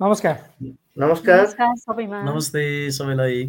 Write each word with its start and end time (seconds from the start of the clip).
नमस्कार 0.00 0.38
नमस्कार 0.98 1.44
सबैमा 1.46 2.22
नमस्ते 2.22 2.90
सबैलाई 2.90 3.42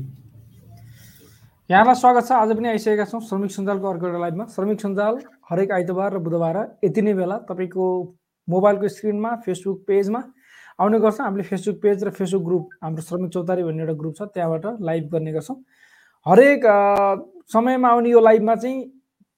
यहाँलाई 1.69 1.95
स्वागत 1.95 2.25
छ 2.27 2.31
आज 2.31 2.51
पनि 2.51 2.67
आइसकेका 2.67 3.05
छौँ 3.05 3.21
श्रमिक 3.21 3.51
सञ्जालको 3.51 3.87
अर्को 3.89 4.05
एउटा 4.05 4.19
लाइभमा 4.19 4.45
श्रमिक 4.55 4.81
सञ्जाल 4.81 5.17
हरेक 5.49 5.71
आइतबार 5.71 6.13
र 6.13 6.19
बुधबार 6.21 6.57
यति 6.83 7.01
नै 7.01 7.13
बेला 7.13 7.37
तपाईँको 7.47 7.87
मोबाइलको 8.47 8.87
स्क्रिनमा 8.87 9.31
फेसबुक 9.41 9.79
पेजमा 9.87 10.21
आउने 10.79 10.99
गर्छ 10.99 11.21
हामीले 11.21 11.43
फेसबुक 11.45 11.81
पेज 11.81 12.03
र 12.03 12.11
फेसबुक 12.13 12.43
ग्रुप 12.43 12.75
हाम्रो 12.83 13.03
श्रमिक 13.03 13.31
चौतारी 13.33 13.63
भन्ने 13.63 13.83
एउटा 13.83 13.95
ग्रुप 13.95 14.15
छ 14.15 14.27
त्यहाँबाट 14.31 14.81
लाइभ 14.81 15.09
गर्ने 15.11 15.33
गर्छौँ 15.33 15.57
हरेक 16.25 16.67
समयमा 17.53 17.89
आउने 17.89 18.09
यो 18.09 18.21
लाइभमा 18.21 18.55
चाहिँ 18.57 18.83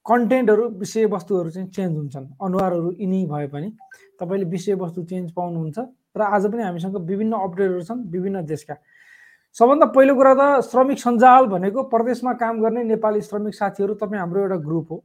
कन्टेन्टहरू 0.05 0.67
विषयवस्तुहरू 0.77 1.49
चाहिँ 1.51 1.69
चेन्ज 1.69 1.97
हुन्छन् 1.97 2.27
अनुहारहरू 2.41 2.91
यिनी 2.99 3.25
भए 3.27 3.47
पनि 3.55 3.71
तपाईँले 4.19 4.49
विषयवस्तु 4.49 5.03
चेन्ज 5.05 5.31
पाउनुहुन्छ 5.31 5.87
र 6.17 6.21
आज 6.21 6.45
पनि 6.51 6.63
हामीसँग 6.63 6.95
विभिन्न 7.07 7.33
अपडेटहरू 7.33 7.81
छन् 7.83 8.01
विभिन्न 8.11 8.45
देशका। 8.45 8.75
सबभन्दा 9.57 9.85
पहिलो 9.93 10.15
कुरा 10.15 10.33
त 10.33 10.41
श्रमिक 10.65 10.99
सञ्जाल 10.99 11.45
भनेको 11.47 11.83
प्रदेशमा 11.93 12.33
काम 12.41 12.61
गर्ने 12.61 12.83
नेपाली 12.83 13.21
श्रमिक 13.21 13.55
साथीहरू 13.55 13.93
तपाईँ 14.01 14.19
हाम्रो 14.19 14.41
एउटा 14.41 14.55
ग्रुप 14.65 14.91
हो। 14.91 15.03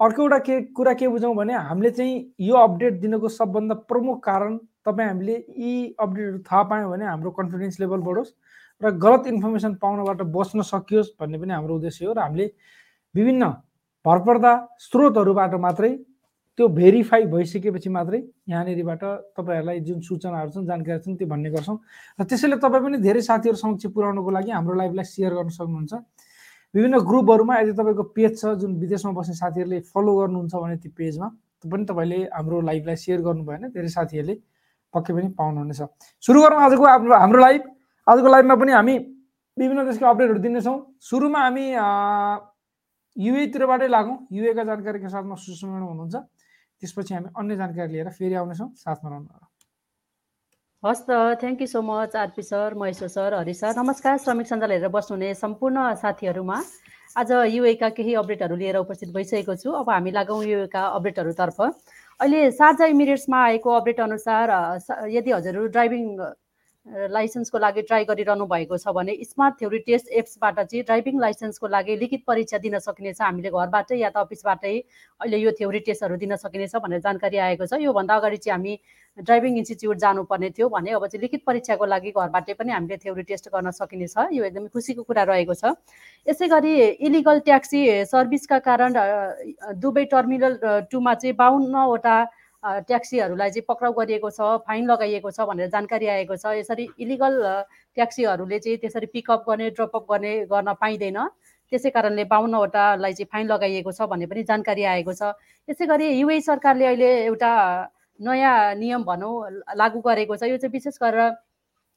अर्को 0.00 0.22
एउटा 0.22 0.38
के 0.38 0.60
कुरा 0.74 0.92
के 0.94 1.08
बुझौँ 1.08 1.34
भने 1.34 1.54
हामीले 1.54 1.90
चाहिँ 1.90 2.14
यो 2.40 2.54
अपडेट 2.58 3.00
दिनको 3.00 3.28
सबभन्दा 3.30 3.74
प्रमुख 3.90 4.22
कारण 4.24 4.56
तपाईँ 4.86 5.08
हामीले 5.08 5.34
यी 5.34 5.94
अपडेटहरू 6.00 6.38
थाहा 6.44 6.62
पायौँ 6.62 6.90
भने 6.90 7.04
हाम्रो 7.04 7.30
कन्फिडेन्स 7.30 7.80
लेभल 7.80 8.00
बढोस् 8.06 8.32
र 8.82 8.90
गलत 8.98 9.26
इन्फर्मेसन 9.26 9.74
पाउनबाट 9.82 10.22
बच्न 10.34 10.62
सकियोस् 10.62 11.14
भन्ने 11.20 11.38
पनि 11.38 11.52
हाम्रो 11.54 11.74
उद्देश्य 11.76 12.06
हो 12.06 12.12
र 12.12 12.18
हामीले 12.18 12.50
विभिन्न 13.14 13.44
भरपर्दा 14.04 14.52
स्रोतहरूबाट 14.80 15.54
मात्रै 15.60 15.90
त्यो 16.58 16.68
भेरिफाई 16.70 17.24
भइसकेपछि 17.34 17.90
मात्रै 17.90 18.20
यहाँनिरबाट 18.48 19.02
तपाईँहरूलाई 19.36 19.80
जुन 19.86 20.00
सूचनाहरू 20.06 20.50
छन् 20.54 20.66
जानकारी 20.66 20.98
छन् 21.02 21.16
त्यो 21.18 21.26
भन्ने 21.26 21.50
गर्छौँ। 21.50 21.78
र 22.18 22.22
त्यसैले 22.30 22.56
तपाईँ 22.62 22.82
पनि 22.84 22.98
धेरै 23.02 23.22
साथीहरू 23.26 23.58
समक्ष 23.58 23.86
पुर्याउनुको 23.90 24.30
लागि 24.30 24.50
हाम्रो 24.54 24.74
लाइभलाई 24.78 25.04
सेयर 25.04 25.32
गर्न 25.34 25.50
सक्नुहुन्छ। 25.50 25.92
विभिन्न 26.74 26.96
ग्रुपहरूमा 27.10 27.54
यदि 27.58 27.72
तपाईँको 27.74 28.04
पेज 28.14 28.32
छ 28.38 28.54
जुन 28.62 28.70
विदेशमा 28.78 29.12
बस्ने 29.18 29.34
साथीहरूले 29.34 29.78
फलो 29.90 30.12
गर्नुहुन्छ 30.14 30.54
भने 30.54 30.76
त्यो 30.78 30.90
पेजमा 30.94 31.26
पनि 31.64 31.84
तपाईँले 31.90 32.18
हाम्रो 32.30 32.60
लाइभलाई 32.70 32.96
सेयर 33.02 33.20
गर्नुभयो 33.26 33.58
भने 33.58 33.66
धेरै 33.74 33.90
साथीहरूले 33.90 34.34
पक्कै 34.94 35.12
पनि 35.14 35.28
पाउनुहुनेछ। 35.34 35.80
सुरु 36.22 36.38
गरौँ 36.42 36.60
आजको 36.62 36.84
हाम्रो 36.86 37.14
हाम्रो 37.18 37.40
लाइभ। 37.40 37.62
आजको 38.06 38.28
लाइभमा 38.30 38.54
पनि 38.62 38.72
हामी 38.78 38.94
विभिन्न 39.56 39.80
देशको 39.90 40.06
अपडेटहरू 40.06 40.38
दिनेछौँ। 40.44 40.76
सुरुमा 41.02 41.40
हामी 41.46 41.64
युएतिरबाटै 43.16 43.88
लागौँ। 43.88 44.16
युएका 44.34 44.62
जानकारीका 44.70 45.08
साथमा 45.08 45.34
सुषमा 45.34 45.78
हुनुहुन्छ। 45.78 46.14
त्यसपछि 46.82 47.14
हामी 47.14 47.28
अन्य 47.38 47.56
जानकारी 47.56 47.92
लिएर 47.92 48.08
फेरि 48.18 48.34
आउनेछौँ 48.34 48.70
साथमा 48.76 49.10
रहनु 49.10 49.28
हस् 50.82 51.04
त 51.08 51.10
thank 51.40 51.60
you 51.60 51.66
so 51.66 51.80
much 51.82 52.16
RP 52.22 52.42
sir 52.42 52.74
Maheshwar 52.76 53.08
sir 53.08 53.34
Hari 53.34 53.54
sir. 53.54 53.72
नमस्कार 53.76 54.18
श्रमिक 54.24 54.46
सञ्जाल 54.46 54.70
हेरेर 54.70 54.88
बस्नुहुने 54.92 55.34
सम्पूर्ण 55.34 55.94
साथीहरूमा। 55.96 56.58
आज 57.16 57.30
युएका 57.54 57.88
केही 57.96 58.14
अपडेटहरू 58.20 58.56
लिएर 58.56 58.76
उपस्थित 58.76 59.08
भइसकेको 59.14 59.54
छु। 59.56 59.70
अब 59.80 59.88
हामी 59.90 60.10
लागौँ 60.12 60.44
युएका 60.44 60.82
अपडेटहरूतर्फ। 60.98 61.60
अहिले 62.20 62.40
साझा 62.52 62.86
इमिरेट्समा 62.92 63.38
आएको 63.44 63.70
अपडेट 63.80 64.00
अनुसार 64.00 64.52
यदि 65.08 65.30
हजुरहरू 65.30 65.66
ड्राइभिङ 65.72 66.04
लाइसेन्सको 66.86 67.58
लागि 67.58 67.82
ट्राई 67.82 68.04
गरिरहनु 68.04 68.46
भएको 68.46 68.76
छ 68.76 68.92
भने 68.92 69.16
स्मार्ट 69.24 69.54
थ्योरी 69.60 69.78
टेस्ट 69.86 70.08
एप्सबाट 70.20 70.60
चाहिँ 70.60 70.82
ड्राइभिङ 70.84 71.20
लाइसेन्सको 71.20 71.66
लागि 71.66 71.96
लिखित 71.96 72.24
परीक्षा 72.26 72.58
दिन 72.60 72.78
सकिनेछ। 72.78 73.20
हामीले 73.20 73.50
घरबाटै 73.50 73.96
या 73.96 74.10
त 74.10 74.16
अफिसबाटै 74.20 74.74
अहिले 75.20 75.38
यो 75.38 75.50
थ्योरी 75.56 75.80
टेस्टहरू 75.88 76.16
दिन 76.20 76.36
सकिनेछ 76.36 76.76
भनेर 76.76 77.00
जानकारी 77.00 77.36
आएको 77.40 77.66
छ। 77.66 77.80
योभन्दा 77.80 78.14
अगाडि 78.14 78.36
चाहिँ 78.36 78.52
हामी 78.52 78.78
ड्राइभिङ 79.18 79.56
इन्स्टिच्युट 79.58 79.96
जानुपर्ने 79.96 80.50
थियो 80.52 80.68
भने 80.68 80.90
अब 80.92 81.06
चाहिँ 81.08 81.22
लिखित 81.24 81.42
परीक्षाको 81.48 81.84
लागि 81.88 82.10
घरबाटै 82.12 82.52
पनि 82.60 82.72
हामीले 82.76 82.96
थ्योरी 83.00 83.22
टेस्ट 83.32 83.48
गर्न 83.48 83.70
सकिनेछ। 83.80 84.16
यो 84.36 84.44
एकदमै 84.44 84.68
खुसीको 84.68 85.02
कुरा 85.08 85.22
रहेको 85.24 85.54
छ। 85.56 85.72
यसै 86.26 86.48
गरी 86.52 86.74
इलिगल 87.00 87.38
ट्याक्सी 87.48 87.80
सर्भिसका 88.12 88.58
कारण 88.60 88.92
दुबई 89.80 90.04
टर्मिनल 90.12 90.58
टूमा 90.92 91.14
चाहिँ 91.16 91.36
बाहन्नवटा 91.40 92.16
ट्याक्सीहरूलाई 92.64 93.50
चाहिँ 93.50 93.64
पक्राउ 93.68 93.92
गरिएको 93.92 94.30
छ 94.30 94.40
फाइन 94.66 94.84
लगाइएको 94.90 95.30
छ 95.30 95.40
भनेर 95.48 95.68
जानकारी 95.68 96.06
आएको 96.06 96.36
छ। 96.36 96.52
यसरी 96.58 96.88
इलिगल 96.98 97.34
ट्याक्सीहरूले 97.96 98.58
चाहिँ 98.58 98.78
त्यसरी 98.80 99.06
पिकअप 99.12 99.44
गर्ने 99.48 99.70
ड्रपअप 99.70 100.04
गर्ने 100.10 100.32
गर्न 100.48 100.72
पाइँदैन। 100.80 101.18
त्यसै 101.72 101.90
कारणले 101.90 102.24
बाहन्नवटालाई 102.24 103.12
चाहिँ 103.12 103.28
फाइन 103.32 103.46
लगाइएको 103.52 103.92
छ 103.92 104.08
भन्ने 104.08 104.26
पनि 104.26 104.42
जानकारी 104.48 104.84
आएको 104.84 105.12
छ। 105.12 105.36
यसै 105.68 105.86
गरी 105.86 106.08
युए 106.20 106.40
सरकारले 106.40 106.86
अहिले 106.86 107.10
एउटा 107.24 107.52
नयाँ 108.20 108.74
नियम 108.80 109.02
भनौँ 109.04 109.34
लागू 109.76 110.00
गरेको 110.00 110.36
छ। 110.36 110.48
यो 110.48 110.56
चाहिँ 110.56 110.72
विशेष 110.72 110.98
गरेर 111.02 111.36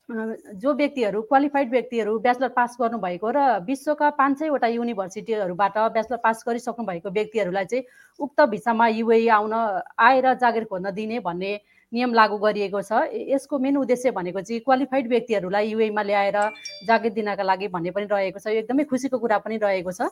जो 0.09 0.73
व्यक्तिहरू 0.73 1.21
क्वालिफाइड 1.21 1.69
व्यक्तिहरू 1.71 2.17
ब्याचलर 2.19 2.49
पास 2.55 2.75
गर्नुभएको 2.79 3.29
र 3.29 3.39
विश्वका 3.67 4.09
पाँच 4.15 4.39
सयवटा 4.39 4.67
युनिभर्सिटीहरूबाट 4.67 5.77
ब्याचलर 5.93 6.17
पास 6.23 6.43
गरिसक्नु 6.47 6.85
भएको 6.85 7.09
व्यक्तिहरूलाई 7.11 7.65
चाहिँ 7.65 7.83
उक्त 8.19 8.41
भिसामा 8.47 8.87
युए 8.87 9.27
आउन 9.27 9.53
आएर 9.99 10.33
जागिर 10.39 10.63
खोज्न 10.63 10.91
दिने 10.95 11.19
भन्ने 11.19 11.51
नियम 11.91 12.13
लागू 12.13 12.37
गरिएको 12.37 12.81
छ। 12.81 13.03
यसको 13.35 13.59
मेन 13.59 13.77
उद्देश्य 13.77 14.11
भनेको 14.11 14.41
चाहिँ 14.41 14.61
क्वालिफाइड 14.63 15.07
व्यक्तिहरूलाई 15.07 15.67
युएमा 15.67 16.01
ल्याएर 16.03 16.39
जागिर 16.87 17.11
दिनका 17.11 17.43
लागि 17.43 17.67
भन्ने 17.67 17.91
पनि 17.91 18.07
रहेको 18.07 18.39
छ। 18.39 18.47
एकदमै 18.63 18.83
खुसीको 18.87 19.17
कुरा 19.19 19.37
पनि 19.43 19.57
रहेको 19.59 19.91
छ। 19.91 20.07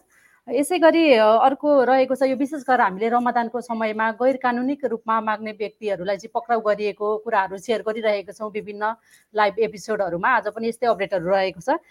यसै 0.47 0.77
गरी 0.77 1.01
अर्को 1.17 1.69
रहेको 1.89 2.15
छ 2.15 2.27
यो 2.29 2.35
विशेष 2.37 2.63
गरेर 2.65 2.81
हामीले 2.81 3.07
रमदानको 3.09 3.61
समयमा 3.65 4.09
गैर 4.21 4.37
कानुनिक 4.37 4.85
रूपमा 4.85 5.15
माग्ने 5.25 5.51
व्यक्तिहरूलाई 5.57 6.17
चाहिँ 6.17 6.31
पक्राउ 6.33 6.61
गरिएको 6.61 7.07
कुराहरू 7.25 7.57
सेयर 7.57 7.81
गरिरहेको 7.81 8.31
छौँ 8.31 8.51
विभिन्न 8.53 8.93
लाइभ 9.33 9.57
एपिसोडहरूमा। 9.67 10.29
आज 10.29 10.47
पनि 10.53 10.69
यस्तै 10.69 10.87
अपडेटहरू 10.87 11.25
रहेको 11.25 11.61
छ। 11.65 11.81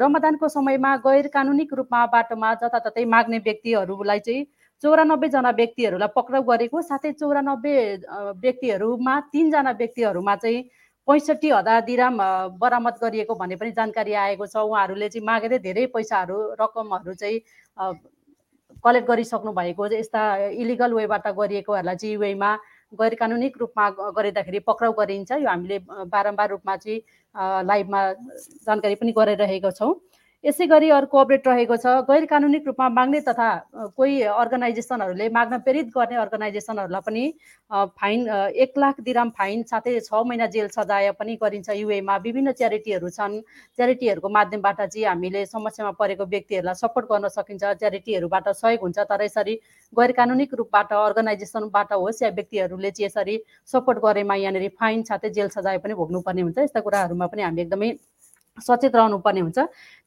रमदानको 0.00 0.48
समयमा 0.48 0.96
गैर 1.04 1.28
कानुनिक 1.28 1.74
रूपमा 1.74 2.00
बाटोमा 2.08 2.54
जताततै 2.64 3.04
माग्ने 3.04 3.38
व्यक्तिहरूलाई 3.44 4.20
चाहिँ 4.24 4.46
चौरानब्बेजना 4.82 5.50
व्यक्तिहरूलाई 5.60 6.14
पक्राउ 6.16 6.42
गरेको 6.48 6.82
साथै 6.88 7.12
चौरानब्बे 7.12 7.76
व्यक्तिहरूमा 8.40 9.20
तिनजना 9.36 9.72
व्यक्तिहरूमा 9.84 10.36
चाहिँ 10.40 10.64
पैँसठी 11.08 11.48
हजार 11.50 11.80
दिराम 11.84 12.16
बरामद 12.60 12.94
गरिएको 13.02 13.34
भन्ने 13.34 13.56
पनि 13.56 13.70
जानकारी 13.72 14.12
आएको 14.12 14.46
छ। 14.46 14.56
उहाँहरूले 14.60 15.08
चाहिँ 15.08 15.24
मागेरै 15.26 15.58
धेरै 15.58 15.86
पैसाहरू 15.96 16.36
रकमहरू 16.60 17.14
चाहिँ 17.14 17.38
कलेक्ट 18.84 19.08
गरिसक्नु 19.08 19.52
भएको 19.52 19.86
यस्ता 19.92 20.20
इलिगल 20.52 20.92
वेबाट 20.94 21.26
गरिएकोहरूलाई 21.32 21.96
चाहिँ 21.96 22.14
युएमा 22.14 22.50
गैर 22.92 23.14
कानुनिक 23.20 23.56
रूपमा 23.58 23.88
गरिँदाखेरि 24.16 24.58
पक्राउ 24.68 24.92
गरिन्छ। 25.00 25.30
यो 25.32 25.48
हामीले 25.48 25.78
बारम्बार 26.12 26.48
रूपमा 26.50 26.76
चाहिँ 26.76 27.00
लाइभमा 27.64 28.00
जानकारी 28.68 28.94
पनि 29.00 29.12
गरिरहेको 29.16 29.70
छौँ। 29.80 29.92
यसै 30.44 30.66
गरी 30.70 30.88
अर्को 30.94 31.18
अपडेट 31.18 31.46
रहेको 31.48 31.76
छ। 31.76 31.92
गैर 32.08 32.24
कानुनिक 32.30 32.66
रूपमा 32.66 32.88
माग्ने 32.96 33.20
तथा 33.26 33.46
कोही 33.98 34.20
अर्गनाइजेसनहरूले 34.32 35.28
माग्न 35.34 35.58
प्रेरित 35.60 35.88
गर्ने 35.90 36.16
अर्गनाइजेसनहरूलाई 36.16 37.02
पनि 37.02 37.24
फाइन 37.98 38.28
एक 38.64 38.78
लाख 38.78 39.00
दिराम 39.02 39.30
फाइन 39.34 39.62
साथै 39.66 39.94
छ 40.00 40.20
महिना 40.24 40.46
जेल 40.54 40.68
सजाय 40.70 41.10
पनि 41.18 41.34
गरिन्छ। 41.42 41.68
युएमा 41.70 42.16
विभिन्न 42.26 42.52
च्यारिटीहरू 42.54 43.10
छन्। 43.10 43.34
च्यारिटीहरूको 43.78 44.28
माध्यमबाट 44.28 44.80
चाहिँ 44.84 45.06
हामीले 45.06 45.44
समस्यामा 45.46 45.90
परेको 45.98 46.24
व्यक्तिहरूलाई 46.30 46.80
सपोर्ट 46.82 47.10
गर्न 47.10 47.28
सकिन्छ। 47.34 47.64
च्यारिटीहरूबाट 47.82 48.48
सहयोग 48.54 48.80
हुन्छ 48.80 48.98
तर 49.10 49.22
यसरी 49.22 49.54
गैर 49.92 50.12
कानुनिक 50.14 50.54
रूपबाट 50.54 50.92
अर्गनाइजेसनबाट 50.92 51.92
होस् 51.98 52.22
या 52.22 52.30
व्यक्तिहरूले 52.38 52.90
चाहिँ 52.94 53.10
यसरी 53.10 53.36
सपोर्ट 53.74 53.98
गरेमा 54.06 54.38
यहाँनिर 54.38 54.70
फाइन 54.78 55.02
साथै 55.10 55.34
जेल 55.34 55.48
सजाय 55.50 55.82
पनि 55.82 55.98
भोग्नुपर्ने 55.98 56.42
हुन्छ। 56.42 56.58
यस्ता 56.58 56.80
कुराहरूमा 56.86 57.26
पनि 57.26 57.42
हामी 57.42 57.62
एकदमै 57.62 57.90
सचेत 58.66 58.94
रहनुपर्ने 58.96 59.40
हुन्छ। 59.40 59.58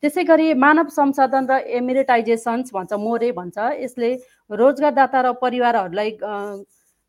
त्यसै 0.03 0.23
गरी 0.23 0.53
मानव 0.56 0.88
संसाधन 0.91 1.44
र 1.50 1.53
एमिरेटाइजेसन्स 1.79 2.73
भन्छ 2.73 2.91
मोरे 3.00 3.31
भन्छ। 3.31 3.57
यसले 3.79 4.09
रोजगारदाता 4.50 5.19
र 5.22 5.28
परिवारहरूलाई 5.41 6.09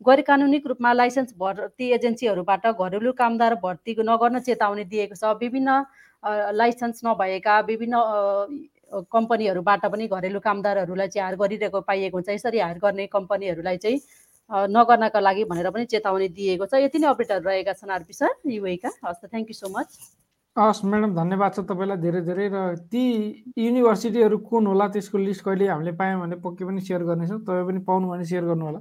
गैर 0.03 0.21
कानुनिक 0.27 0.67
रूपमा 0.67 0.93
लाइसेन्स 0.93 1.35
भर्ती 1.39 1.87
एजेन्सीहरूबाट 1.95 2.65
घरेलु 2.75 3.13
कामदार 3.15 3.55
भर्ती 3.63 3.93
नगर्न 4.03 4.39
चेतावनी 4.47 4.85
दिएको 4.91 5.15
छ। 5.15 5.39
विभिन्न 5.39 5.71
लाइसेन्स 6.55 7.01
नभएका 7.05 7.55
विभिन्न 7.71 7.97
कम्पनीहरूबाट 8.93 9.87
पनि 9.87 10.07
घरेलु 10.07 10.41
कामदारहरूलाई 10.41 11.09
चाहिँ 11.09 11.25
हायर 11.25 11.37
गरिरहेको 11.39 11.81
पाइएको 11.81 12.17
हुन्छ। 12.19 12.29
यसरी 12.29 12.59
हायर 12.59 12.79
गर्ने 12.79 13.07
कम्पनीहरूलाई 13.15 13.77
चाहिँ 13.79 13.99
नगर्नका 14.51 15.21
लागि 15.21 15.45
भनेर 15.49 15.71
पनि 15.71 15.85
चेतावनी 15.87 16.29
दिएको 16.29 16.67
छ। 16.67 16.83
यति 16.83 16.99
नै 16.99 17.07
अपडेटहरू 17.09 17.49
रहेका 17.49 17.73
छन् 17.73 17.91
आरपी 17.91 18.13
सर 18.13 18.35
युएका 18.45 18.91
हस् 19.07 19.21
त 19.23 19.31
थ्याङ्क 19.33 19.49
यू 19.49 19.57
सो 19.57 19.69
मच 19.71 19.89
हस् 20.59 20.85
म्याडम 20.85 21.15
धन्यवाद 21.17 21.53
छ 21.57 21.61
तपाईँलाई 21.65 21.97
धेरै 21.97 22.21
धेरै 22.29 22.47
र 22.53 22.57
ती 22.93 23.05
युनिभर्सिटीहरू 23.57 24.37
कुन 24.45 24.67
होला 24.69 24.87
त्यसको 24.93 25.19
लिस्ट 25.19 25.45
कहिले 25.49 25.65
हामीले 25.73 25.93
पायौँ 25.97 26.21
भने 26.21 26.37
पक्कै 26.45 26.65
पनि 26.69 26.81
सेयर 26.85 27.03
गर्नेछौँ। 27.09 27.41
तपाईँ 27.41 27.67
पनि 27.73 27.81
पाउनु 27.89 28.07
भने 28.13 28.25
सेयर 28.29 28.45
गर्नु 28.45 28.65
होला 28.69 28.81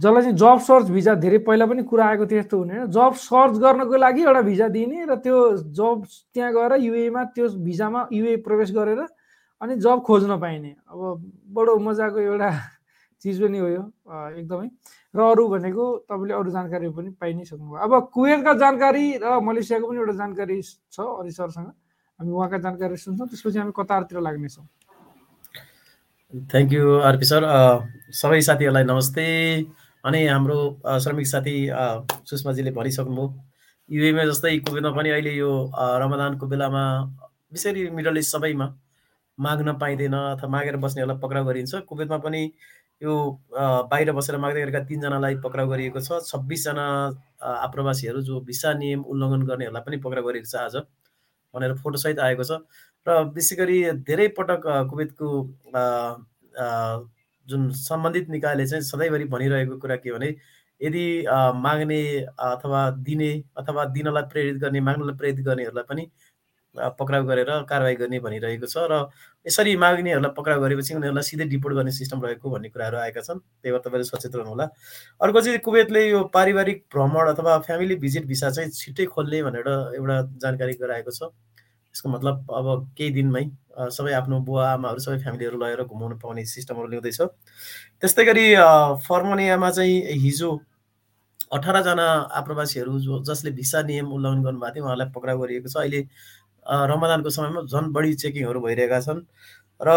जसलाई 0.00 0.22
चाहिँ 0.24 0.36
जब 0.40 0.58
सर्च 0.64 0.86
भिजा 0.96 1.14
धेरै 1.20 1.38
पहिला 1.44 1.66
पनि 1.68 1.82
कुरा 1.84 2.04
आएको 2.08 2.26
थियो 2.32 2.40
यस्तो 2.40 2.56
हुने 2.56 2.86
जब 2.96 3.12
सर्च 3.12 3.54
गर्नको 3.60 3.96
लागि 4.00 4.22
एउटा 4.24 4.40
भिजा 4.48 4.68
दिने 4.72 5.04
र 5.04 5.14
त्यो 5.20 5.36
जब 5.68 5.96
त्यहाँ 6.32 6.52
गएर 6.56 6.72
युएमा 6.80 7.24
त्यो 7.36 7.48
भिजामा 7.60 8.00
युए 8.16 8.36
प्रवेश 8.40 8.72
गरेर 8.72 9.04
अनि 9.60 9.76
जब 9.84 10.00
खोज्न 10.00 10.40
पाइने। 10.40 10.72
अब 10.88 11.00
बडो 11.52 11.76
मजाको 11.76 12.18
एउटा 12.24 12.50
चिज 13.20 13.36
पनि 13.44 13.58
हो 13.60 13.68
यो 13.68 13.84
एकदमै। 14.40 14.68
र 15.14 15.20
अरू 15.20 15.44
भनेको 15.48 15.84
तपाईँले 16.06 16.34
अरू 16.34 16.50
जानकारी 16.50 16.88
पनि 16.94 17.10
पाइ 17.20 17.34
नै 17.34 17.44
सक्नुभयो। 17.44 17.78
अब 17.84 17.92
कुवेतका 18.14 18.52
जानकारी 18.62 19.04
र 19.22 19.38
मलेसियाको 19.42 19.86
पनि 19.88 19.98
एउटा 19.98 20.14
जानकारी 20.22 20.56
छ 20.62 20.98
अरि 21.00 21.32
सरसँग। 21.32 21.68
हामी 22.20 22.30
उहाँका 22.30 22.58
जानकारी 22.66 22.96
सुन्छौँ 22.96 23.26
त्यसपछि 23.28 23.58
हामी 23.58 23.72
कतारतिर 23.76 24.20
लाग्नेछौँ 24.20 24.66
थ्याङ्क 26.50 26.72
यू 26.72 26.84
आरपी 27.10 27.26
सर 27.26 27.42
सबै 28.14 28.40
साथीहरूलाई 28.48 28.84
नमस्ते। 28.86 29.26
अनि 30.04 30.20
हाम्रो 30.26 30.58
श्रमिक 31.02 31.26
साथी 31.26 31.56
सुषमाजीले 32.28 32.70
भनिसक्नुभयो। 32.70 33.26
युएमा 33.88 34.24
जस्तै 34.30 34.58
कुवेतमा 34.62 34.90
पनि 34.96 35.10
अहिले 35.10 35.32
यो 35.34 35.50
रमदानको 35.74 36.46
बेलामा 36.46 36.84
विशेष 37.52 37.90
मिडल 37.92 38.16
इस्ट 38.18 38.30
सबैमा 38.32 38.66
माग्न 39.38 39.72
पाइँदैन 39.82 40.14
अथवा 40.14 40.48
मागेर 40.54 40.76
बस्नेहरूलाई 40.78 41.18
पक्राउ 41.18 41.44
गरिन्छ। 41.44 41.74
कुवेतमा 41.90 42.18
पनि 42.24 42.42
यो 43.02 43.12
बाहिर 43.90 44.12
बसेर 44.12 44.36
माग्दै 44.44 44.60
गरेका 44.60 44.80
तिनजनालाई 44.88 45.36
पक्राउ 45.44 45.68
गरिएको 45.68 46.00
छ। 46.00 46.20
छब्बिसजना 46.26 46.86
आप्रवासीहरू 47.40 48.20
जो 48.22 48.40
भिसा 48.48 48.72
नियम 48.80 49.04
उल्लङ्घन 49.12 49.42
गर्नेहरूलाई 49.50 49.82
पनि 49.86 49.96
पक्राउ 50.06 50.24
गरिएको 50.26 50.50
छ 50.52 50.56
आज 50.64 50.76
भनेर 51.54 51.74
फोटोसहित 51.82 52.18
आएको 52.20 52.44
छ। 52.44 52.60
र 53.06 53.18
विशेष 53.34 53.58
गरी 53.58 53.78
धेरै 54.04 54.28
पटक 54.38 54.62
कुवेतको 54.90 55.28
जुन 57.48 57.70
सम्बन्धित 57.74 58.28
निकायले 58.30 58.66
चाहिँ 58.66 58.82
सधैँभरि 58.84 59.24
भनिरहेको 59.32 59.78
कुरा 59.80 59.96
के 59.96 60.12
भने 60.12 60.28
यदि 60.80 61.04
माग्ने 61.56 62.00
अथवा 62.40 62.88
दिने 63.06 63.30
अथवा 63.58 63.84
दिनलाई 63.96 64.22
प्रेरित 64.32 64.56
गर्ने 64.62 64.80
माग्नलाई 64.80 65.16
प्रेरित 65.16 65.44
गर्नेहरूलाई 65.46 65.84
पनि 65.88 66.04
पक्राउ 66.76 67.24
गरेर 67.26 67.50
कारवाही 67.68 67.94
गर्ने 67.96 68.18
भनिरहेको 68.20 68.66
छ 68.66 68.86
र 68.90 69.10
यसरी 69.46 69.76
माग्नेहरूलाई 69.76 70.32
पक्राउ 70.36 70.60
गरेपछि 70.60 70.94
उनीहरूलाई 70.94 71.22
सिधै 71.24 71.44
डिपोर्ट 71.50 71.74
गर्ने 71.76 71.92
सिस्टम 71.92 72.22
रहेको 72.24 72.50
भन्ने 72.50 72.68
कुराहरू 72.70 72.96
आएका 72.96 73.20
छन्। 73.20 73.38
त्यही 73.38 73.72
भएर 73.72 73.82
तपाईँले 73.86 74.04
सचेत 74.06 74.34
रहनुहोला 74.36 74.64
अर्को 75.20 75.40
चाहिँ 75.40 75.58
कुवेतले 75.66 76.02
यो 76.08 76.22
पारिवारिक 76.30 76.84
भ्रमण 76.94 77.34
अथवा 77.34 77.58
फ्यामिली 77.66 77.96
भिजिट 77.98 78.26
भिसा 78.26 78.50
चाहिँ 78.50 78.70
छिट्टै 78.70 79.06
खोल्ने 79.10 79.42
भनेर 79.42 79.68
एउटा 79.98 80.16
जानकारी 80.38 80.72
गराएको 80.78 81.10
छ। 81.10 81.34
यसको 81.94 82.08
मतलब 82.08 82.46
अब 82.54 82.66
केही 82.96 83.10
दिनमै 83.12 83.44
सबै 83.90 84.12
आफ्नो 84.14 84.40
बुवा 84.46 84.70
आमाहरू 84.72 85.00
सबै 85.02 85.18
फ्यामिलीहरू 85.18 85.58
लगेर 85.58 85.82
घुमाउनु 85.84 86.16
पाउने 86.22 86.44
सिस्टमहरू 86.46 86.86
ल्याउँदैछ 86.86 87.20
त्यस्तै 87.98 88.24
गरी 88.24 88.46
फर्मोनियामा 89.06 89.70
चाहिँ 89.70 89.96
हिजो 90.22 90.50
अठारजना 91.50 92.06
आप्रवासीहरू 92.38 92.98
जो 93.00 93.18
जसले 93.26 93.50
भिसा 93.58 93.82
नियम 93.82 94.12
उल्लङ्घन 94.14 94.42
गर्नुभएको 94.44 94.74
थियो 94.74 94.84
उहाँलाई 94.84 95.08
पक्राउ 95.14 95.38
गरिएको 95.40 95.68
छ। 95.68 95.76
अहिले 95.82 96.00
रमदानको 96.70 97.30
समयमा 97.30 97.62
झन् 97.66 97.92
बढी 97.92 98.14
चेकिङहरू 98.14 98.60
भइरहेका 98.60 99.00
छन् 99.00 99.22
र 99.80 99.90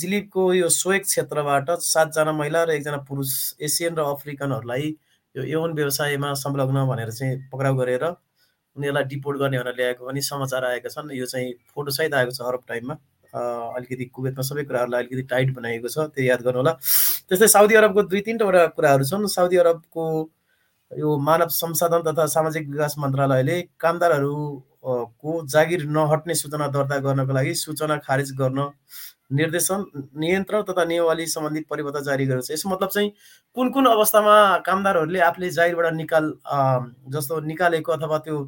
जिलिपको 0.00 0.52
यो 0.54 0.68
सोएक 0.68 1.02
क्षेत्रबाट 1.04 1.70
सातजना 1.82 2.32
महिला 2.32 2.64
र 2.64 2.70
एकजना 2.70 2.96
पुरुष 3.08 3.30
एसियन 3.60 3.94
र 3.96 4.04
अफ्रिकनहरूलाई 4.14 4.96
यो 5.34 5.42
यौन 5.44 5.72
व्यवसायमा 5.74 6.32
संलग्न 6.40 6.86
भनेर 6.88 7.10
चाहिँ 7.10 7.36
पक्राउ 7.52 7.74
गरेर 7.76 8.04
उनीहरूलाई 8.04 9.04
डिपोर्ट 9.12 9.38
गर्ने 9.38 9.58
भनेर 9.58 9.74
ल्याएको 9.76 10.06
पनि 10.06 10.20
समाचार 10.22 10.64
आएका 10.64 10.88
छन्। 10.88 11.10
यो 11.12 11.26
चाहिँ 11.26 11.52
फोटोसहित 11.74 12.14
आएको 12.14 12.30
छ 12.30 12.40
अरब 12.42 12.62
टाइममा। 12.68 12.94
अलिकति 13.78 14.04
कुवेतमा 14.14 14.42
सबै 14.42 14.62
कुराहरूलाई 14.64 15.00
अलिकति 15.02 15.22
टाइट 15.30 15.54
बनाइएको 15.54 15.88
छ 15.88 16.10
त्यो 16.14 16.24
याद 16.24 16.42
गर्नु 16.42 16.58
होला 16.58 16.72
त्यस्तै 17.30 17.48
साउदी 17.48 17.74
अरबको 17.80 18.02
दुई 18.10 18.20
तिनवटा 18.26 18.66
कुराहरू 18.74 19.04
छन्। 19.06 19.26
साउदी 19.30 19.56
अरबको 19.62 20.04
यो 20.92 21.08
मानव 21.22 21.48
संसाधन 21.54 22.02
तथा 22.10 22.26
सामाजिक 22.34 22.68
विकास 22.68 22.94
मन्त्रालयले 22.98 23.56
कामदारहरू 23.78 24.34
को 24.84 25.46
जागिर 25.46 25.84
नहट्ने 25.88 26.34
सूचना 26.34 26.66
दर्ता 26.68 26.98
गर्नको 26.98 27.32
लागि 27.32 27.54
सूचना 27.56 27.96
खारेज 28.04 28.32
गर्न 28.36 28.58
निर्देशन 29.32 29.84
नियन्त्रण 30.18 30.62
तथा 30.68 30.84
नियमावली 30.84 31.26
सम्बन्धी 31.28 31.60
परिपत्र 31.70 32.00
जारी 32.02 32.26
गरेको 32.26 32.42
छ। 32.42 32.50
यसको 32.50 32.68
मतलब 32.68 32.88
चाहिँ 32.88 33.10
कुन 33.56 33.70
कुन 33.72 33.86
अवस्थामा 33.86 34.34
कामदारहरूले 34.66 35.20
आफूले 35.22 35.50
जागिरबाट 35.50 35.92
निकाल 35.94 36.24
जस्तो 37.14 37.40
निकालेको 37.46 37.92
अथवा 37.92 38.18
त्यो 38.24 38.38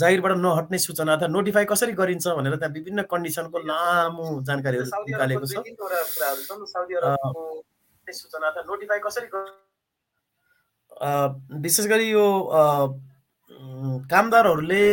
जागिरबाट 0.00 0.32
नहट्ने 0.38 0.78
सूचना 0.78 1.12
अथवा 1.12 1.28
नोटिफाई 1.28 1.64
कसरी 1.70 1.92
गरिन्छ 1.94 2.26
भनेर 2.28 2.56
त्यहाँ 2.56 2.72
विभिन्न 2.74 3.02
कन्डिसनको 3.12 3.58
लामो 3.68 4.24
जानकारीहरू 4.42 5.04
निकालेको 5.06 5.46
छ। 5.46 5.54
विशेष 11.62 11.86
गरी 11.86 12.10
यो 12.10 12.26
कामदारहरूले 14.10 14.84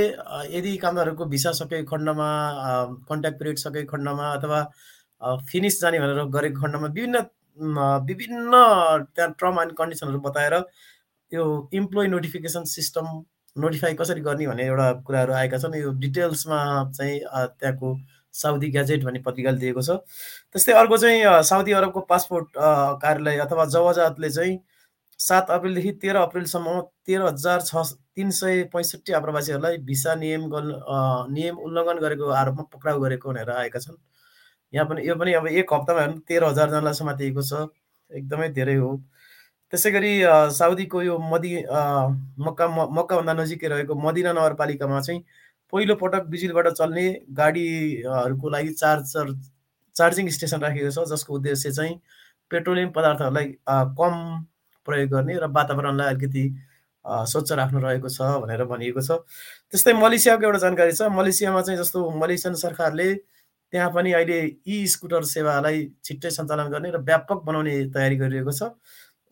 यदि 0.55 0.75
कामदारहरूको 0.77 1.25
भिसा 1.25 1.51
सकेको 1.59 1.89
खण्डमा 1.91 2.29
कन्ट्याक्ट 3.09 3.39
पिरियड 3.39 3.57
सकेको 3.59 3.91
खण्डमा 3.91 4.31
अथवा 4.33 4.59
फिनिस 5.51 5.81
जाने 5.81 5.99
भनेर 5.99 6.23
गरेको 6.35 6.61
खण्डमा 6.61 6.87
विभिन्न 6.87 7.25
विभिन्न 8.07 8.51
त्यहाँ 9.15 9.31
टर्म 9.39 9.61
एन्ड 9.61 9.73
कन्डिसनहरू 9.77 10.19
बताएर 10.19 10.55
यो 11.31 11.43
इम्प्लोइ 11.73 12.07
नोटिफिकेसन 12.07 12.63
सिस्टम 12.71 13.05
नोटिफाई 13.55 13.93
कसरी 13.93 14.21
गर्ने 14.21 14.47
भन्ने 14.47 14.65
एउटा 14.65 14.91
कुराहरू 15.07 15.33
आएका 15.33 15.57
छन्। 15.57 15.75
यो 15.75 15.91
डिटेल्समा 16.01 16.59
चाहिँ 16.97 17.19
त्यहाँको 17.59 17.95
साउदी 18.33 18.69
ग्याजेट 18.71 19.03
भन्ने 19.03 19.19
पत्रिकाले 19.25 19.57
दिएको 19.59 19.81
छ। 19.81 19.89
त्यस्तै 20.53 20.73
अर्को 20.73 20.97
चाहिँ 20.97 21.43
साउदी 21.49 21.71
अरबको 21.71 21.99
पासपोर्ट 22.09 22.47
कार्यालय 23.03 23.37
अथवा 23.45 23.65
जवाजातले 23.75 24.29
चाहिँ 24.29 24.57
सात 25.19 25.51
अप्रेलदेखि 25.51 25.91
तेह्र 26.01 26.17
अप्रेलसम्म 26.17 26.79
तेह्र 27.05 27.25
हजार 27.25 27.61
छ 27.61 27.83
तिन 28.15 28.29
सय 28.31 28.63
पैँसठी 28.73 29.13
आप्रवासीहरूलाई 29.13 29.77
भिसा 29.89 30.15
नियम 30.15 30.49
नियम 31.33 31.57
उल्लङ्घन 31.67 31.99
गरेको 31.99 32.29
आरोपमा 32.41 32.63
पक्राउ 32.73 32.99
गरेको 33.01 33.29
भनेर 33.29 33.49
आएका 33.51 33.79
छन्। 33.79 33.97
यहाँ 34.73 34.87
पनि 34.89 35.07
यो 35.07 35.15
पनि 35.15 35.33
अब 35.33 35.47
एक 35.47 35.73
हप्तामा 35.73 36.05
तेह्र 36.27 36.43
हजारजनालाई 36.45 36.93
समातिएको 36.93 37.41
छ। 37.41 37.67
एकदमै 38.11 38.49
धेरै 38.57 38.75
हो। 38.75 38.91
त्यसै 39.73 39.91
गरी 39.91 40.13
साउदीको 40.53 41.01
यो 41.01 41.17
मदि 41.33 41.53
मक्का 42.45 42.67
मक्काभन्दा 42.97 43.33
नजिकै 43.33 43.67
रहेको 43.67 43.95
मदिना 43.95 44.33
नगरपालिकामा 44.33 44.99
चाहिँ 45.01 45.23
पहिलो 45.73 45.95
पटक 45.97 46.23
बिजुलीबाट 46.29 46.67
चल्ने 46.77 47.05
गाडीहरूको 47.33 48.49
लागि 48.55 48.71
चार्जर 48.81 49.33
चार्जिङ 49.95 50.29
स्टेसन 50.35 50.59
राखेको 50.61 50.91
छ 50.91 51.05
जसको 51.11 51.33
उद्देश्य 51.33 51.71
चाहिँ 51.71 51.95
पेट्रोलियम 52.51 52.91
पदार्थहरूलाई 52.97 53.47
कम 53.99 54.13
प्रयोग 54.85 55.09
गर्ने 55.09 55.37
र 55.37 55.47
वातावरणलाई 55.57 56.13
अलिकति 56.13 56.43
स्वच्छ 57.05 57.51
राख्नु 57.51 57.79
रहेको 57.83 58.09
छ 58.09 58.21
भनेर 58.41 58.63
भनिएको 58.65 59.01
छ। 59.01 59.19
त्यस्तै 59.71 59.93
मलेसियाको 59.93 60.43
एउटा 60.45 60.59
जानकारी 60.65 60.91
छ। 60.91 61.09
मलेसियामा 61.11 61.61
चाहिँ 61.61 61.79
जस्तो 61.79 62.09
मलेसियन 62.19 62.53
सरकारले 62.63 63.13
त्यहाँ 63.13 63.89
पनि 63.91 64.11
अहिले 64.13 64.39
ई 64.67 64.85
स्कुटर 64.87 65.23
सेवालाई 65.27 65.79
छिट्टै 66.05 66.29
सञ्चालन 66.31 66.69
गर्ने 66.71 66.91
र 66.91 66.97
व्यापक 67.03 67.43
बनाउने 67.43 67.73
तयारी 67.95 68.15
गरिरहेको 68.17 68.51
छ। 68.51 68.71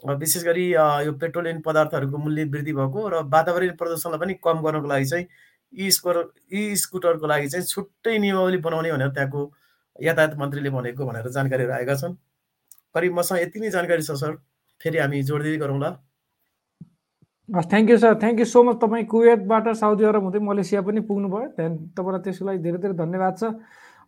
विशेष 0.04 0.44
गरी 0.44 0.66
यो 1.06 1.12
पेट्रोलियम 1.22 1.62
पदार्थहरूको 1.62 2.18
मूल्य 2.18 2.44
वृद्धि 2.52 2.74
भएको 2.74 3.08
र 3.10 3.24
वातावरणीय 3.30 3.72
प्रदूषणलाई 3.80 4.20
पनि 4.20 4.34
कम 4.44 4.62
गर्नको 4.66 4.88
लागि 4.88 5.06
चाहिँ 5.06 5.26
यी 5.74 5.92
स्कुटर 5.92 6.24
यी 6.52 6.76
स्कुटरको 6.76 7.28
लागि 7.28 7.48
चाहिँ 7.48 7.66
छुट्टै 7.66 8.18
नियमावली 8.18 8.58
बनाउने 8.66 8.92
भनेर 8.92 9.10
त्यहाँको 9.16 9.42
यातायात 10.02 10.34
मन्त्रीले 10.40 10.70
भनेको 10.70 11.06
भनेर 11.06 11.30
जानकारीहरू 11.30 11.74
आएका 11.74 11.96
छन्। 11.96 12.16
करिब 12.96 13.14
मसँग 13.14 13.40
यति 13.40 13.60
नै 13.60 13.70
जानकारी 13.72 14.04
छ 14.04 14.18
सर। 14.20 14.36
फेरि 14.82 14.98
हामी 14.98 15.22
जोड्दै 15.30 15.58
गरौँला 15.64 15.90
thank 17.50 17.90
you 17.90 17.98
sir 17.98 18.14
thank 18.20 18.40
you 18.40 18.46
so 18.46 18.64
much 18.64 18.76
तपाईँ 18.82 19.06
कुवेतबाट 19.12 19.68
साउदी 19.76 20.04
अरब 20.10 20.24
हुँदै 20.24 20.40
मलेसिया 20.40 20.82
पनि 20.88 21.02
पुग्नुभयो। 21.08 21.48
त्यहाँदेखि 21.56 21.94
तपाईँलाई 21.98 22.22
त्यसको 22.24 22.46
लागि 22.48 22.60
धेरै 22.66 22.78
धेरै 22.84 22.96
धन्यवाद 23.04 23.34
छ 23.40 23.44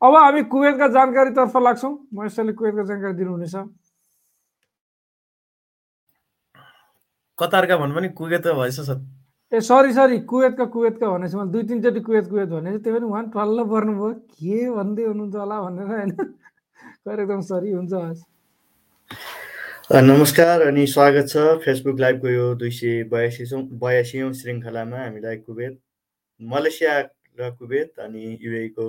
अब 0.02 0.16
हामी 0.16 0.42
कुवेतका 0.54 0.88
जानकारीतर्फ 0.98 1.56
लाग्छौँ। 1.68 1.94
महेशले 2.16 2.54
कुवेतको 2.60 2.84
जानकारी 2.88 3.16
दिनुहुनेछ। 3.20 3.56
कतारका 7.38 7.76
भन्नु 7.78 7.96
पनि 7.96 8.10
कुवेत 8.20 8.48
भएछ 8.48 8.80
सर 8.88 8.98
ए 9.52 9.60
सरी 9.60 9.92
सरी 9.94 10.18
कुवेतका 10.32 10.66
कुवेतका 10.76 11.06
भनेपछि 11.14 11.38
मैले। 11.38 11.52
दुई 11.52 11.64
तिनचोटि 11.70 12.00
कुवेत 12.08 12.26
कुवेत 12.32 12.50
भने 12.56 12.78
त्यो 12.80 12.94
पनि 12.96 13.06
उहाँ 13.12 13.24
टल्ल 13.36 13.58
पर्नुभयो। 13.74 14.12
के 14.40 14.58
भन्दै 14.72 15.04
हुनुहुन्छ 15.12 15.36
होला 15.36 15.58
भनेर 15.62 15.88
होइन। 15.94 16.12
एकदम 17.20 17.42
सरी 17.52 17.72
हुन्छ 17.72 17.94
हस्। 17.94 18.33
नमस्कार 19.92 20.62
अनि 20.62 20.86
स्वागत 20.88 21.28
छ। 21.30 21.38
फेसबुक 21.64 22.00
लाइभको 22.00 22.28
यो 22.30 22.44
दुई 22.56 22.70
सय 22.72 23.04
बयासी 23.12 23.46
बयासी 23.82 24.22
श्रृङ्खलामा 24.34 24.98
हामीलाई 24.98 25.38
कुवेत 25.38 25.78
मलेसिया 26.42 26.94
र 27.40 27.50
कुवेत 27.60 28.00
अनि 28.00 28.38
युएको 28.42 28.88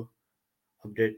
अपडेट 0.85 1.17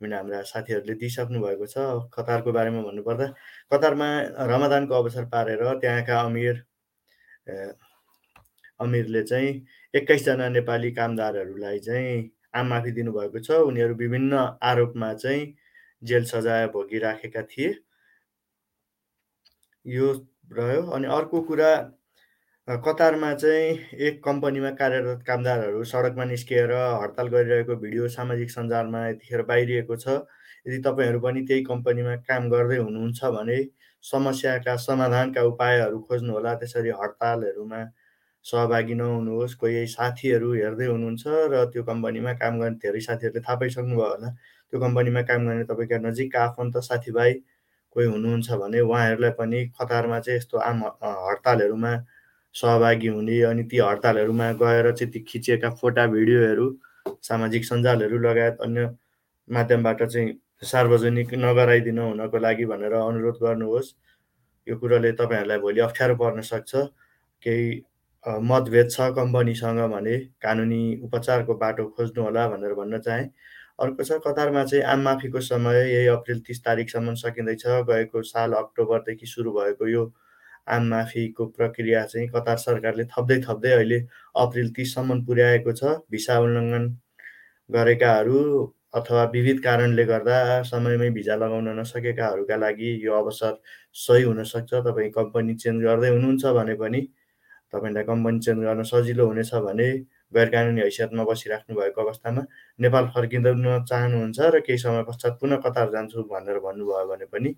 हामीले 0.00 0.16
हाम्रा 0.16 0.42
साथीहरूले 0.50 0.94
दिइसक्नु 0.98 1.40
भएको 1.46 1.66
छ। 1.66 2.10
कतारको 2.10 2.52
बारेमा 2.52 2.82
भन्नुपर्दा 2.82 3.26
कतारमा 3.72 4.08
रमदानको 4.50 4.94
अवसर 4.94 5.24
पारेर 5.30 5.62
त्यहाँका 5.78 6.20
अमिर 6.20 6.62
अमिरले 8.82 9.22
चाहिँ 9.22 9.50
एक्काइसजना 9.94 10.48
नेपाली 10.58 10.90
कामदारहरूलाई 10.98 11.78
चाहिँ 11.86 12.30
आम 12.50 12.66
माफी 12.66 12.90
दिनुभएको 12.98 13.38
छ। 13.38 13.62
उनीहरू 13.62 13.94
विभिन्न 13.94 14.46
आरोपमा 14.58 15.14
चाहिँ 15.14 15.52
जेल 16.02 16.24
सजाय 16.34 16.66
भोगिराखेका 16.74 17.42
थिए। 17.42 17.74
यो 19.88 20.12
रह्यो। 20.52 20.82
अनि 20.96 21.06
अर्को 21.16 21.40
कुरा 21.42 21.70
कतारमा 22.68 23.32
चाहिँ 23.34 23.68
एक 24.06 24.22
कम्पनीमा 24.24 24.70
कार्यरत 24.80 25.22
कामदारहरू 25.26 25.84
सडकमा 25.84 26.24
निस्किएर 26.24 26.72
हडताल 27.02 27.28
गरिरहेको 27.34 27.76
भिडियो 27.84 28.08
सामाजिक 28.16 28.50
सञ्जालमा 28.50 29.06
यतिखेर 29.08 29.42
बाहिरिएको 29.50 29.96
छ। 29.96 30.08
यदि 30.66 30.78
तपाईँहरू 30.86 31.20
पनि 31.20 31.40
त्यही 31.48 31.64
कम्पनीमा 31.64 32.16
काम 32.28 32.48
गर्दै 32.50 32.76
हुनुहुन्छ 32.78 33.24
भने 33.36 33.58
समस्याका 34.04 34.76
समाधानका 34.78 35.42
उपायहरू 35.52 35.98
खोज्नुहोला। 36.08 36.54
त्यसरी 36.60 36.90
हडतालहरूमा 37.00 37.80
सहभागी 38.44 38.94
नहुनुहोस्। 38.94 39.54
कोही 39.60 39.86
साथीहरू 39.88 40.52
हेर्दै 40.54 40.86
हुनुहुन्छ 40.86 41.22
र 41.52 41.64
त्यो 41.72 41.82
कम्पनीमा 41.84 42.32
काम 42.42 42.60
गर्ने 42.60 42.78
धेरै 42.84 43.00
साथीहरूले 43.08 43.40
थाहा 43.46 43.56
पाइसक्नुभयो 43.60 44.08
होला। 44.12 44.28
त्यो 44.72 44.80
कम्पनीमा 44.80 45.22
काम 45.30 45.48
गर्ने 45.48 45.64
तपाईँका 45.70 45.98
नजिकका 46.08 46.44
आफन्त 46.44 46.76
साथीभाइ 46.90 47.32
कोही 47.98 48.06
हुनुहुन्छ 48.06 48.50
भने 48.62 48.80
उहाँहरूलाई 48.80 49.30
पनि 49.38 49.64
कतारमा 49.80 50.20
चाहिँ 50.20 50.38
यस्तो 50.38 50.58
आम 50.70 50.82
हडतालहरूमा 51.02 51.92
सहभागी 52.54 53.08
हुने 53.08 53.40
अनि 53.50 53.62
ती 53.70 53.78
हडतालहरूमा 53.78 54.50
गएर 54.62 54.90
चाहिँ 54.92 55.12
ती 55.12 55.20
खिचिएका 55.28 55.70
फोटा 55.80 56.06
भिडियोहरू 56.14 56.66
सामाजिक 57.28 57.64
सञ्जालहरू 57.64 58.18
लगायत 58.18 58.60
अन्य 58.62 58.88
माध्यमबाट 59.48 60.02
चाहिँ 60.04 60.32
सार्वजनिक 60.64 61.34
नगराइदिनु 61.34 62.02
हुनको 62.02 62.38
लागि 62.38 62.64
भनेर 62.66 62.92
अनुरोध 62.92 63.36
गर्नुहोस्। 63.42 63.94
यो 64.66 64.76
कुरोले 64.78 65.12
तपाईँहरूलाई 65.18 65.58
भोलि 65.58 65.80
अप्ठ्यारो 65.80 66.14
पर्न 66.16 66.40
सक्छ। 66.42 66.74
केही 67.42 67.68
मतभेद 68.50 68.90
छ 68.90 69.10
कम्पनीसँग 69.18 69.80
भने 69.92 70.16
कानुनी 70.42 70.82
उपचारको 71.04 71.54
बाटो 71.62 71.86
खोज्नु 71.96 72.22
होला 72.24 72.48
भनेर 72.48 72.74
भन्न 72.74 72.98
चाहेँ। 72.98 73.28
अर्को 73.78 74.04
छ 74.04 74.18
कतारमा 74.24 74.64
चाहिँ 74.64 74.82
आम 74.84 75.00
माफीको 75.02 75.40
समय 75.40 75.76
यही 75.92 76.06
अप्रिल 76.08 76.40
तिस 76.46 76.64
तारिकसम्म 76.64 77.14
सकिँदैछ। 77.16 77.62
गएको 77.90 78.22
साल 78.22 78.52
अक्टोबरदेखि 78.54 79.26
सुरु 79.26 79.52
भएको 79.52 79.88
यो 79.88 80.02
आम 80.68 80.86
माफीको 80.88 81.46
प्रक्रिया 81.58 82.04
चाहिँ 82.06 82.28
कतार 82.28 82.56
सरकारले 82.58 83.04
थप्दै 83.12 83.38
थप्दै 83.46 83.70
अहिले 83.72 84.00
अप्रिल 84.36 84.72
तिससम्म 84.74 85.24
पुर्याएको 85.26 85.72
छ। 85.72 85.94
भिसा 86.10 86.38
उल्लङ्घन 86.40 86.88
गरेकाहरू 87.70 88.42
अथवा 88.94 89.24
विविध 89.32 89.62
कारणले 89.62 90.04
गर्दा 90.04 90.36
समयमै 90.64 91.08
भिजा 91.12 91.36
लगाउन 91.36 91.68
नसकेकाहरूका 91.78 92.56
लागि 92.56 92.92
यो 93.06 93.12
अवसर 93.14 93.54
सही 93.96 94.22
हुनसक्छ। 94.22 94.74
तपाईँ 94.74 95.10
कम्पनी 95.12 95.54
चेन्ज 95.56 95.84
गर्दै 95.84 96.10
हुनुहुन्छ 96.10 96.44
भने 96.58 96.74
पनि 96.74 97.00
तपाईँलाई 97.72 98.04
कम्पनी 98.04 98.38
चेन्ज 98.40 98.64
गर्न 98.64 98.82
सजिलो 98.92 99.26
हुनेछ 99.26 99.54
भने 99.66 99.88
गैर 100.32 100.48
कानुनी 100.50 100.80
हैसियतमा 100.80 101.24
बसिराख्नु 101.24 101.76
भएको 101.76 102.00
अवस्थामा 102.02 102.42
नेपाल 102.78 103.06
फर्किँदैन 103.14 103.84
चाहनुहुन्छ 103.84 104.38
र 104.54 104.60
केही 104.60 104.78
समय 104.78 105.02
पश्चात 105.08 105.38
पुनः 105.40 105.56
कतार 105.66 105.90
जान्छु 105.92 106.22
भनेर 106.32 106.58
भन्नुभयो 106.60 107.06
भने 107.08 107.24
पनि 107.32 107.54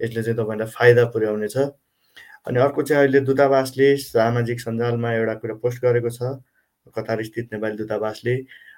यसले 0.00 0.22
चाहिँ 0.22 0.36
तपाईँलाई 0.38 0.68
फाइदा 0.68 1.04
पुर्याउनेछ। 1.14 1.56
अनि 2.46 2.58
अर्को 2.60 2.82
चाहिँ 2.82 3.02
अहिले 3.02 3.20
दूतावासले 3.22 3.96
सामाजिक 3.98 4.60
सञ्जालमा 4.60 5.12
एउटा 5.14 5.34
कुरा 5.40 5.54
पोस्ट 5.62 5.82
गरेको 5.84 6.10
छ 6.10 6.36
कतार 6.96 7.22
स्थित 7.24 7.52
नेपाली 7.52 7.76
दूतावासले। 7.76 8.36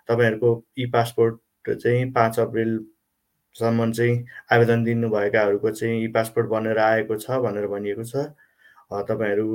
तपाईँहरूको 0.08 0.50
ई 0.78 0.86
पासपोर्ट 0.92 1.70
चाहिँ 1.82 2.10
पाँच 2.12 2.38
अप्रिलसम्म 2.40 3.92
चाहिँ 3.92 4.24
आवेदन 4.52 4.84
दिनुभएकाहरूको 4.84 5.70
चाहिँ 5.70 6.04
ई 6.04 6.08
पासपोर्ट 6.12 6.48
बनेर 6.48 6.78
आएको 6.78 7.16
छ 7.16 7.38
भनेर 7.40 7.66
भनिएको 7.66 8.04
छ। 8.04 8.28
तपाईँहरू 9.08 9.46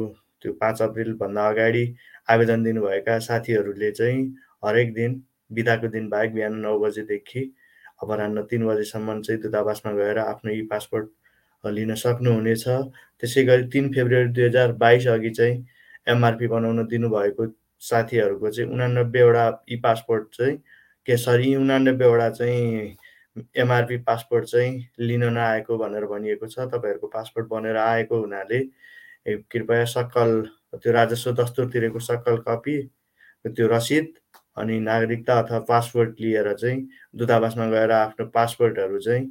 त्यो 0.42 0.54
पाँच 0.62 0.82
अप्रिलभन्दा 0.82 1.48
अगाडि 1.50 1.86
आवेदन 2.30 2.64
दिनुभएका 2.64 3.18
साथीहरूले 3.20 3.92
चाहिँ 3.92 4.26
हरेक 4.66 4.94
दिन 4.94 5.22
बिदाको 5.54 5.88
दिन 5.88 6.10
बाहेक 6.10 6.34
बिहान 6.34 6.56
नौ 6.60 6.78
बजेदेखि 6.80 7.44
अपरान्न 8.04 8.44
तिन 8.50 8.66
बजीसम्म 8.68 9.22
चाहिँ 9.22 9.42
दूतावासमा 9.42 9.92
गएर 9.94 10.18
आफ्नो 10.20 10.52
ई 10.52 10.62
पासपोर्ट 10.72 11.08
लिन 11.64 11.94
सक्नुहुनेछ। 11.96 12.64
त्यसै 13.20 13.44
गरी 13.46 13.64
तिन 13.74 13.92
फेब्रुअरी 13.94 14.32
दुई 14.34 14.46
हजार 14.46 14.72
बाइस 14.80 15.08
अघि 15.08 15.30
चाहिँ 15.30 15.66
एमआरपी 16.08 16.48
बनाउन 16.48 16.86
दिनुभएको 16.88 17.48
साथीहरूको 17.82 18.50
चाहिँ 18.50 18.72
उनानब्बेवटा 18.72 19.46
ई 19.72 19.76
पासपोर्ट 19.84 20.28
चाहिँ 20.38 20.58
के 21.08 21.18
सरी 21.18 21.56
उनानब्बेवटा 21.56 22.30
चाहिँ 22.30 22.96
एमआरपी 23.58 23.98
पासपोर्ट 24.08 24.46
चाहिँ 24.46 24.72
लिन 25.00 25.24
नआएको 25.34 25.78
भनेर 25.78 26.06
भनिएको 26.06 26.48
छ। 26.48 26.60
तपाईँहरूको 26.60 27.08
पासपोर्ट 27.08 27.48
बनेर 27.50 27.78
आएको 27.78 28.20
हुनाले 28.22 28.60
कृपया 29.52 29.86
सक्कल 29.86 30.32
त्यो 30.76 30.92
राजस्व 30.94 31.32
दस्तुर 31.42 31.70
तिरेको 31.74 32.00
सक्कल 32.00 32.38
कपी 32.48 32.82
त्यो 33.46 33.68
रसिद 33.68 34.08
अनि 34.58 34.80
नागरिकता 34.80 35.40
अथवा 35.40 35.60
पासपोर्ट 35.70 36.20
लिएर 36.22 36.54
चाहिँ 36.54 36.88
दूतावासमा 37.16 37.66
गएर 37.70 37.92
आफ्नो 37.92 38.26
पासपोर्टहरू 38.36 39.00
चाहिँ 39.00 39.26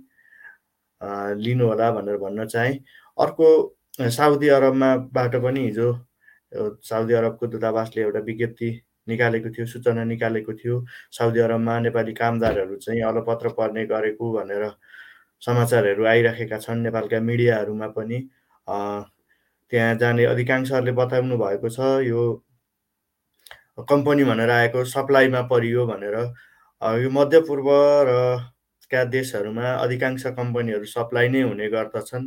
लिनु 1.44 1.66
होला 1.66 1.90
भनेर 1.92 2.16
भन्न 2.18 2.46
चाहेँ। 2.46 2.78
अर्को 3.18 3.48
साउदी 4.10 4.48
अरबमाबाट 4.48 5.36
पनि 5.42 5.60
हिजो 5.64 5.92
साउदी 6.88 7.14
अरबको 7.14 7.46
दूतावासले 7.46 8.02
एउटा 8.02 8.20
विज्ञप्ति 8.26 8.70
निकालेको 9.08 9.50
थियो 9.50 9.66
सूचना 9.66 10.04
निकालेको 10.04 10.52
थियो 10.54 10.84
साउदी 11.18 11.40
अरबमा 11.40 11.78
नेपाली 11.80 12.12
कामदारहरू 12.14 12.76
चाहिँ 12.76 13.02
अलपत्र 13.02 13.48
पर्ने 13.58 13.84
गरेको 13.86 14.32
भनेर 14.32 14.70
समाचारहरू 15.42 16.04
आइराखेका 16.06 16.58
छन्। 16.58 16.82
नेपालका 16.82 17.20
मिडियाहरूमा 17.20 17.88
पनि 17.96 18.18
त्यहाँ 19.72 19.94
जाने 20.00 20.24
अधिकांशहरूले 20.24 20.92
बताउनु 20.92 21.36
भएको 21.38 21.68
छ 21.68 21.78
यो 22.06 22.20
कम्पनी 23.88 24.24
भनेर 24.24 24.50
आएको 24.50 24.84
सप्लाईमा 24.84 25.42
परियो 25.50 25.86
भनेर। 25.86 26.16
यो 27.02 27.10
मध्यपूर्व 27.10 27.68
र 28.08 28.12
का 28.90 29.04
देशहरूमा 29.04 29.72
अधिकांश 29.74 30.22
कम्पनीहरू 30.36 30.84
सप्लाई 30.88 31.28
नै 31.28 31.42
हुने 31.42 31.68
गर्दछन्। 31.68 32.24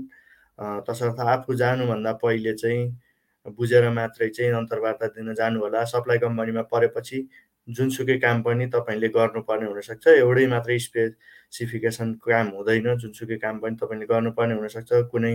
तसर्थ 0.87 1.19
आफू 1.19 1.53
जानुभन्दा 1.57 2.11
पहिले 2.23 2.53
चाहिँ 2.53 3.51
बुझेर 3.57 3.89
मात्रै 3.89 4.29
चाहिँ 4.29 4.51
अन्तर्वार्ता 4.53 5.07
दिन 5.17 5.33
जानु 5.33 5.59
होला 5.59 5.83
सप्लाई 5.93 6.17
कम्पनीमा 6.21 6.61
परेपछि 6.71 7.27
जुनसुकै 7.67 8.17
काम 8.19 8.41
पनि 8.43 8.65
तपाईँले 8.69 9.07
गर्नुपर्ने 9.17 9.65
हुनसक्छ। 9.65 10.07
एउटै 10.07 10.45
मात्रै 10.47 10.77
स्पेसिफिकेसन 10.79 12.13
काम 12.21 12.47
हुँदैन। 12.55 12.95
जुनसुकै 12.97 13.37
काम 13.41 13.59
पनि 13.59 13.75
तपाईँले 13.81 14.05
गर्नुपर्ने 14.05 14.53
हुनसक्छ। 14.55 15.09
कुनै 15.11 15.33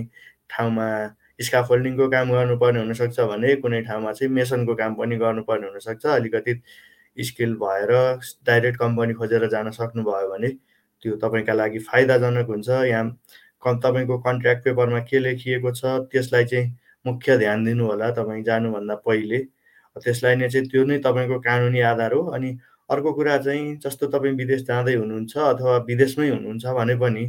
ठाउँमा 0.51 0.89
स्काफोल्डिङको 1.39 2.09
काम 2.11 2.31
गर्नुपर्ने 2.33 2.81
हुनसक्छ 2.81 3.21
भने 3.31 3.55
कुनै 3.63 3.81
ठाउँमा 3.89 4.13
चाहिँ 4.13 4.33
मेसनको 4.33 4.75
काम 4.75 4.95
पनि 4.95 5.17
गर्नुपर्ने 5.17 5.67
हुनसक्छ। 5.67 6.07
अलिकति 6.07 6.61
स्किल 7.17 7.55
भएर 7.57 7.93
डाइरेक्ट 8.47 8.79
कम्पनी 8.79 9.15
खोजेर 9.15 9.47
जान 9.49 9.71
सक्नुभयो 9.71 10.29
भने 10.31 10.49
त्यो 11.03 11.17
तपाईँका 11.23 11.53
लागि 11.53 11.79
फाइदाजनक 11.89 12.47
हुन्छ। 12.49 12.69
यहाँ 12.69 13.77
तपाईँको 13.83 14.19
कन्ट्र्याक्ट 14.27 14.65
पेपरमा 14.65 15.01
के 15.11 15.19
लेखिएको 15.19 15.71
छ 15.73 15.85
त्यसलाई 16.13 16.45
चाहिँ 16.45 16.73
मुख्य 17.05 17.37
ध्यान 17.39 17.65
दिनु 17.65 17.87
होला 17.87 18.11
तपाईँ 18.19 18.43
जानुभन्दा 18.45 18.95
पहिले। 19.07 19.39
त्यसलाई 19.97 20.37
नै 20.37 20.49
चाहिँ 20.49 20.69
त्यो 20.69 20.85
नै 20.85 20.99
तपाईँको 21.05 21.39
कानुनी 21.41 21.81
आधार 21.91 22.13
हो 22.13 22.23
अनि 22.37 22.57
अर्को 22.91 23.13
कुरा 23.13 23.37
चाहिँ 23.39 23.77
जस्तो 23.85 24.07
तपाईँ 24.09 24.35
विदेश 24.37 24.63
जाँदै 24.67 24.95
हुनुहुन्छ 24.95 25.37
अथवा 25.37 25.77
विदेशमै 25.89 26.29
हुनुहुन्छ 26.31 26.65
भने 26.79 26.95
पनि 26.97 27.25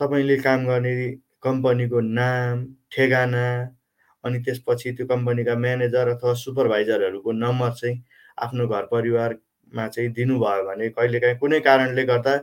तपाईँले 0.00 0.36
काम 0.38 0.66
गर्ने 0.66 0.94
कम्पनीको 1.44 2.00
नाम 2.18 2.64
ठेगाना 2.92 3.46
अनि 4.24 4.38
त्यसपछि 4.44 4.92
त्यो 4.92 5.06
कम्पनीका 5.06 5.54
म्यानेजर 5.56 6.08
अथवा 6.08 6.34
सुपरभाइजरहरूको 6.42 7.32
नम्बर 7.34 7.72
चाहिँ 7.80 8.02
आफ्नो 8.38 8.66
घर 8.68 8.84
परिवारमा 8.92 9.88
चाहिँ 9.88 10.10
दिनुभयो 10.12 10.64
भने 10.64 10.88
कहिलेकाहीँ 10.96 11.36
कुनै 11.38 11.60
कारणले 11.60 12.04
गर्दा 12.04 12.36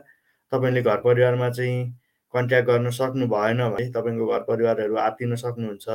तपाईँले 0.52 0.82
घर 0.82 0.96
परिवारमा 1.00 1.50
चाहिँ 1.50 1.78
कन्ट्याक्ट 2.34 2.68
गर्न 2.68 2.90
सक्नु 2.90 3.26
भएन 3.28 3.58
भने 3.70 3.88
तपाईँको 3.92 4.26
घर 4.26 4.42
परिवारहरू 4.48 4.96
आत्तिन 4.98 5.34
सक्नुहुन्छ। 5.36 5.88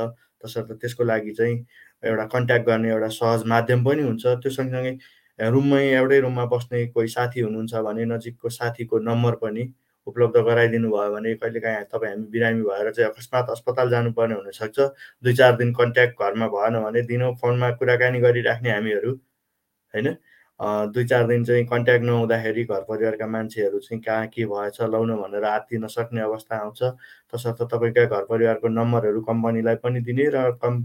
तसर्थ 0.44 0.72
त्यसको 0.80 1.04
लागि 1.04 1.32
चाहिँ 1.34 1.56
एउटा 2.02 2.24
कन्ट्याक्ट 2.34 2.66
गर्ने 2.66 2.90
एउटा 2.90 3.08
सहज 3.14 3.44
माध्यम 3.46 3.84
पनि 3.84 4.02
हुन्छ। 4.02 4.26
त्यो 4.42 4.50
सँगसँगै 4.50 4.92
रुममै 5.38 5.82
एउटै 5.88 6.20
रुममा 6.20 6.44
बस्ने 6.52 6.86
कोही 6.94 7.08
साथी 7.08 7.40
हुनुहुन्छ 7.40 7.74
भने 7.86 8.04
नजिकको 8.04 8.48
साथीको 8.50 8.98
नम्बर 9.08 9.34
पनि 9.42 9.64
उपलब्ध 10.08 10.36
गराइदिनु 10.46 10.90
भयो 10.90 11.12
भने 11.14 11.34
कहिलेकाहीँ 11.42 11.84
तपाईँ 11.92 12.12
हामी 12.12 12.26
बिरामी 12.32 12.62
भएर 12.62 12.90
चाहिँ 12.92 13.10
अकस्मात 13.10 13.50
अस्पताल 13.50 13.90
जानुपर्ने 13.90 14.34
हुनसक्छ। 14.34 14.78
दुई 15.24 15.34
चार 15.34 15.56
दिन 15.56 15.72
कन्ट्याक्ट 15.74 16.22
घरमा 16.22 16.46
भएन 16.54 16.80
भने 16.84 17.02
दिनौँ 17.10 17.34
फोनमा 17.42 17.70
कुराकानी 17.78 18.20
गरिराख्ने 18.20 18.70
हामीहरू 18.72 19.12
होइन? 19.94 20.08
दुई 20.94 21.04
चार 21.06 21.26
दिन 21.26 21.44
चाहिँ 21.44 21.64
कन्ट्याक्ट 21.66 22.04
नहुँदाखेरि 22.04 22.64
घर 22.64 22.82
परिवारका 22.88 23.26
मान्छेहरू 23.26 23.78
चाहिँ 23.78 24.00
कहाँ 24.02 24.26
के 24.28 24.44
भएछ 24.46 24.80
लाउन 24.82 25.14
भनेर 25.16 25.44
आत्तिन 25.44 25.86
सक्ने 25.86 26.20
अवस्था 26.20 26.56
आउँछ। 26.56 26.82
तसर्थ 27.32 27.62
तपाईँका 27.72 28.04
घर 28.06 28.24
परिवारको 28.30 28.68
नम्बरहरू 28.68 29.20
कम्पनीलाई 29.28 29.76
पनि 29.84 30.00
दिने 30.00 30.28
र 30.34 30.50
कम् 30.62 30.82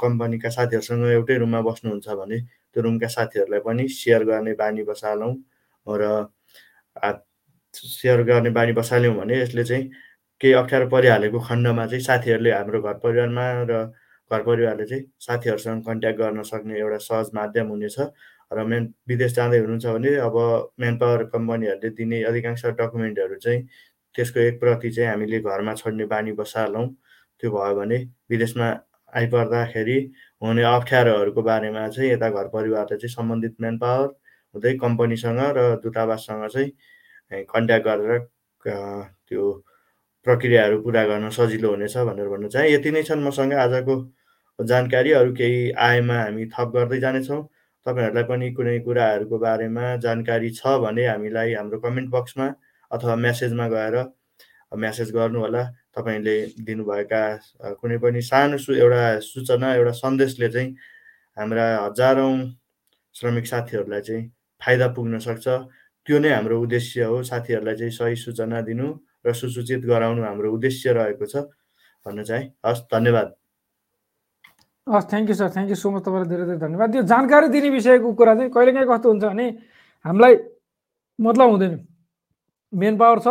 कम्पनीका 0.00 0.48
साथीहरूसँग 0.50 1.06
एउटै 1.08 1.36
रुममा 1.38 1.60
बस्नुहुन्छ 1.62 2.08
भने 2.20 2.40
त्यो 2.74 2.82
रुमका 2.82 3.08
साथीहरूलाई 3.08 3.60
पनि 3.64 3.88
सेयर 3.88 4.24
गर्ने 4.24 4.52
बानी 4.60 4.82
बसालौँ। 4.84 5.34
र 5.86 6.26
सेयर 7.74 8.22
गर्ने 8.24 8.50
बानी 8.50 8.72
बसाल्यौँ 8.72 9.14
भने 9.16 9.40
यसले 9.40 9.64
चाहिँ 9.64 9.90
केही 10.40 10.52
अप्ठ्यारो 10.54 10.88
परिहालेको 10.88 11.38
खण्डमा 11.40 11.86
चाहिँ 11.86 12.02
साथीहरूले 12.02 12.52
हाम्रो 12.52 12.80
घर 12.82 12.94
परिवारमा 13.04 13.44
र 13.70 13.84
घर 14.30 14.42
परिवारले 14.42 14.84
चाहिँ 14.86 15.04
साथीहरूसँग 15.20 15.82
कन्ट्याक्ट 15.86 16.18
गर्न 16.18 16.42
सक्ने 16.42 16.78
एउटा 16.78 16.98
सहज 16.98 17.30
माध्यम 17.34 17.68
हुनेछ 17.68 17.96
र 18.50 18.64
मेन 18.64 18.92
विदेश 19.08 19.32
जाँदै 19.34 19.58
हुनुहुन्छ 19.58 19.86
भने 19.86 20.14
अब 20.26 20.36
मेन 20.80 20.98
पावर 20.98 21.24
कम्पनीहरूले 21.34 21.90
दिने 21.90 22.22
अधिकांश 22.24 22.64
डकुमेन्टहरू 22.80 23.36
चाहिँ 23.36 23.62
त्यसको 24.14 24.40
एक 24.40 24.60
प्रति 24.60 24.90
चाहिँ 24.90 25.10
हामीले 25.10 25.40
घरमा 25.40 25.74
छोड्ने 25.74 26.04
बानी 26.06 26.32
बसालौँ। 26.32 26.86
त्यो 27.42 27.50
भयो 27.50 27.74
भने 27.76 27.98
विदेशमा 28.30 28.68
आइपर्दाखेरि 29.12 29.98
हुने 30.42 30.62
अप्ठ्यारोहरूको 30.64 31.42
बारेमा 31.42 31.88
चाहिँ 31.88 32.10
यता 32.12 32.30
घर 32.30 32.48
परिवारले 32.48 32.96
चाहिँ 32.96 33.14
सम्बन्धित 33.14 33.56
मेन 33.60 33.78
पावर 33.78 34.08
हुँदै 34.54 34.72
कम्पनीसँग 34.78 35.40
र 35.56 35.76
दूतावाससँग 35.82 36.46
चाहिँ 36.48 36.70
कन्ट्याक्ट 37.32 37.86
गरेर 37.86 38.18
त्यो 39.28 39.44
प्रक्रियाहरू 40.26 40.80
पुरा 40.82 41.04
गर्न 41.06 41.30
सजिलो 41.30 41.68
हुनेछ 41.70 41.96
भनेर 41.96 42.28
भन्न 42.28 42.48
चाहे। 42.48 42.72
यति 42.72 42.90
नै 42.90 43.02
छन् 43.02 43.24
मसँग 43.24 43.52
आजको 43.64 43.94
जानकारी। 44.58 45.12
अरू 45.12 45.32
केही 45.34 45.70
आएमा 45.88 46.16
हामी 46.22 46.46
थप 46.54 46.68
गर्दै 46.74 46.98
जानेछौँ। 47.00 47.42
तपाईँहरूलाई 47.86 48.24
पनि 48.30 48.50
कुनै 48.52 48.78
कुराहरूको 48.86 49.38
बारेमा 49.38 49.84
जानकारी 50.04 50.50
छ 50.50 50.76
भने 50.84 51.06
हामीलाई 51.06 51.52
हाम्रो 51.54 51.78
कमेन्ट 51.80 52.10
बक्समा 52.10 52.46
अथवा 52.90 53.14
म्यासेजमा 53.24 53.66
गएर 53.68 53.96
म्यासेज 54.72 55.12
गर्नुहोला। 55.16 55.62
तपाईँले 55.96 56.36
दिनुभएका 56.66 57.22
कुनै 57.80 57.98
पनि 58.04 58.20
सानो 58.22 58.58
सु 58.58 58.74
एउटा 58.74 59.02
सूचना 59.24 59.74
एउटा 59.74 59.92
सन्देशले 60.02 60.48
चाहिँ 60.54 60.70
हाम्रा 61.36 61.66
हजारौँ 61.86 62.34
श्रमिक 63.14 63.46
साथीहरूलाई 63.46 64.00
चाहिँ 64.08 64.24
फाइदा 64.62 64.86
पुग्न 64.96 65.18
सक्छ। 65.18 65.46
त्यो 66.08 66.18
नै 66.24 66.30
हाम्रो 66.32 66.56
उद्देश्य 66.64 67.04
हो। 67.04 67.16
साथीहरूलाई 67.20 67.76
चाहिँ 67.76 67.92
सही 67.92 68.16
सूचना 68.16 68.60
दिनु 68.64 68.86
र 69.20 69.32
सुसूचित 69.36 69.84
गराउनु 69.84 70.24
हाम्रो 70.24 70.48
उद्देश्य 70.56 70.92
रहेको 70.96 71.26
छ 71.28 71.44
भन्न 72.06 72.24
चाहिँ। 72.24 72.46
हस् 72.64 72.88
धन्यवाद। 72.88 73.28
हस् 74.88 75.08
thank 75.10 75.28
you 75.28 75.34
sir 75.36 75.48
thank 75.52 75.68
you 75.68 75.76
so 75.76 75.90
much 75.92 76.02
तपाईँलाई 76.08 76.28
धेरै 76.32 76.44
धेरै 76.48 76.60
धन्यवाद। 76.64 76.88
त्यो 76.92 77.02
जानकारी 77.12 77.48
दिने 77.52 77.68
विषयको 77.76 78.08
कुरा 78.16 78.34
चाहिँ 78.40 78.50
कहिलेकाहीँ 78.56 78.88
कस्तो 78.88 79.08
हुन्छ 79.12 79.24
भने 79.28 79.46
हामीलाई 80.04 80.34
मतलब 81.20 81.46
हुँदैन। 81.52 81.74
मेन 82.72 82.94
पावर 82.96 83.18
छ 83.20 83.28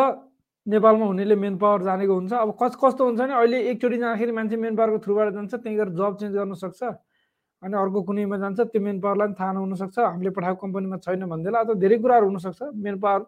नेपालमा 0.67 1.05
हुनेले 1.05 1.35
मेन 1.35 1.57
पावर 1.57 1.81
जानेको 1.81 2.13
हुन्छ। 2.13 2.33
अब 2.45 2.49
कस 2.61 2.77
कस्तो 2.77 3.01
हुन्छ 3.09 3.19
भने 3.19 3.33
अहिले 3.33 3.57
एकचोटि 3.73 3.97
जाँदाखेरि 3.97 4.31
मान्छे 4.37 4.55
मेन 4.61 4.75
पावरको 4.77 4.99
थ्रुबाट 5.01 5.27
जान्छ 5.33 5.53
त्यहीँ 5.65 5.77
गएर 5.81 5.89
जब 5.97 6.13
चेन्ज 6.21 6.33
गर्न 6.37 6.53
सक्छ। 6.53 6.81
अनि 7.63 7.75
अर्को 7.77 8.01
कुनैमा 8.09 8.37
जान्छ 8.37 8.59
त्यो 8.59 8.81
मेन 8.81 8.99
पावरलाई 9.01 9.27
पनि 9.27 9.35
थाहा 9.39 9.51
नहुनसक्छ 9.53 9.99
हामीले 9.99 10.29
पठाएको 10.37 10.59
कम्पनीमा 10.67 10.97
छैन 11.05 11.25
भनिदिएला 11.25 11.59
अथवा 11.59 11.73
धेरै 11.83 11.97
कुराहरू 12.03 12.25
हुनसक्छ 12.29 12.61
मेन 12.85 12.99
पावर 12.99 13.21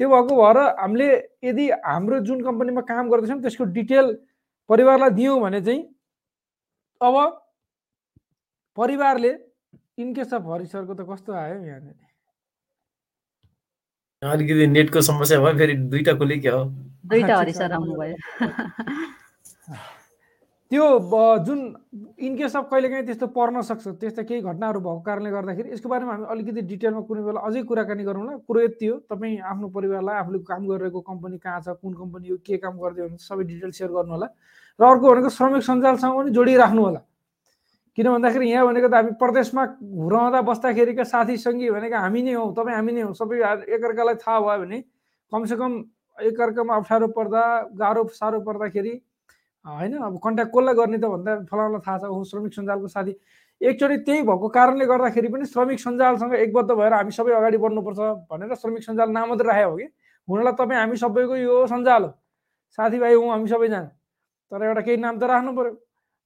त्यो 0.00 0.08
भएको 0.10 0.32
भएर 0.42 0.58
हामीले 0.80 1.08
यदि 1.44 1.70
हाम्रो 1.86 2.18
जुन 2.28 2.42
कम्पनीमा 2.44 2.80
काम 2.90 3.10
गर्दैछौँ 3.10 3.40
त्यसको 3.42 3.64
डिटेल 3.78 4.06
परिवारलाई 4.70 5.10
दियौँ 5.20 5.40
भने 5.40 5.60
चाहिँ 5.60 5.82
अब 7.00 7.16
परिवारले 8.76 9.32
इनकेस 10.02 10.34
अफ 10.34 10.42
हरि 10.52 10.66
सरको 10.66 10.94
त 10.94 11.06
कस्तो 11.10 11.32
आयो 11.32 11.58
यहाँनिर? 11.64 11.94
अलिकति 14.22 14.66
नेटको 14.66 15.00
समस्या 15.00 15.38
भयो 15.40 15.58
फेरि 15.58 15.74
दुइटा 15.92 16.12
खोले 16.18 16.38
क्या 16.38 16.54
हो 16.54 16.64
दुईटा 16.64 17.26
ठिक 17.26 17.36
हरि 17.36 17.52
छ, 17.52 17.56
सर 17.56 17.68
ठिक 17.68 17.72
आउनुभयो। 17.72 18.16
त्यो 20.70 20.84
जुन 21.46 21.60
इनकेस 22.18 22.56
अफ 22.56 22.68
कहिलेकाहीँ 22.70 23.04
त्यस्तो 23.06 23.26
पर्न 23.36 23.60
सक्छ 23.68 23.88
त्यस्तो 24.00 24.22
केही 24.24 24.40
घटनाहरू 24.40 24.80
भएको 24.80 25.00
कारणले 25.06 25.30
गर्दाखेरि 25.30 25.70
यसको 25.72 25.88
बारेमा 25.88 26.12
हामी 26.12 26.26
अलिकति 26.34 26.60
डिटेलमा 26.72 27.00
कुनै 27.04 27.22
बेला 27.22 27.40
अझै 27.46 27.62
कुराकानी 27.68 28.04
गरौँला। 28.04 28.36
कुरो 28.48 28.60
यति 28.60 28.86
हो 28.86 28.96
तपाईँ 29.12 29.38
आफ्नो 29.44 29.68
परिवारलाई 29.76 30.16
आफूले 30.24 30.38
काम 30.48 30.62
गरिरहेको 30.68 31.00
कम्पनी 31.04 31.38
कहाँ 31.44 31.60
छ 31.60 31.76
कुन 31.84 31.92
कम्पनी 32.00 32.28
हो 32.28 32.36
के 32.46 32.56
काम 32.64 32.74
गर्दै 32.80 33.02
हुनुहुन्छ 33.02 33.22
सबै 33.28 33.44
डिटेल 33.44 33.70
सेयर 33.76 33.90
गर्नु 33.92 34.12
होला 34.16 34.28
र 34.80 34.82
अर्को 34.88 35.04
भनेको 35.04 35.28
श्रमिक 35.36 35.62
सञ्जालसँग 35.68 36.16
पनि 36.16 36.30
जोडिराख्नु 36.32 36.82
होला। 36.82 37.00
किन 37.98 38.06
भन्दाखेरि 38.10 38.46
यहाँ 38.50 38.66
भनेको 38.66 38.88
त 38.88 38.94
हामी 38.94 39.12
प्रदेशमा 39.20 39.62
रहँदा 39.84 40.40
बस्दाखेरिका 40.48 41.04
साथी 41.04 41.36
सङ्गी 41.44 41.70
भनेको 41.70 41.96
हामी 42.08 42.20
नै 42.24 42.32
हौँ 42.40 42.50
तपाईँ 42.56 42.76
हामी 42.76 42.92
नै 42.92 43.02
हौँ 43.04 43.14
सबै 43.14 43.36
एकअर्कालाई 43.68 44.16
थाहा 44.24 44.40
भयो 44.40 44.58
भने 44.64 44.78
कमसेकम 45.32 45.72
एकअर्कामा 46.18 46.72
अप्ठ्यारो 46.74 47.06
पर्दा 47.14 47.42
गाह्रो 47.78 48.02
साह्रो 48.18 48.40
पर्दाखेरि 48.48 48.94
होइन 49.64 49.96
अब 49.96 50.18
कन्ट्याक्ट 50.24 50.52
कसलाई 50.54 50.74
गर्ने 50.74 50.98
त 50.98 51.04
भन्दा 51.14 51.32
फलाउनलाई 51.50 51.80
थाहा 51.86 51.98
छ 51.98 52.04
ऊ 52.12 52.24
श्रमिक 52.30 52.52
सञ्जालको 52.54 52.88
साथी। 52.88 53.12
एकचोटि 53.60 53.96
त्यही 54.06 54.22
भएको 54.28 54.48
कारणले 54.56 54.86
गर्दाखेरि 54.86 55.28
पनि 55.32 55.44
श्रमिक 55.48 55.78
सञ्जालसँग 55.80 56.34
एकबद्ध 56.34 56.70
भएर 56.70 56.92
हामी 56.92 57.12
सबै 57.16 57.32
अगाडि 57.32 57.58
बढ्नुपर्छ 57.64 58.00
भनेर 58.30 58.54
श्रमिक 58.60 58.82
सञ्जाल 58.84 59.08
नाम 59.16 59.28
मात्रै 59.28 59.48
राखेको 59.48 59.70
हो 59.70 59.76
कि? 59.76 59.86
हुनलाई 60.28 60.52
तपाईँ 60.58 60.80
हामी 60.80 60.96
सबैको 60.96 61.36
यो 61.36 61.56
सञ्जाल 61.72 62.02
हो। 62.04 62.10
साथीभाइ 62.78 63.14
हौँ 63.14 63.30
हामी 63.30 63.48
सबैजना। 63.48 63.82
तर 64.52 64.62
एउटा 64.68 64.80
केही 64.84 64.96
नाम 65.00 65.18
त 65.18 65.24
राख्नु 65.32 65.52
पऱ्यो 65.56 65.72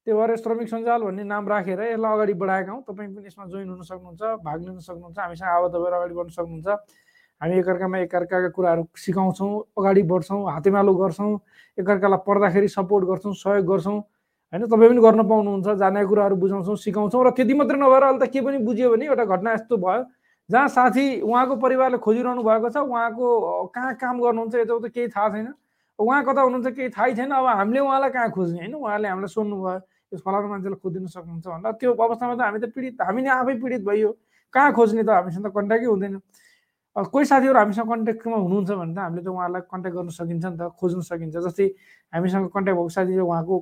त्यो 0.06 0.16
भएर 0.18 0.36
श्रमिक 0.42 0.68
सञ्जाल 0.68 1.00
भन्ने 1.02 1.24
नाम 1.24 1.48
राखेर 1.48 1.80
यसलाई 1.94 2.12
अगाडि 2.16 2.34
बढाएका 2.42 2.72
हौँ। 2.72 2.82
तपाईँ 2.88 3.08
पनि 3.14 3.26
यसमा 3.26 3.44
जोइन 3.46 3.68
हुन 3.68 3.82
सक्नुहुन्छ 3.86 4.22
भाग 4.46 4.58
लिन 4.66 4.78
सक्नुहुन्छ 4.82 5.18
हामीसँग 5.18 5.48
आबद्ध 5.48 5.74
भएर 5.78 5.94
अगाडि 5.94 6.14
बढ्न 6.18 6.30
सक्नुहुन्छ। 6.38 6.68
हामी 7.40 7.58
एकअर्कामा 7.58 7.98
एकअर्काका 7.98 8.48
कुराहरू 8.50 8.82
सिकाउँछौँ 8.98 9.50
अगाडि 9.78 10.02
बढ्छौँ 10.10 10.42
हातेमालो 10.52 10.94
गर्छौँ 10.94 11.32
एकअर्कालाई 11.78 12.20
पर्दाखेरि 12.26 12.68
सपोर्ट 12.68 13.04
गर्छौँ 13.06 13.34
सहयोग 13.34 13.66
गर्छौँ। 13.66 13.98
होइन 14.52 14.66
तपाईँ 14.66 14.88
पनि 14.90 15.00
गर्न 15.00 15.22
पाउनुहुन्छ 15.28 15.68
जानेका 15.78 16.08
कुराहरू 16.08 16.36
बुझाउँछौँ 16.42 16.76
सिकाउँछौँ 16.76 17.24
र 17.26 17.30
त्यति 17.38 17.54
मात्रै 17.54 17.78
नभएर 17.78 18.02
अहिले 18.02 18.26
त 18.26 18.30
के 18.32 18.40
पनि 18.40 18.58
बुझ्यो 18.66 18.90
भने 18.90 19.04
एउटा 19.06 19.24
घटना 19.24 19.52
यस्तो 19.54 19.76
भयो 19.76 20.02
जहाँ 20.50 20.68
साथी 20.68 21.04
उहाँको 21.20 21.56
परिवारले 21.62 21.98
खोजिरहनु 22.00 22.42
भएको 22.42 22.68
छ 22.74 22.76
उहाँको 22.80 23.26
कहाँ 23.74 23.94
काम 24.02 24.16
गर्नुहुन्छ 24.18 24.54
यताउता 24.54 24.88
केही 24.88 25.08
थाहा 25.14 25.28
छैन। 25.28 25.52
उहाँ 25.98 26.22
कता 26.24 26.40
हुनुहुन्छ 26.42 26.74
केही 26.74 26.88
थाहै 26.96 27.14
छैन 27.14 27.30
अब 27.38 27.46
हामीले 27.46 27.80
उहाँलाई 27.84 28.10
कहाँ 28.10 28.30
खोज्ने? 28.32 28.58
होइन 28.58 28.74
उहाँले 28.74 29.08
हामीलाई 29.08 29.28
सोध्नु 29.28 29.56
भयो 29.60 29.78
यो 30.08 30.18
फलानु 30.24 30.48
मान्छेलाई 30.48 30.80
खोजिदिनु 30.80 31.08
सक्नुहुन्छ 31.12 31.46
भन्दा 31.46 31.70
त्यो 31.76 31.92
अवस्थामा 31.92 32.34
त 32.34 32.40
हामी 32.40 32.58
त 32.64 32.72
पीडित 32.72 33.02
हामी 33.04 33.20
नै 33.22 33.30
आफै 33.30 33.54
पीडित 33.60 33.82
भइयो। 33.84 34.10
कहाँ 34.54 34.72
खोज्ने 34.72 35.02
त 35.04 35.10
हामीसँग 35.12 35.44
त 35.44 35.52
कन्ट्याक्टै 35.52 35.88
हुँदैन। 35.92 36.16
कोही 36.98 37.24
साथीहरू 37.30 37.58
हामीसँग 37.58 37.88
कन्ट्याक्टमा 37.88 38.36
हुनुहुन्छ 38.36 38.70
भने 38.70 38.94
त 38.94 38.98
हामीले 38.98 39.22
त 39.22 39.28
उहाँलाई 39.28 39.62
कन्ट्याक्ट 39.70 39.96
गर्न 39.98 40.08
सकिन्छ 40.18 40.44
नि 40.44 40.56
त 40.58 40.62
खोज्न 40.80 41.00
सकिन्छ। 41.06 41.36
जस्तै 41.46 41.66
हामीसँग 42.12 42.46
कन्ट्याक्ट 42.54 42.78
भएको 42.78 42.88
साथी 42.96 43.18
उहाँको 43.18 43.56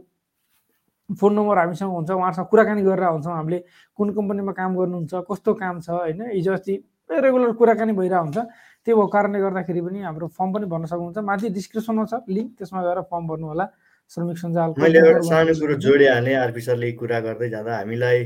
फोन 1.20 1.32
नम्बर 1.36 1.56
हामीसँग 1.58 1.90
हुन्छ 1.96 2.10
उहाँसँग 2.10 2.46
कुराकानी 2.50 2.82
गरेर 2.82 3.04
हुन्छौँ 3.14 3.34
हामीले। 3.36 3.58
कुन 3.98 4.08
कम्पनीमा 4.16 4.52
काम 4.52 4.70
गर्नुहुन्छ 4.76 5.14
कस्तो 5.30 5.50
काम 5.54 5.80
छ 5.80 5.88
होइन? 5.90 6.22
हिजो 6.34 6.52
अस्ति 6.52 6.74
रेगुलर 7.06 7.52
कुराकानी 7.60 7.92
भइरहेको 7.92 8.24
हुन्छ। 8.24 8.38
त्यो 8.86 8.94
भएको 8.96 9.06
कारणले 9.06 9.38
गर्दाखेरि 9.40 9.80
पनि 9.86 10.00
हाम्रो 10.02 10.26
फर्म 10.34 10.50
पनि 10.54 10.66
भर्न 10.66 10.84
सक्नुहुन्छ। 10.90 11.18
माथि 11.18 11.46
डिस्क्रिप्सनमा 11.54 12.04
छ 12.10 12.14
लिङ्क 12.26 12.50
त्यसमा 12.58 12.80
गएर 12.82 13.00
फर्म 13.10 13.24
भर्नु 13.28 13.46
होला 13.46 13.66
श्रमिक 14.10 14.38
सञ्जालको 14.38 14.82
मैले 14.82 14.98
एउटा 14.98 15.22
सानो 15.30 15.52
कुरो। 15.60 15.74
जोडिहालेँ। 15.82 16.34
आरपी 16.42 16.60
सरले 16.66 16.90
कुरा 16.98 17.18
गर्दै 17.26 17.48
जाँदा 17.54 17.72
हामीलाई 17.76 18.18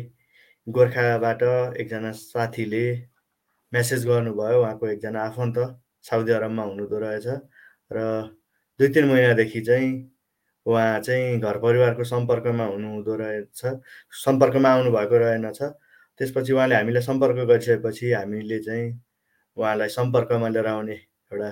गोर्खाबाट 0.67 1.43
एकजना 1.81 2.11
साथीले 2.13 2.85
मेसेज 3.73 4.07
गर्नुभयो 4.07 4.61
उहाँको 4.61 4.87
एकजना 4.89 5.21
आफन्त 5.23 5.59
साउदी 6.09 6.33
अरबमा 6.33 6.63
हुनुहुँदो 6.63 6.99
रहेछ। 6.99 7.27
र 7.93 7.99
दुई 8.81 8.89
तिन 8.89 9.05
महिनादेखि 9.09 9.61
चाहिँ 9.61 9.91
उहाँ 10.67 11.01
चाहिँ 11.01 11.39
घर 11.41 11.59
परिवारको 11.59 12.05
सम्पर्कमा 12.05 12.65
हुनुहुँदो 12.65 13.15
रहेछ 13.17 13.61
सम्पर्कमा 14.25 14.69
आउनुभएको 14.69 15.19
रहेनछ। 15.19 15.63
त्यसपछि 16.19 16.53
उहाँले 16.53 16.75
हामीलाई 16.75 17.03
सम्पर्क 17.03 17.37
गरिसकेपछि 17.49 18.13
हामीले 18.13 18.59
चाहिँ 18.63 18.89
उहाँलाई 19.57 19.89
सम्पर्कमा 19.89 20.49
लिएर 20.49 20.67
आउने 20.67 20.93
एउटा 20.93 21.51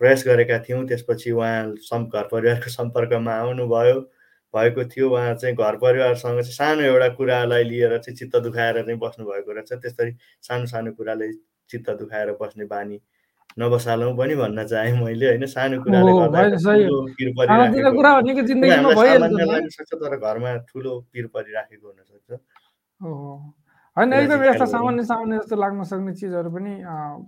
प्रयास 0.00 0.24
गरेका 0.26 0.58
थियौँ। 0.68 0.86
त्यसपछि 0.88 1.30
उहाँ 1.30 1.74
सम् 1.88 2.08
घर 2.10 2.28
परिवारको 2.32 2.70
सम्पर्कमा 2.70 3.32
आउनुभयो। 3.34 4.00
भएको 4.54 4.84
थियो 4.90 5.10
उहाँ 5.10 5.34
चाहिँ 5.34 5.56
घर 5.56 5.76
परिवारसँग 5.82 6.40
चाहिँ 6.40 6.54
सानो 6.54 6.82
एउटा 6.82 7.08
कुरालाई 7.18 7.64
लिएर 7.64 7.98
चाहिँ 7.98 8.16
चित्त 8.16 8.36
दुखाएर 8.42 8.82
चाहिँ 8.82 8.98
बस्नुभएको 8.98 9.52
रहेछ। 9.52 9.72
त्यसरी 9.82 10.12
सानो 10.42 10.66
सानो 10.66 10.92
कुराले 10.92 11.32
चित्त 11.70 11.90
दुखाएर 11.98 12.30
बस्ने 12.40 12.64
बानी 12.70 13.00
नबसालौँ 13.58 14.12
पनि 14.16 14.34
भन्न 14.36 14.66
चाहेँ 14.66 14.94
मैले 15.02 15.26
होइन? 15.26 15.46
सानो 15.46 15.82
कुराले 15.82 16.12
गर्दा 16.18 16.38
तर 19.94 20.16
घरमा 20.16 20.56
ठुलो 20.70 20.92
पिर 21.12 21.26
परिराखेको 21.34 21.86
हुनसक्छ। 21.88 22.30
होइन 23.96 24.12
एकदम 24.12 24.42
यस्ता 24.44 24.66
सामान्य 24.66 25.02
सामान्य 25.06 25.38
जस्तो 25.38 25.56
लाग्न 25.56 25.82
सक्ने 25.86 26.12
चिजहरू 26.14 26.50
पनि 26.50 26.72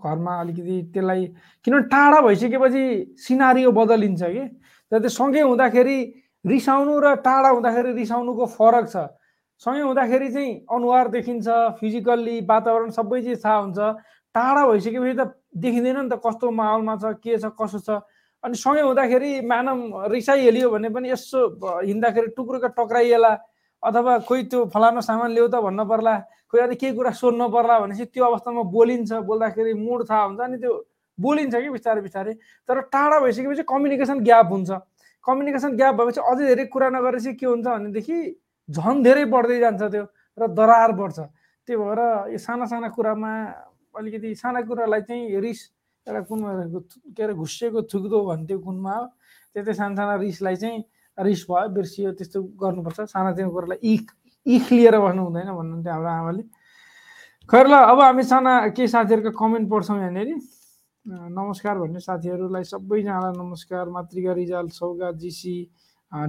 घरमा 0.03 0.33
अलिकति 0.41 0.77
त्यसलाई 0.95 1.27
किनभने 1.65 1.89
टाढा 1.89 2.21
भइसकेपछि 2.27 2.85
सिनारियो 3.23 3.71
बदलिन्छ 3.73 4.23
कि? 4.23 4.45
त्यो 4.93 5.09
सँगै 5.09 5.41
हुँदाखेरि 5.41 5.99
रिसाउनु 6.47 6.95
र 7.01 7.15
टाढा 7.27 7.49
हुँदाखेरि 7.49 7.93
रिसाउनुको 7.93 8.47
फरक 8.55 8.87
छ। 8.89 8.97
सँगै 9.63 9.83
हुँदाखेरि 9.83 10.29
चाहिँ 10.33 10.53
अनुहार 10.71 11.09
देखिन्छ 11.11 11.47
फिजिकल्ली 11.81 12.37
वातावरण 12.47 12.91
सबै 12.95 13.21
चिज 13.23 13.45
थाहा 13.45 13.57
हुन्छ। 13.57 13.79
टाढा 14.35 14.63
भइसकेपछि 14.67 15.15
त 15.17 15.35
देखिँदैन 15.59 15.99
नि 16.07 16.09
त 16.13 16.21
कस्तो 16.23 16.51
माहौलमा 16.51 16.95
छ 17.03 17.19
के 17.19 17.39
छ 17.41 17.51
कसो 17.57 17.79
छ। 17.83 17.91
अनि 18.45 18.55
सँगै 18.55 18.83
हुँदाखेरि 18.85 19.31
म्यानम 19.43 19.79
रिसाइहालियो 20.13 20.71
भने 20.71 20.89
पनि 20.93 21.11
यसो 21.11 21.41
हिँड्दाखेरि 21.83 22.29
टुक्रुका 22.37 22.69
टक्राइएला 22.79 23.33
अथवा 23.83 24.19
खोइ 24.29 24.43
त्यो 24.53 24.65
फलानु 24.71 25.01
सामान 25.03 25.31
ल्याउ 25.33 25.49
त 25.49 25.57
भन्न 25.67 25.83
पर्ला। 25.89 26.15
खोइ 26.47 26.61
अनि 26.63 26.75
केही 26.77 26.93
कुरा 26.95 27.11
सोध्नु 27.11 27.49
पर्ला 27.49 27.79
भनेपछि 27.81 28.05
त्यो 28.13 28.25
अवस्थामा 28.25 28.63
बोलिन्छ। 28.71 29.13
बोल्दाखेरि 29.25 29.73
मुड 29.75 30.05
थाहा 30.05 30.23
हुन्छ 30.31 30.41
अनि 30.41 30.57
त्यो 30.63 30.73
बोलिन्छ 31.19 31.55
कि 31.57 31.69
बिस्तारै 31.75 32.01
बिस्तारै। 32.07 32.33
तर 32.69 32.81
टाढा 32.93 33.19
भइसकेपछि 33.25 33.63
कम्युनिकेसन 33.67 34.21
ग्याप 34.21 34.47
हुन्छ। 34.53 34.71
कम्युनिकेसन 35.27 35.77
ग्याप 35.77 35.95
भएपछि 35.95 36.21
अझै 36.31 36.45
धेरै 36.47 36.65
कुरा 36.71 36.89
नगरेपछि 36.95 37.33
के 37.35 37.47
हुन्छ 37.47 37.67
भनेदेखि 37.67 38.19
झन् 38.69 39.03
धेरै 39.03 39.25
बढ्दै 39.35 39.59
जान्छ 39.61 39.83
त्यो 39.83 40.05
र 40.39 40.47
दरार 40.55 40.93
बढ्छ। 40.95 41.19
त्यही 41.69 41.77
भएर 41.83 42.01
यो 42.33 42.39
साना 42.39 42.67
साना 42.71 42.89
कुरामा 42.95 43.33
अलिकति 43.99 44.35
साना 44.35 44.61
कुरालाई 44.69 45.03
चाहिँ 45.09 45.41
रिस 45.41 45.61
एउटा 46.07 46.21
कुनमा 46.31 46.51
के 47.17 47.23
अरे 47.23 47.35
घुसिएको 47.35 47.83
थुक्दो 47.91 48.19
भन्थ्यो 48.27 48.59
कुनमा 48.63 48.95
त्यस्तै 49.55 49.75
साना 49.75 49.95
साना 49.97 50.15
रिसलाई 50.23 50.57
चाहिँ 50.63 50.79
रिस 51.19 51.43
भयो 51.51 51.69
बिर्सियो 51.75 52.13
त्यस्तो 52.13 52.39
गर्नुपर्छ। 52.61 52.99
सानातिनो 53.11 53.51
कुरालाई 53.51 53.79
इख 53.83 54.05
इख 54.47 54.65
लिएर 54.73 54.95
बस्नु 55.01 55.23
हुँदैन 55.27 55.51
भन्नुहुन्थ्यो 55.59 55.93
हाम्रो 55.93 56.11
आमाले। 56.13 56.43
खैर 57.51 57.67
ल 57.67 57.75
अब 57.75 58.01
हामी 58.01 58.23
साना 58.23 58.53
केही 58.77 58.89
साथीहरूको 58.95 59.31
कमेन्ट 59.35 59.67
पढ्छौँ 59.71 59.99
यहाँनिर। 59.99 60.29
नमस्कार 61.07 61.79
भन्ने 61.79 62.01
साथीहरूलाई 62.01 62.65
सबैजनालाई 62.67 63.33
नमस्कार। 63.39 63.89
मातृका 63.95 64.33
रिजाल 64.35 64.69
सौगा 64.75 65.11
जीसी 65.23 65.55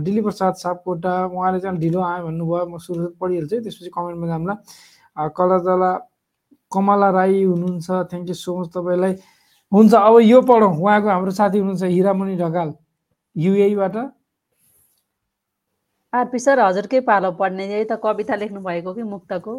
दिलीप 0.05 0.23
प्रसाद 0.23 0.53
सापकोटा 0.53 1.13
उहाँले 1.33 1.59
चाहिँ 1.59 1.77
ढिलो 1.81 2.01
आयो 2.01 2.25
भन्नुभयो। 2.25 2.65
म 2.69 2.77
सुरु 2.77 3.07
पढिहाल्छु 3.17 3.55
है, 3.55 3.61
त्यसपछि 3.61 3.89
कमेन्टमा 3.89 4.27
जाम्ला 4.27 4.53
अँ, 5.17 5.29
कलतला 5.33 5.91
कमला 6.69 7.09
राई 7.09 7.43
हुनुहुन्छ। 7.43 7.89
थ्याङ्क 7.89 8.27
यू 8.29 8.35
सो 8.37 8.57
मच 8.59 8.69
तपाईँलाई। 8.77 9.13
हुन्छ 9.71 9.93
अब 9.97 10.15
यो 10.21 10.41
पढौँ। 10.45 10.73
उहाँको 10.77 11.09
हाम्रो 11.09 11.31
साथी 11.33 11.57
हुनुहुन्छ 11.57 11.83
हिरामणि 11.83 12.35
ढकाल। 12.37 12.73
युएबाट 13.35 13.95
आरपी 16.13 16.39
सर 16.39 16.59
हजुरकै 16.59 16.99
पालो 17.01 17.31
पढ्ने 17.33 17.65
यही 17.65 17.85
त 17.89 17.97
कविता 17.97 18.35
लेख्नु 18.37 18.61
भएको 18.61 18.93
कि 18.93 19.03
मुक्तको? 19.03 19.53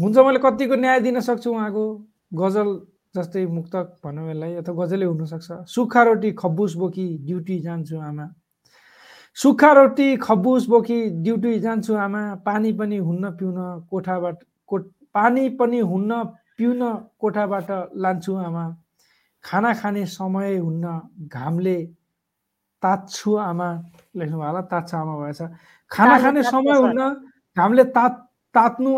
हुन्छ 0.00 0.16
मैले 0.18 0.38
कतिको 0.40 0.74
न्याय 0.80 1.00
दिन 1.04 1.20
सक्छु 1.20 1.52
उहाँको? 1.52 1.84
गजल 2.32 2.68
जस्तै 3.14 3.44
मुक्तक 3.46 3.86
भनौँ 4.04 4.24
यसलाई 4.30 4.52
अथवा 4.60 4.84
गजलै 4.84 5.06
हुनसक्छ। 5.06 5.48
सुक्खा 5.68 6.02
रोटी 6.08 6.30
खब्बुस 6.32 6.72
बोकी 6.80 7.06
ड्युटी 7.26 7.56
जान्छु 7.60 7.96
आमा। 8.00 8.26
सुक्खा 9.36 9.72
रोटी 9.72 10.08
खब्बुस 10.16 10.66
बोकी 10.72 10.98
ड्युटी 11.24 11.52
जान्छु 11.60 11.92
आमा। 12.04 12.22
पानी 12.46 12.72
पनि 12.72 12.96
हुन्न 13.08 13.30
पिउन 13.38 13.58
कोठाबाट 13.90 14.36
कोठ 14.68 14.82
पानी 15.14 15.48
पनि 15.60 15.78
हुन्न 15.92 16.10
पिउन 16.56 16.80
कोठाबाट 17.20 17.68
लान्छु 18.02 18.32
आमा। 18.48 18.64
खाना 19.44 19.70
खाने 19.74 20.04
समय 20.06 20.56
हुन्न 20.56 20.84
घामले 21.28 21.78
तात्छु 22.82 23.30
आमा। 23.36 23.68
लेख्नु 24.16 24.36
भयो 24.38 24.48
होला 24.48 24.60
तात्छु 24.72 24.96
आमा 24.96 25.14
भएछ। 25.20 25.40
खाना 25.90 26.16
खाने 26.22 26.42
समय। 26.42 26.76
हुन्न 26.80 27.00
घामले 27.56 27.84
तात 27.92 28.12
तात्नु 28.54 28.90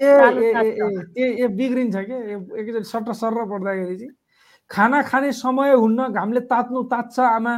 ए 0.00 1.46
बिग्रिन्छ 1.58 1.96
कि? 1.96 2.16
एकैचोटि 2.60 2.84
सट्ट 2.84 3.10
सर्र 3.20 3.44
पढ्दाखेरि 3.50 3.96
चाहिँ 3.98 4.14
खाना 4.70 5.02
खाने 5.02 5.32
समय 5.32 5.72
हुन्न 5.74 6.08
घामले 6.12 6.40
तात्नु 6.46 6.82
तात्छ 6.92 7.18
आमा। 7.20 7.54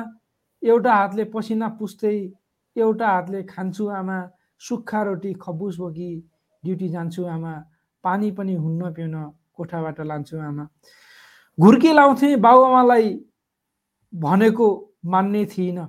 एउटा 0.63 0.95
हातले 0.95 1.25
पसिना 1.35 1.69
पुस्दै 1.79 2.17
एउटा 2.77 3.07
हातले 3.09 3.43
खान्छु 3.45 3.89
आमा। 3.89 4.19
सुक्खा 4.61 5.03
रोटी 5.03 5.33
खब्बुस 5.43 5.77
बोकी 5.79 6.11
ड्युटी 6.65 6.89
जान्छु 6.89 7.25
आमा। 7.25 7.53
पानी 8.05 8.31
पनि 8.33 8.55
हुन्न 8.55 8.93
पिउन 8.95 9.17
कोठाबाट 9.57 10.01
लान्छु 10.01 10.39
आमा। 10.39 10.65
घुर्की 11.59 11.93
लाउँथे 11.93 12.37
बाबुआमालाई 12.37 13.09
भनेको 14.13 14.67
मान्ने 15.05 15.45
थिइनँ। 15.47 15.87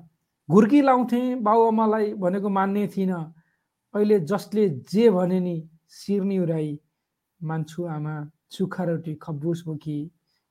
घुर्की 0.50 0.82
लाउँथे 0.82 1.22
बाबुआमालाई 1.36 2.14
भनेको 2.14 2.50
मान्ने 2.50 2.88
थिइनँ। 2.88 3.24
अहिले 3.94 4.20
जसले 4.20 4.70
जे 4.92 5.10
भने 5.10 5.40
नि 5.40 5.58
सिर्नी 5.92 6.38
उराई 6.40 6.70
मान्छु 7.42 7.86
आमा 7.96 8.16
सुक्खा 8.52 8.84
रोटी 8.84 9.14
खब्बुस 9.24 9.64
बोकी 9.66 9.98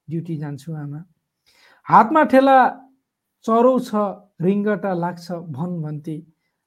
ड्युटी 0.08 0.36
जान्छु 0.36 0.74
आमा। 0.74 1.00
हातमा 1.86 2.22
ठेला 2.32 2.58
चरौ 3.44 3.74
छ 3.88 3.90
रिङ्गटा 4.46 4.92
लाग्छ 4.94 5.26
भन 5.56 5.70
भन्ती। 5.82 6.16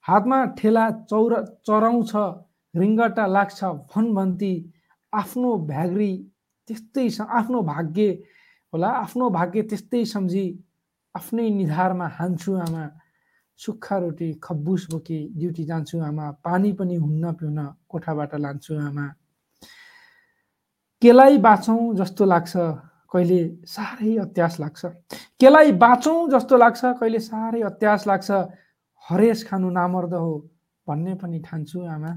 हातमा 0.05 0.39
ठेला 0.57 0.86
चौर 1.09 1.33
चराउँछ 1.67 2.12
रिङ्गटा 2.73 3.25
लाग्छ 3.27 3.63
भन 3.91 4.05
भन्ती। 4.15 4.53
आफ्नो 5.13 5.49
भ्याग्री 5.69 6.12
त्यस्तै 6.67 7.07
आफ्नो 7.39 7.62
भाग्य 7.71 8.07
होला 8.73 8.89
आफ्नो 9.03 9.29
भाग्य 9.29 9.62
त्यस्तै 9.69 10.03
सम्झी। 10.13 10.45
आफ्नै 11.15 11.49
निधारमा 11.59 12.07
हान्छु 12.17 12.51
आमा। 12.65 12.83
सुक्खा 13.59 13.97
रोटी 13.97 14.33
खब्बुस 14.43 14.87
बोकी 14.91 15.19
ड्युटी 15.37 15.63
जान्छु 15.65 15.99
आमा 16.01 16.29
पानी 16.43 16.71
पनि 16.73 16.95
हुन्न 16.95 17.33
पिउन 17.39 17.59
कोठाबाट 17.89 18.35
लान्छु 18.35 18.73
आमा। 18.79 19.05
केलाई 21.01 21.37
बाँचौँ 21.37 21.95
जस्तो 21.95 22.25
लाग्छ 22.25 22.53
कहिले 23.13 23.39
साह्रै 23.67 24.15
अत्यास 24.17 24.59
लाग्छ। 24.59 24.85
केलाई 25.39 25.71
बाँचौँ 25.83 26.29
जस्तो 26.31 26.57
लाग्छ 26.57 26.81
कहिले 26.99 27.19
साह्रै 27.19 27.61
अत्यास 27.61 28.07
लाग्छ 28.07 28.31
हरेस 29.05 29.43
खानु 29.47 29.69
नामर्द 29.69 30.13
हो 30.13 30.31
भन्ने 30.87 31.13
पनि 31.21 31.39
ठान्छु 31.47 31.79
आमा। 31.85 32.11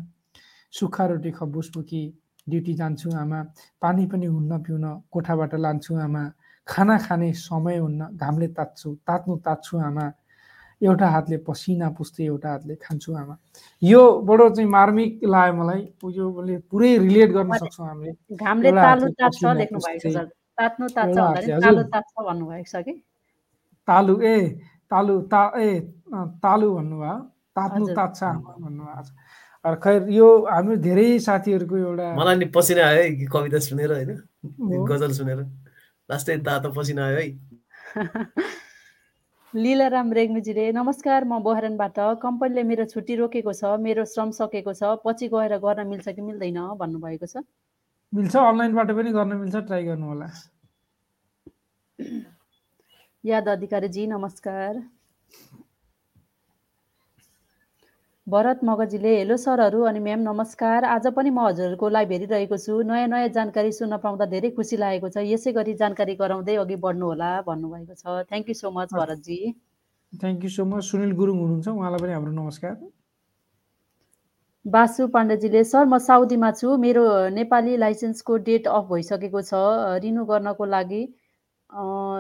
सुक्खा 0.72 1.04
रोटी 1.06 1.30
खब्बुस 1.30 1.70
बोकी 1.74 2.02
ड्युटी 2.48 2.74
जान्छु 2.74 3.10
आमा 3.22 3.42
पानी 3.82 4.06
पनि 4.06 4.26
हुन्न 4.26 4.58
पिउन 4.64 4.84
कोठाबाट 5.12 5.54
लान्छु 5.54 5.94
आमा। 6.06 6.22
खाना 6.66 6.96
खाने 6.98 7.32
समय 7.32 7.76
हुन्न 7.78 8.16
घामले 8.16 8.48
तात्छु 8.56 8.88
तात्नु 9.06 9.36
तात्छु 9.46 9.78
आमा। 9.78 10.06
एउटा 10.82 11.06
हातले 11.08 11.36
पसिना 11.48 11.88
पुस्दै 11.96 12.24
एउटा 12.24 12.48
हातले 12.50 12.74
खान्छु 12.76 13.12
आमा। 13.16 13.36
यो 13.82 14.02
बडो 14.28 14.48
चाहिँ 14.50 14.70
मार्मिक 14.70 15.24
लाग्यो 15.24 15.54
मलाई 15.56 15.80
यो 16.16 16.24
मैले 16.36 16.56
पुरै 16.70 16.90
रिलेट 16.98 17.30
गर्न 17.32 17.52
सक्छौँ 17.58 17.86
हामीले। 17.88 18.12
तालु 23.88 24.14
ए 24.22 24.36
तालु 24.90 25.14
ता 25.32 25.42
ए 25.56 25.80
तालु 26.44 26.66
भन्नुभयो। 26.74 27.16
तात्नु। 27.56 27.86
तात्छ 27.96 28.22
आमा 28.22 28.52
भन्नुभएको 28.60 29.02
छ। 29.02 29.08
खैर 29.82 30.08
यो 30.10 30.28
हाम्रो 30.46 30.76
धेरै 30.76 31.08
साथीहरूको 31.26 31.76
एउटा 31.76 32.06
मलाई 32.18 32.36
नि 32.36 32.46
पसिना 32.56 32.82
आयो 32.86 33.02
है 33.02 33.26
कविता 33.32 33.58
सुनेर 33.68 33.92
होइन। 33.92 34.12
गजल 34.90 35.12
सुनेर। 35.18 35.38
लास्टै 36.08 36.36
तातो 36.46 36.68
पसिना 36.76 37.02
आयो 37.06 37.18
है। 37.18 37.26
लीलाराम 39.56 40.12
रेग्मीजीले 40.12 40.64
नमस्कार 40.76 41.24
म 41.24 41.36
बहरानबाट। 41.44 41.98
कम्पनीले 42.22 42.62
मेरो 42.70 42.84
छुट्टी 42.92 43.14
रोकेको 43.16 43.52
छ 43.56 43.80
मेरो 43.80 44.04
श्रम 44.04 44.30
सकेको 44.38 44.72
छ 44.76 44.90
पछि 45.04 45.28
गएर 45.32 45.56
गर्न 45.62 45.86
मिल्छ 45.88 46.12
कि 46.12 46.22
मिल्दैन 46.24 46.58
भन्नुभएको 46.76 47.26
छ। 47.26 47.40
मिल्छ 48.12 48.36
अनलाइनबाट 48.36 48.90
पनि 48.98 49.12
गर्न 49.16 49.32
मिल्छ 49.40 49.56
ट्राई 49.70 49.84
गर्नु 49.86 50.06
होला 50.06 50.28
याद 53.24 53.48
अधिकारीजी 53.48 54.06
नमस्कार। 54.06 54.72
भरत 58.26 58.60
मगजीले 58.64 59.10
हेलो 59.16 59.36
सरहरू 59.36 59.82
अनि 59.86 60.00
म्याम 60.04 60.20
नमस्कार। 60.20 60.84
आज 60.84 61.06
पनि 61.16 61.30
म 61.30 61.40
हजुरहरूको 61.40 61.88
लाइभ 61.88 62.12
हेरिरहेको 62.12 62.56
छु। 62.58 62.78
नयाँ 62.82 63.08
नयाँ 63.08 63.28
जानकारी 63.36 63.70
सुन्न 63.72 63.96
पाउँदा 64.02 64.26
धेरै 64.32 64.50
खुसी 64.56 64.76
लागेको 64.76 65.08
छ। 65.08 65.22
यसै 65.26 65.52
गरी 65.54 65.74
जानकारी 65.82 66.14
गराउँदै 66.18 66.56
अघि 66.62 66.76
बढ्नुहोला 66.82 67.28
भन्नुभएको 67.46 67.94
छ। 67.94 68.26
Thank 68.26 68.48
you 68.50 68.54
so 68.54 68.70
much. 68.74 68.94
Bharatji. 68.98 69.38
Thank 70.12 70.42
you 70.42 70.50
so 70.50 70.64
much 70.66 70.82
Sunil 70.88 71.12
Gurung 71.20 71.38
हुनुहुन्छ। 71.38 71.68
उहाँलाई 71.68 72.02
पनि 72.02 72.12
हाम्रो 72.12 72.32
नमस्कार। 72.32 72.74
बासु 74.64 75.06
पाण्डेजीले 75.14 75.62
सर 75.64 75.84
म 75.86 75.98
साउदीमा 76.08 76.50
छु। 76.58 76.76
मेरो 76.82 77.04
नेपाली 77.30 77.76
लाइसेन्सको 77.78 78.42
डेट 78.50 78.66
अफ 78.74 78.90
भइसकेको 78.90 79.42
छ। 79.42 79.62
रिन्यू 80.02 80.24
गर्नको 80.32 80.64
लागि 80.74 81.02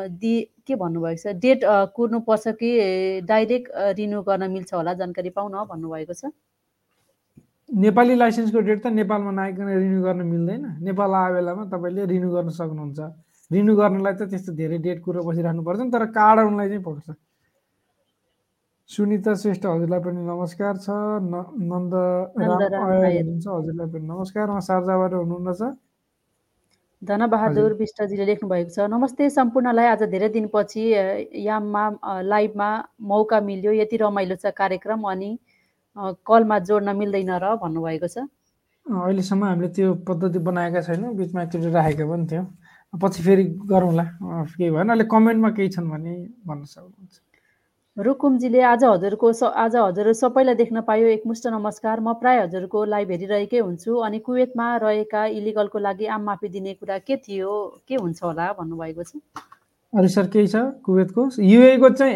दि 0.08 0.50
के 0.66 0.74
भन्नुभएको 0.76 1.22
छ? 1.22 1.34
डेट 1.36 1.60
कुर्नुपर्छ 1.64 2.48
कि 2.48 3.20
डाइरेक्ट 3.20 3.70
रिन्यू 3.76 4.22
गर्न 4.22 4.50
मिल्छ 4.50 4.74
होला? 4.74 4.94
जानकारी 4.94 5.30
पाउन 5.30 5.52
भन्नुभएको 5.52 6.12
छ। 6.12 6.24
नेपाली 7.74 8.14
लाइसेन्सको 8.14 8.60
डेट 8.60 8.82
त 8.82 8.86
नेपालमा 8.86 9.30
नआइकन 9.30 9.66
रिन्यू 9.66 10.02
गर्न 10.02 10.22
मिल्दैन। 10.26 10.78
नेपाल 10.82 11.10
आए 11.10 11.32
बेलामा 11.32 11.64
तपाईँले 11.64 12.06
रिन्यू 12.06 12.30
गर्न 12.30 12.48
सक्नुहुन्छ। 12.48 13.00
रिन्यू 13.52 13.76
गर्नलाई 13.76 14.12
त 14.12 14.22
त्यस्तो 14.22 14.52
धेरै 14.52 14.78
डेट 14.78 15.02
कुरो 15.02 15.22
बसिराख्नु 15.22 15.62
पर्छ 15.62 15.80
नि 15.80 15.90
तर 15.90 16.06
कार्ड 16.06 16.40
आउनलाई 16.40 16.68
चाहिँ 16.68 16.82
पर्छ। 16.82 17.14
सुनिता 18.88 19.34
श्रेष्ठ 19.34 19.66
हजुरलाई 19.66 20.00
पनि 20.00 20.20
नमस्कार 20.26 20.76
छ। 20.76 20.90
न- 20.90 21.50
नन्दराम 21.58 22.50
नन्दराम 22.50 22.90
अयल 22.90 23.04
अयल। 23.04 23.16
हुनुहुन्छ 23.16 23.46
हजुरलाई 23.46 23.86
पनि 23.86 24.06
नमस्कार। 24.08 24.48
उहाँ 24.48 24.60
सार्जाबाट 24.60 25.12
हुनुहुन्न 25.12 25.52
छ। 25.52 25.62
धनबहादुर 27.02 27.72
विष्टजीले 27.78 28.24
लेख्नु 28.26 28.48
भएको 28.48 28.70
छ 28.72 28.88
नमस्ते 28.88 29.28
सम्पूर्णलाई 29.30 29.86
आज 29.86 30.02
धेरै 30.10 30.28
दिनपछि 30.36 30.82
याममा 31.44 31.84
लाइभमा 32.24 32.68
मौका 33.10 33.40
मिल्यो 33.40 33.72
यति 33.72 33.96
रमाइलो 34.00 34.36
छ 34.40 34.52
कार्यक्रम 34.56 35.02
अनि 35.12 35.30
कलमा 36.26 36.58
जोड्न 36.68 36.96
मिल्दैन 36.96 37.30
र 37.36 37.54
भन्नुभएको 37.62 38.08
छ। 38.08 38.24
अहिलेसम्म 38.86 39.44
हामीले 39.44 39.68
त्यो 39.76 39.94
पद्धति 40.08 40.38
बनाएका 40.48 40.80
छैनौँ 40.88 41.14
बिचमा 41.20 41.42
एकचोटि 41.42 41.70
राखेका 41.76 42.04
पनि 42.06 42.26
थियौँ। 42.32 42.46
पछि 42.92 43.22
फेरि 43.22 43.44
गरौँला। 43.68 44.04
केही 44.56 44.70
भएन। 44.70 44.88
अहिले 44.88 45.04
कमेन्टमा 45.04 45.50
केही 45.52 45.68
छन् 45.76 45.90
भने 45.90 46.14
भन्न 46.48 46.64
सक्नुहुन्छ। 46.64 47.14
रुकुमजीले 47.96 48.60
आज 48.60 48.82
हजुरको 48.84 49.32
स 49.32 49.48
आज 49.56 49.76
हजुर 49.76 50.12
सबैलाई 50.12 50.54
देख्न 50.54 50.80
पायो 50.84 51.06
एकमुष्ट 51.08 51.46
नमस्कार। 51.48 52.00
म 52.00 52.12
प्राय 52.20 52.38
हजुरको 52.38 52.84
लाइभ 52.84 53.10
हेरिरहेकै 53.10 53.58
हुन्छु 53.58 53.94
अनि 54.04 54.18
कुवेतमा 54.20 54.66
रहेका 54.84 55.24
इलिगलको 55.32 55.78
लागि 55.80 56.06
आम 56.12 56.22
माफी 56.22 56.48
दिने 56.52 56.74
कुरा 56.76 56.98
के 57.08 57.16
थियो 57.16 57.52
के 57.88 57.94
हुन्छ 57.96 58.22
होला 58.22 58.52
भन्नुभएको 58.60 59.02
छ? 59.02 59.16
अरू 59.96 60.08
सर 60.12 60.26
केही 60.28 60.46
छ 60.46 60.56
कुवेतको? 60.84 61.40
युएको 61.40 61.88
चाहिँ 61.96 62.14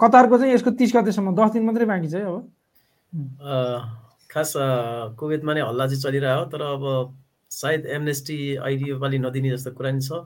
कतारको 0.00 0.38
चाहिँ 0.38 0.52
यसको 0.54 0.70
तिस 0.80 0.96
गतेसम्म 0.96 1.36
दस 1.36 1.52
दिन 1.52 1.62
मात्रै 1.68 1.86
बाँकी 1.92 2.08
छ 2.08 2.14
है 2.14 2.24
अब। 2.24 2.36
खास 4.32 4.52
कुवेतमा 5.20 5.52
नै 5.54 5.60
हल्ला 5.68 5.86
चाहिँ 5.92 6.02
चलिरहेको 6.08 6.44
तर 6.56 6.62
अब 6.72 6.82
सायद 7.52 7.84
एमनेस्टी 8.00 8.38
आइडी 8.64 8.90
योपालि 8.96 9.18
नदिने 9.28 9.52
जस्तो 9.52 9.76
कुरा 9.76 9.92
नि 9.92 10.00
छ। 10.00 10.24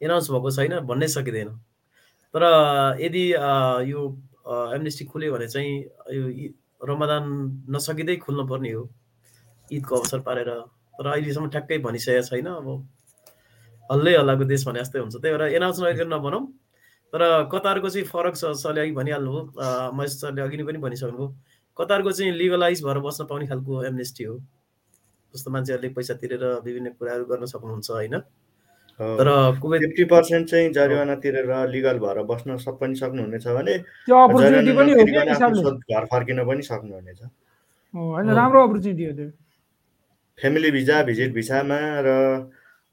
एनाउन्स 0.00 0.32
भएको 0.32 0.50
छैन 0.56 0.80
भन्नै 0.88 1.08
सकिँदैन। 1.12 1.52
तर 2.32 2.42
यदि 3.04 3.24
यो 3.92 4.00
एमनेस्टी 4.46 5.04
खुल्यो 5.04 5.32
भने 5.32 5.48
चाहिँ 5.48 5.72
यो 6.12 6.48
रमदान 6.88 7.24
नसकिँदै 7.70 8.16
खुल्नु 8.16 8.44
पर्ने 8.48 8.70
हो। 8.72 8.88
ईदको 9.68 9.96
अवसर 9.96 10.20
पारेर। 10.26 10.50
तर 10.96 11.06
अहिलेसम्म 11.06 11.48
ठ्याक्कै 11.50 11.78
भनिसकेको 11.84 12.22
छैन। 12.28 12.46
अब 12.46 12.68
हल्लै 13.90 14.16
हल्लाको 14.16 14.44
देश 14.44 14.66
भने 14.66 14.80
जस्तै 14.80 14.98
हुन्छ। 14.98 15.16
त्यही 15.16 15.36
भएर 15.36 15.54
एनाउन्स 15.56 15.80
नगरिकन 15.80 16.08
नबनाउँ 16.14 16.46
तर 17.12 17.22
कतारको 17.52 17.88
चाहिँ 17.90 18.06
फरक 18.06 18.34
छ 18.36 18.52
सरले 18.58 18.80
अघि 18.80 18.92
भनिहाल्नुभयो। 18.94 19.92
महेश 19.92 20.12
सरले 20.20 20.40
अघि 20.42 20.56
नै 20.56 20.64
पनि 20.64 20.78
भनिसक्नुभयो। 20.78 21.28
कतारको 21.76 22.10
चाहिँ 22.12 22.32
लिगलाइज 22.32 22.82
भएर 22.84 22.98
बस्न 23.02 23.24
पाउने 23.26 23.46
खालको 23.46 23.84
एमनेस्टी 23.84 24.24
हो। 24.24 24.34
जस्तो 25.34 25.50
मान्छेहरूले 25.50 25.88
पैसा 25.94 26.14
तिरेर 26.20 26.44
विभिन्न 26.64 26.90
कुराहरू 26.98 27.24
गर्न 27.24 27.44
सक्नुहुन्छ 27.46 27.90
होइन? 27.90 28.14
तर 29.00 29.28
फिफ्टी 29.56 30.04
पर्सेन्ट 30.04 30.48
चाहिँ 30.50 30.70
जरिवाना 30.72 31.14
तिरेर 31.24 31.50
लिगल 31.68 31.98
भएर 31.98 32.22
बस्न 32.30 32.56
सक 32.64 32.76
पनि 32.80 32.94
सक्नुहुनेछ 32.94 33.46
भने 33.48 33.74
घर 35.90 36.04
फर्किन 36.06 36.44
पनि 36.44 36.62
सक्नुहुनेछ। 36.62 37.20
राम्रो 38.36 38.60
अपर्च्युनिटी 38.68 39.04
हो 39.04 39.12
त्यो 39.12 39.28
फ्यामिली 40.38 40.70
भिजा 40.70 41.02
भिजिट 41.02 41.32
भिसामा 41.34 41.78
र 42.06 42.08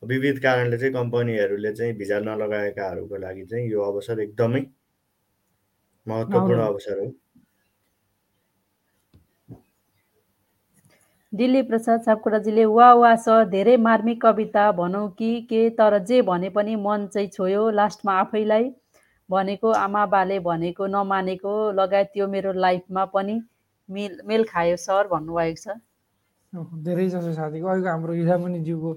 विविध 0.04 0.40
कारणले 0.40 0.78
चाहिँ 0.78 0.94
कम्पनीहरूले 0.94 1.72
चाहिँ 1.74 1.94
भिजा 1.98 2.20
नलगाएकाहरूको 2.20 3.18
लागि 3.18 3.46
चाहिँ 3.46 3.70
यो 3.72 3.82
अवसर 3.82 4.20
एकदमै 4.22 4.62
महत्त्वपूर्ण। 6.08 6.60
अवसर 6.62 7.00
हो 7.00 7.08
दिल्ली 11.34 11.62
प्रसाद 11.62 12.02
सापकोटाजीले 12.02 12.66
वा 12.66 12.94
वा 12.94 13.10
स 13.16 13.30
धेरै 13.52 13.76
मार्मिक 13.78 14.22
कविता 14.22 14.72
भनौँ 14.72 15.08
कि 15.12 15.32
के 15.50 15.70
तर 15.70 15.98
जे 16.08 16.22
भने 16.22 16.50
पनि 16.50 16.76
मन 16.76 17.08
चाहिँ 17.14 17.28
छोयो 17.28 17.70
लास्टमा 17.70 18.14
आफैलाई 18.20 18.70
भनेको 19.30 19.72
आमा 19.72 20.06
बाले 20.14 20.40
भनेको 20.40 20.88
नमानेको 20.88 21.56
लगायत 21.76 22.08
त्यो 22.14 22.28
मेरो 22.28 22.54
लाइफमा 22.56 23.04
पनि 23.12 23.36
मिल 23.90 24.18
मेल 24.26 24.44
खायो 24.48 24.76
सर 24.78 25.08
भन्नुभएको 25.12 25.60
छ। 25.64 25.76
धेरै 26.88 27.08
जसो 27.10 27.34
साथीको 27.34 27.68
अहिलेको 27.68 27.90
हाम्रो 27.90 28.14
हिरामणि 28.14 28.60
ज्यूको 28.64 28.92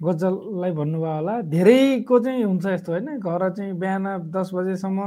गजललाई 0.00 0.72
भन्नुभयो 0.72 1.14
होला। 1.14 1.40
धेरैको 1.44 2.18
चाहिँ 2.24 2.44
हुन्छ 2.44 2.66
यस्तो 2.66 2.92
होइन? 2.92 3.18
घर 3.20 3.48
चाहिँ 3.52 3.72
बिहान 3.76 4.32
दस 4.32 4.50
बजेसम्म 4.54 4.98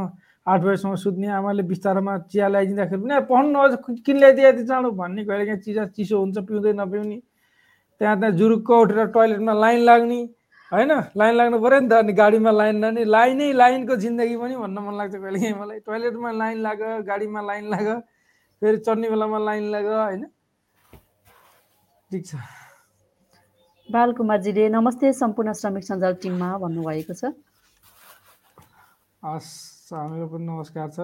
आठ 0.48 0.62
बजीसम्म 0.62 0.96
सुत्ने 1.00 1.28
आमाले 1.40 1.64
बिस्तारोमा 1.64 2.14
चिया 2.28 2.48
ल्याइदिँदाखेरि 2.48 3.02
पनि 3.02 3.14
"ए, 3.16 3.20
पढ्नु 3.32 3.60
अझ 3.64 3.74
किन 4.06 4.18
ल्याइदिए 4.20 4.52
चाँडो 4.68 4.92
भन्ने 4.92 5.24
कहिले 5.24 5.46
काहीँ 5.48 5.62
चिजा 5.64 5.84
चिसो 5.96 6.20
हुन्छ 6.20 6.38
पिउँदै 6.48 6.74
नपिउने। 6.76 7.18
त्यहाँ 8.02 8.16
त्यहाँ 8.20 8.34
जुरुक्क 8.36 8.70
उठेर 8.70 9.06
टोइलेटमा 9.16 9.54
लाइन 9.54 9.80
लाग्ने 9.88 10.20
होइन? 10.72 10.92
लाइन 11.16 11.34
लाग्नु 11.36 11.58
पऱ्यो 11.64 11.80
नि 11.80 11.88
त 11.88 11.94
अनि 11.94 12.14
गाडीमा 12.14 12.52
लाइन 12.52 12.76
लाग्ने 12.84 13.04
लाइनै 13.06 13.48
लाइनको 13.54 13.96
जिन्दगी 14.04 14.36
पनि 14.36 14.56
भन्न 14.60 14.78
मन 14.84 14.94
लाग्छ 15.00 15.16
कहिले 15.16 15.40
काहीँ 15.40 15.56
मलाई। 15.62 15.80
टोइलेटमा 15.80 16.32
लाइन 16.32 16.58
लाग 16.60 16.82
गाडीमा 17.08 17.42
लाइन 17.42 17.66
लाग 17.72 17.88
फेरि 18.62 18.78
चढ्ने 18.78 19.10
बेलामा 19.10 19.40
लाइन 19.48 19.64
लाग 19.72 19.86
होइन? 19.86 20.24
ठिक 22.12 22.26
छ। 22.26 22.36
बालकुमारजीले 23.90 24.68
नमस्ते 24.70 25.14
सम्पूर्ण 25.14 25.54
श्रमिक 25.54 25.84
सञ्जाल 25.84 26.14
टिममा 26.22 26.50
भन्नुभएको 26.58 27.14
छ। 27.14 27.32
हस्। 29.24 29.73
हामीलाई 29.92 30.28
पनि 30.32 30.46
नमस्कार 30.48 30.90
छ। 30.96 31.00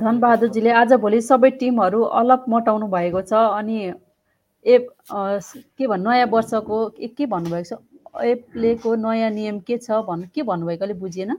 धनबहादुरजीले 0.00 0.70
आजभोलि 0.80 1.20
सबै 1.20 1.50
टिमहरू 1.60 2.00
अलग 2.20 2.40
मटाउनु 2.48 2.86
भएको 2.88 3.20
छ 3.28 3.32
अनि 3.60 3.76
एप 4.66 4.84
अ, 5.12 5.20
के 5.76 5.86
भन्नु 5.86 6.10
नयाँ 6.10 6.28
वर्षको 6.32 6.76
के 7.16 7.26
भन्नुभएको 7.26 7.68
छ? 7.68 7.72
एप्लेको 8.14 8.94
नयाँ 8.96 9.30
नियम 9.30 9.58
के 9.68 9.76
छ 9.78 10.00
भन्नु 10.08 10.26
के 10.34 10.42
भन्नुभएको 10.42 10.84
अलिक 10.84 10.98
बुझिएन। 11.00 11.36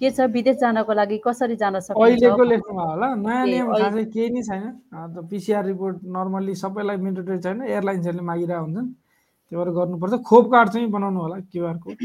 के 0.00 0.10
छ? 0.10 0.20
विदेश 0.28 0.56
जानको 0.60 0.92
लागि 0.92 1.18
कसरी 1.24 1.56
जान 1.56 1.80
सकिन्छ? 1.80 2.04
अहिलेको 2.04 2.44
लेख्नुभयो 2.52 2.86
होला। 2.92 3.08
नयाँ 3.16 3.44
ए, 3.46 3.50
नियम 3.50 3.66
खासै 3.72 4.04
केही 4.12 4.28
नै 4.36 4.42
छैन। 4.48 4.64
अन्त 4.92 5.16
पिसिआर 5.30 5.64
रिपोर्ट 5.72 5.96
नर्मल्ली 6.04 6.54
सबैलाई 6.62 6.96
मेन्डेटरी 7.00 7.38
छैन। 7.40 7.62
एयरलाइन्सहरूले 7.64 8.24
मागिरहेको 8.28 8.64
हुन्छन्। 8.64 8.88
त्यो 9.48 9.56
भएर 9.56 9.70
गर्नुपर्छ। 9.78 10.14
खोप 10.28 10.44
कार्ड 10.52 10.68
चाहिँ 10.72 10.88
बनाउनु 10.92 11.20
होला 11.20 11.36
क्युआर 11.48 11.76
कोड। 11.80 11.96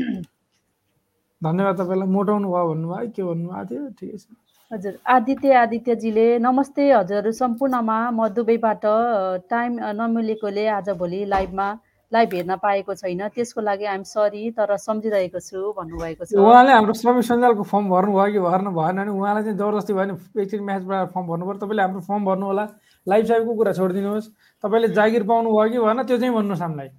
धन्यवाद 1.42 1.76
तपाईँलाई। 1.82 2.08
मोटाउनु 2.08 2.48
भयो 2.54 2.66
भन्नुभयो 2.70 3.10
के 3.16 3.22
भन्नुभएको 3.24 3.66
थियो? 3.66 3.84
ठिकै 4.00 4.18
छ। 4.18 4.26
हजुर 4.72 4.94
आदित्य 5.04 5.54
आदित्यजीले 5.62 6.28
नमस्ते 6.40 6.84
हजुरहरू 6.92 7.32
सम्पूर्णमा 7.34 7.98
म 8.14 8.28
दुबईबाट 8.32 8.86
टाइम 9.50 9.72
नमिलेकोले 10.00 10.66
आजभोलि 10.80 11.26
लाइभमा 11.34 11.68
लाइभ 12.12 12.34
हेर्न 12.34 12.56
पाएको 12.62 12.94
छैन। 12.94 13.22
त्यसको 13.36 13.62
लागि 13.62 13.86
आइएम 13.88 14.04
सरी 14.04 14.44
तर 14.52 14.76
सम्झिरहेको 14.78 15.40
छु 15.40 15.60
भन्नुभएको 15.76 16.24
छ। 16.24 16.36
उहाँले 16.36 16.72
हाम्रो 16.72 16.94
श्रमिक 16.94 17.26
सञ्जालको 17.26 17.64
फर्म 17.64 17.86
भर्नुभयो 17.90 18.32
कि 18.32 18.40
भर्नु 18.40 18.72
भएन 18.72 18.96
भने 19.00 19.12
उहाँलाई 19.12 19.44
चाहिँ 19.44 19.58
जबरजस्ती 19.58 19.94
भयो 19.94 20.06
भने 20.06 20.42
एकचोटि 20.44 20.64
म्याचबाट 20.64 21.08
फर्म 21.12 21.26
भर्नु 21.28 21.46
पऱ्यो 21.48 21.60
तपाईँले 21.64 21.82
हाम्रो 21.82 22.02
फर्म 22.08 22.22
भर्नु 22.26 22.46
होला 22.46 22.66
लाइफ 23.08 23.26
साइबको 23.28 23.54
कुरा 23.56 23.72
छोडिदिनुहोस्। 23.80 24.28
तपाईँले 24.64 24.88
जागिर 24.92 25.24
पाउनु 25.24 25.50
भयो 25.52 25.70
कि 25.72 25.80
भएन 25.80 26.04
त्यो 26.04 26.18
चाहिँ 26.20 26.34
भन्नुहोस् 26.36 26.62
हामीलाई। 26.62 26.90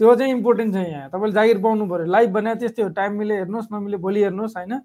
त्यो 0.00 0.14
चाहिँ 0.14 0.32
इम्पोर्टेन्ट 0.32 0.74
छ 0.74 0.76
यहाँ। 0.76 1.08
तपाईँले 1.10 1.32
जागिर 1.32 1.58
पाउनु 1.62 1.84
पऱ्यो। 1.88 2.06
लाइभ 2.06 2.30
भने 2.32 2.54
त्यस्तै 2.60 2.82
हो। 2.82 2.88
टाइम 2.92 3.12
मिले 3.18 3.34
हेर्नुहोस् 3.36 3.72
नमिले 3.72 3.96
भोलि 3.96 4.20
हेर्नुहोस् 4.22 4.56
होइन? 4.56 4.78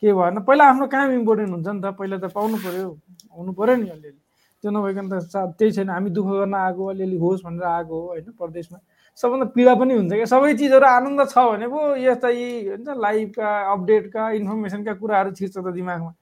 के 0.00 0.12
भएन 0.12 0.40
पहिला 0.44 0.64
आफ्नो 0.68 0.86
काम 0.86 1.10
इम्पोर्टेन्ट 1.12 1.50
हुन्छ 1.50 1.68
नि 1.68 1.80
त। 1.80 1.96
पहिला 1.96 2.16
त 2.20 2.32
पाउनु 2.32 2.56
पऱ्यो। 2.60 2.88
हुनु 3.36 3.52
पऱ्यो 3.52 3.76
नि 3.76 3.88
अलिअलि। 3.88 4.20
त्यो 4.64 4.70
नभइकन 4.70 5.06
त 5.08 5.36
त्यही 5.56 5.72
छैन। 5.72 5.88
हामी 5.88 6.10
दुःख 6.12 6.26
गर्न 6.28 6.54
आएको 6.54 6.82
अलिअलि 6.92 7.16
होस् 7.16 7.44
भनेर 7.44 7.64
आएको 7.64 7.94
हो 8.00 8.06
होइन? 8.12 8.28
परदेशमा। 8.36 8.78
सबभन्दा 9.16 9.46
पीडा 9.56 9.74
पनि 9.80 9.94
हुन्छ 9.96 10.12
क्या। 10.12 10.28
सबै 10.28 10.52
चिजहरू 10.60 10.86
आनन्द 10.86 11.20
छ 11.28 11.36
भने 11.40 11.66
पो 11.68 11.78
यस्ता 11.96 12.28
यी 12.28 12.48
हुन्छ? 12.68 12.88
लाइभका 13.00 13.48
अपडेटका 13.72 14.22
इन्फर्मेसनका 14.40 14.92
कुराहरू 15.00 15.30
छिर्छ 15.40 15.56
त 15.56 15.72
दिमागमा। 15.72 16.12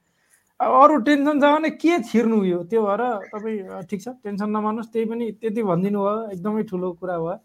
अब 0.59 0.71
अरू 0.83 0.95
टेन्सन 1.07 1.35
छ 1.39 1.43
भने 1.43 1.69
के 1.75 1.99
छिर्नु 2.07 2.43
यो? 2.43 2.63
त्यो 2.71 2.79
भएर 2.83 3.03
तपाईँ 3.31 3.83
ठिक 3.87 3.99
छ। 3.99 4.07
टेन्सन 4.23 4.47
नमान्नुहोस्। 4.47 4.91
त्यही 4.91 5.05
पनि 5.11 5.25
त्यति 5.39 5.61
भनिदिनु 5.63 5.99
भयो। 5.99 6.19
एकदमै 6.35 6.63
ठुलो 6.63 6.91
कुरा 6.99 7.17
भयो। 7.19 7.35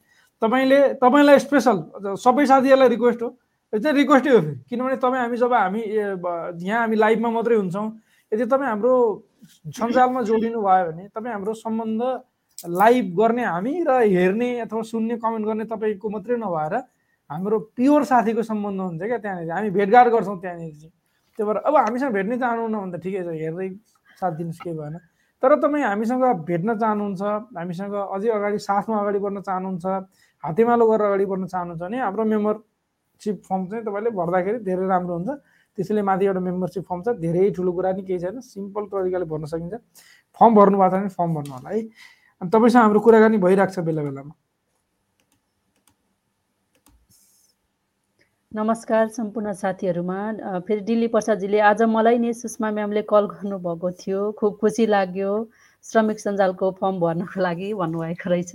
तपाईँले 0.43 0.81
तपाईँलाई 1.03 1.39
स्पेसल 1.39 1.77
सबै 2.19 2.47
साथीहरूलाई 2.47 2.89
रिक्वेस्ट 2.89 3.23
हो। 3.23 3.29
यो 3.73 3.79
चाहिँ 3.79 3.97
रिक्वेस्टै 3.97 4.31
हो 4.31 4.41
फेरि। 4.41 4.57
किनभने 4.71 4.97
तपाईँ 5.03 5.23
हामी 5.23 5.37
जब 5.37 5.53
हामी 5.53 5.83
यहाँ 5.83 6.81
हामी 6.81 6.97
लाइभमा 6.97 7.31
मात्रै 7.31 7.57
हुन्छौँ 7.57 7.87
यदि 8.33 8.45
तपाईँ 8.47 8.69
हाम्रो 8.71 8.95
सञ्जालमा 9.75 10.23
जोडिनु 10.23 10.61
भयो 10.63 10.85
भने 10.91 11.05
तपाईँ 11.15 11.33
हाम्रो 11.35 11.53
सम्बन्ध 11.55 12.03
लाइभ 12.81 13.07
गर्ने 13.19 13.45
हामी 13.45 13.73
र 13.89 13.91
हेर्ने 14.15 14.51
अथवा 14.65 14.83
सुन्ने 14.91 15.17
कमेन्ट 15.19 15.45
गर्ने 15.47 15.65
तपाईँको 15.71 16.07
मात्रै 16.11 16.37
नभएर 16.39 16.75
हाम्रो 17.31 17.59
प्योर 17.77 18.05
साथीको 18.05 18.43
सम्बन्ध 18.43 18.81
हुन्छ 18.81 19.03
क्या 19.03 19.19
त्यहाँनिर। 19.19 19.51
हामी 19.51 19.71
भेटघाट 19.71 20.07
गर्छौँ 20.15 20.39
त्यहाँनिर। 20.41 20.73
चाहिँ 20.77 20.93
त्यही 21.39 21.47
भएर 21.49 21.57
अब 21.67 21.75
हामीसँग 21.77 22.13
भेट्नै 22.15 22.37
चाहनुहुन्न 22.39 22.77
भने 22.79 22.99
त 22.99 23.03
ठिकै 23.03 23.23
छ। 23.25 23.29
हेर्दै 23.43 23.69
साथ 24.21 24.33
दिनुहोस् 24.39 24.61
केही 24.65 24.77
भएन। 24.79 24.95
तर 25.45 25.55
तपाईँ 25.61 25.85
हामीसँग 25.85 26.25
भेट्न 26.49 26.75
चाहनुहुन्छ 26.81 27.23
हामीसँग 27.57 27.95
अझै 28.17 28.29
अगाडि 28.33 28.59
साथमा 28.65 28.97
अगाडि 29.01 29.19
बढ्न 29.25 29.41
चाहनुहुन्छ 29.45 29.87
हातेमालो 30.45 30.85
गरेर 30.89 31.07
अगाडि 31.07 31.25
बढ्न 31.33 31.47
चाहनुहुन्छ 31.53 31.83
भने 31.83 31.99
हाम्रो 32.01 32.25
मेम्बरसिप 32.33 33.37
फर्म 33.49 33.67
चाहिँ 33.69 33.85
तपाईँले 33.85 34.11
भर्दाखेरि 34.21 34.59
धेरै 34.65 34.87
राम्रो 34.89 35.15
हुन्छ। 35.15 35.31
त्यसैले 35.79 36.03
माथि 36.09 36.25
एउटा 36.25 36.41
मेम्बरसिप 36.41 36.85
फर्म 36.89 37.01
छ 37.05 37.09
धेरै 37.21 37.51
ठुलो 37.57 37.73
कुरा 37.77 37.93
नि 37.93 38.03
केही 38.09 38.19
छैन 38.25 38.41
सिम्पल 38.41 38.85
तरिकाले 38.89 39.27
भर्न 39.29 39.45
सकिन्छ। 39.53 39.75
फर्म 40.41 40.53
भर्नु 40.55 40.77
भएको 40.81 40.97
छ 40.97 41.01
भने 41.03 41.13
फर्म 41.19 41.31
भर्नु 41.35 41.53
होला 41.55 41.69
है। 41.75 41.81
अनि 42.41 42.51
तपाईँसँग 42.55 42.83
हाम्रो 42.83 43.01
कुराकानी 43.05 43.39
भइरहेको 43.45 43.73
छ 43.75 43.85
बेला 43.85 44.03
बेलामा। 44.09 44.33
नमस्कार 48.55 49.09
सम्पूर्ण 49.11 49.53
साथीहरूमा। 49.53 50.17
फेरि 50.67 50.81
दिल्ली 50.87 51.07
प्रसादजीले 51.11 51.59
आज 51.69 51.83
मलाई 51.91 52.19
नि 52.19 52.33
सुषमा 52.35 52.71
म्यामले 52.71 53.03
कल 53.03 53.27
गर्नुभएको 53.27 53.91
थियो। 53.91 54.21
खुब 54.39 54.57
खुसी 54.61 54.87
लाग्यो 54.87 55.31
श्रमिक 55.85 56.19
सञ्जालको 56.21 56.71
फर्म 56.79 57.01
भर्नको 57.01 57.41
लागि 57.43 57.73
भन्नुभएको 57.75 58.31
रहेछ। 58.31 58.53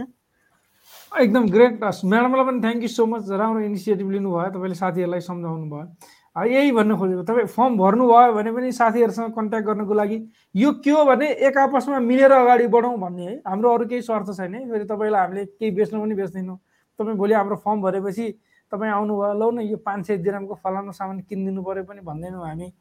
एकदम 1.19 1.49
ग्रेट। 1.51 1.83
म्याडमलाई 1.83 2.45
पनि 2.47 2.59
थ्याङ्क 2.63 2.81
यू 2.81 2.87
सो 2.95 3.05
मच 3.11 3.27
राम्रो 3.27 3.59
इनिसिएटिभ 3.67 4.09
लिनुभयो। 4.11 4.47
तपाईँले 4.55 4.75
साथीहरूलाई 4.79 5.19
सम्झाउनु 5.19 5.67
भयो। 5.67 6.47
यही 6.47 6.71
भन्न 6.79 6.95
खोजेको 6.95 7.23
तपाईँ 7.27 7.51
फर्म 7.59 7.77
भर्नुभयो 7.77 8.33
भने 8.39 8.51
पनि 8.55 8.71
साथीहरूसँग 8.79 9.35
कन्ट्याक्ट 9.35 9.67
गर्नको 9.67 9.93
लागि 9.99 10.17
यो 10.55 10.71
के 10.79 10.91
हो 10.95 11.05
भने 11.11 11.27
एक 11.43 11.57
आपसमा 11.67 11.99
मिलेर 11.99 12.31
अगाडि 12.39 12.67
बढौँ 12.71 12.97
भन्ने 13.03 13.25
है। 13.27 13.35
हाम्रो 13.43 13.73
अरू 13.75 13.85
केही 13.91 14.01
स्वार्थ 14.07 14.31
छैन 14.31 14.55
फेरि 14.71 14.85
तपाईँलाई 14.87 15.21
हामीले 15.21 15.45
केही 15.59 15.71
बेच्नु 15.75 15.99
पनि 15.99 16.15
बेच्दैनौँ। 16.15 16.57
तपाईँ 16.99 17.17
भोलि 17.19 17.33
हाम्रो 17.35 17.55
फर्म 17.67 17.81
भरेपछि 17.81 18.27
तपाईँ 18.71 18.91
आउनुभयो 18.91 19.33
लौ 19.33 19.49
न 19.51 19.59
यो 19.61 19.77
पाँच 19.77 20.07
सय 20.07 20.17
दिरामको 20.17 20.55
फलानु 20.63 20.91
सामान 20.91 21.19
किनिदिनु 21.29 21.61
पऱ्यो 21.63 21.83
पनि 21.83 22.01
भन्दैनौँ 22.01 22.45
हामी। 22.45 22.71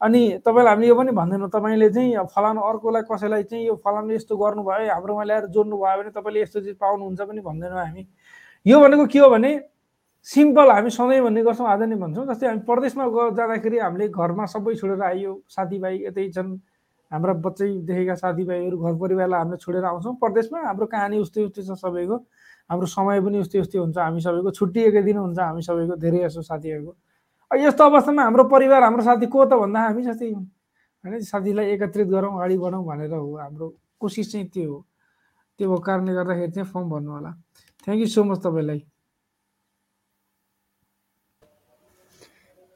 अनि 0.00 0.20
तपाईँलाई 0.46 0.74
हामीले 0.74 0.88
यो 0.88 0.94
पनि 0.94 1.12
भन्दैनौँ 1.12 1.48
तपाईँले 1.50 1.88
चाहिँ 1.90 2.26
फलानु 2.34 2.60
अर्कोलाई 2.60 3.02
कसैलाई 3.10 3.42
चाहिँ 3.42 3.66
यो 3.66 3.74
फलानु 3.84 4.12
यस्तो 4.14 4.36
गर्नुभयो 4.36 4.92
हाम्रोमा 4.94 5.24
ल्याएर 5.24 5.46
जोड्नु 5.50 5.76
भयो 5.76 5.96
भने 6.02 6.10
तपाईँले 6.14 6.42
यस्तो 6.42 6.60
चिज 6.60 6.76
पाउनुहुन्छ 6.76 7.20
पनि 7.20 7.40
भन्दैनौँ 7.40 7.80
हामी। 7.80 8.06
यो 8.66 8.80
भनेको 8.80 9.06
के 9.06 9.18
हो 9.18 9.28
भने 9.30 9.50
सिम्पल 10.26 10.70
हामी 10.70 10.90
सधैँ 10.90 11.20
भन्ने 11.22 11.42
गर्छौँ 11.42 11.68
आज 11.68 11.82
नै 11.82 11.96
भन्छौँ 11.96 12.26
जस्तै 12.26 12.46
हामी 12.46 12.60
परदेशमा 12.68 13.04
जाँदाखेरि 13.38 13.78
हामीले 13.78 14.08
घरमा 14.08 14.44
सबै 14.54 14.74
छोडेर 14.74 15.02
आइयो 15.02 15.32
साथीभाइ 15.48 15.94
यतै 16.06 16.28
छन् 16.36 16.50
हाम्रा 17.10 17.32
बच्चैदेखिका 17.44 18.14
साथीभाइहरू 18.14 18.76
घर 18.78 18.94
परिवारलाई 19.00 19.40
हामीले 19.40 19.56
छोडेर 19.56 19.84
आउँछौँ। 19.84 20.14
परदेशमा 20.22 20.58
हाम्रो 20.66 20.86
कहानी 20.86 21.18
उस्तै 21.18 21.44
उस्तै 21.44 21.62
छ 21.62 21.78
सबैको। 21.80 22.16
हाम्रो 22.70 22.86
समय 22.86 23.20
पनि 23.20 23.38
उस्तै 23.38 23.58
उस्तै 23.64 23.78
हुन्छ। 23.78 23.96
हामी 23.98 24.20
सबैको 24.20 24.50
छुट्टिएकै 24.58 25.02
दिन 25.02 25.16
हुन्छ। 25.16 25.38
हामी 25.38 25.62
सबैको 25.62 25.96
धेरै 25.96 26.18
जसो 26.28 26.42
साथीहरूको। 26.42 26.92
यस्तो 27.50 27.84
अवस्थामा 27.84 28.22
हाम्रो 28.22 28.44
परिवार 28.52 28.82
हाम्रो 28.82 29.02
साथी 29.02 29.26
को 29.26 29.44
त 29.44 29.52
भन्दा 29.56 29.80
हामी 29.80 30.02
जस्तै 30.04 30.32
हौँ 30.32 30.44
होइन 31.04 31.20
साथीलाई 31.24 31.66
एकत्रित 31.74 32.08
गरौँ 32.08 32.32
अगाडि 32.34 32.56
बढौँ 32.58 32.84
भनेर 32.84 33.12
हो। 33.14 33.36
हाम्रो 33.36 33.66
कोसिस 34.00 34.32
चाहिँ 34.32 34.46
त्यो 34.52 34.68
हो। 34.68 34.78
त्यो 35.58 35.76
कारणले 35.86 36.12
गर्दाखेरि 36.14 36.52
चाहिँ 36.52 36.68
फर्म 36.72 36.88
भर्नु 36.90 37.10
होला। 37.10 37.30
थ्याङ्क 37.86 38.00
यू 38.00 38.06
सो 38.06 38.24
मच 38.24 38.38
तपाईँलाई। 38.44 38.80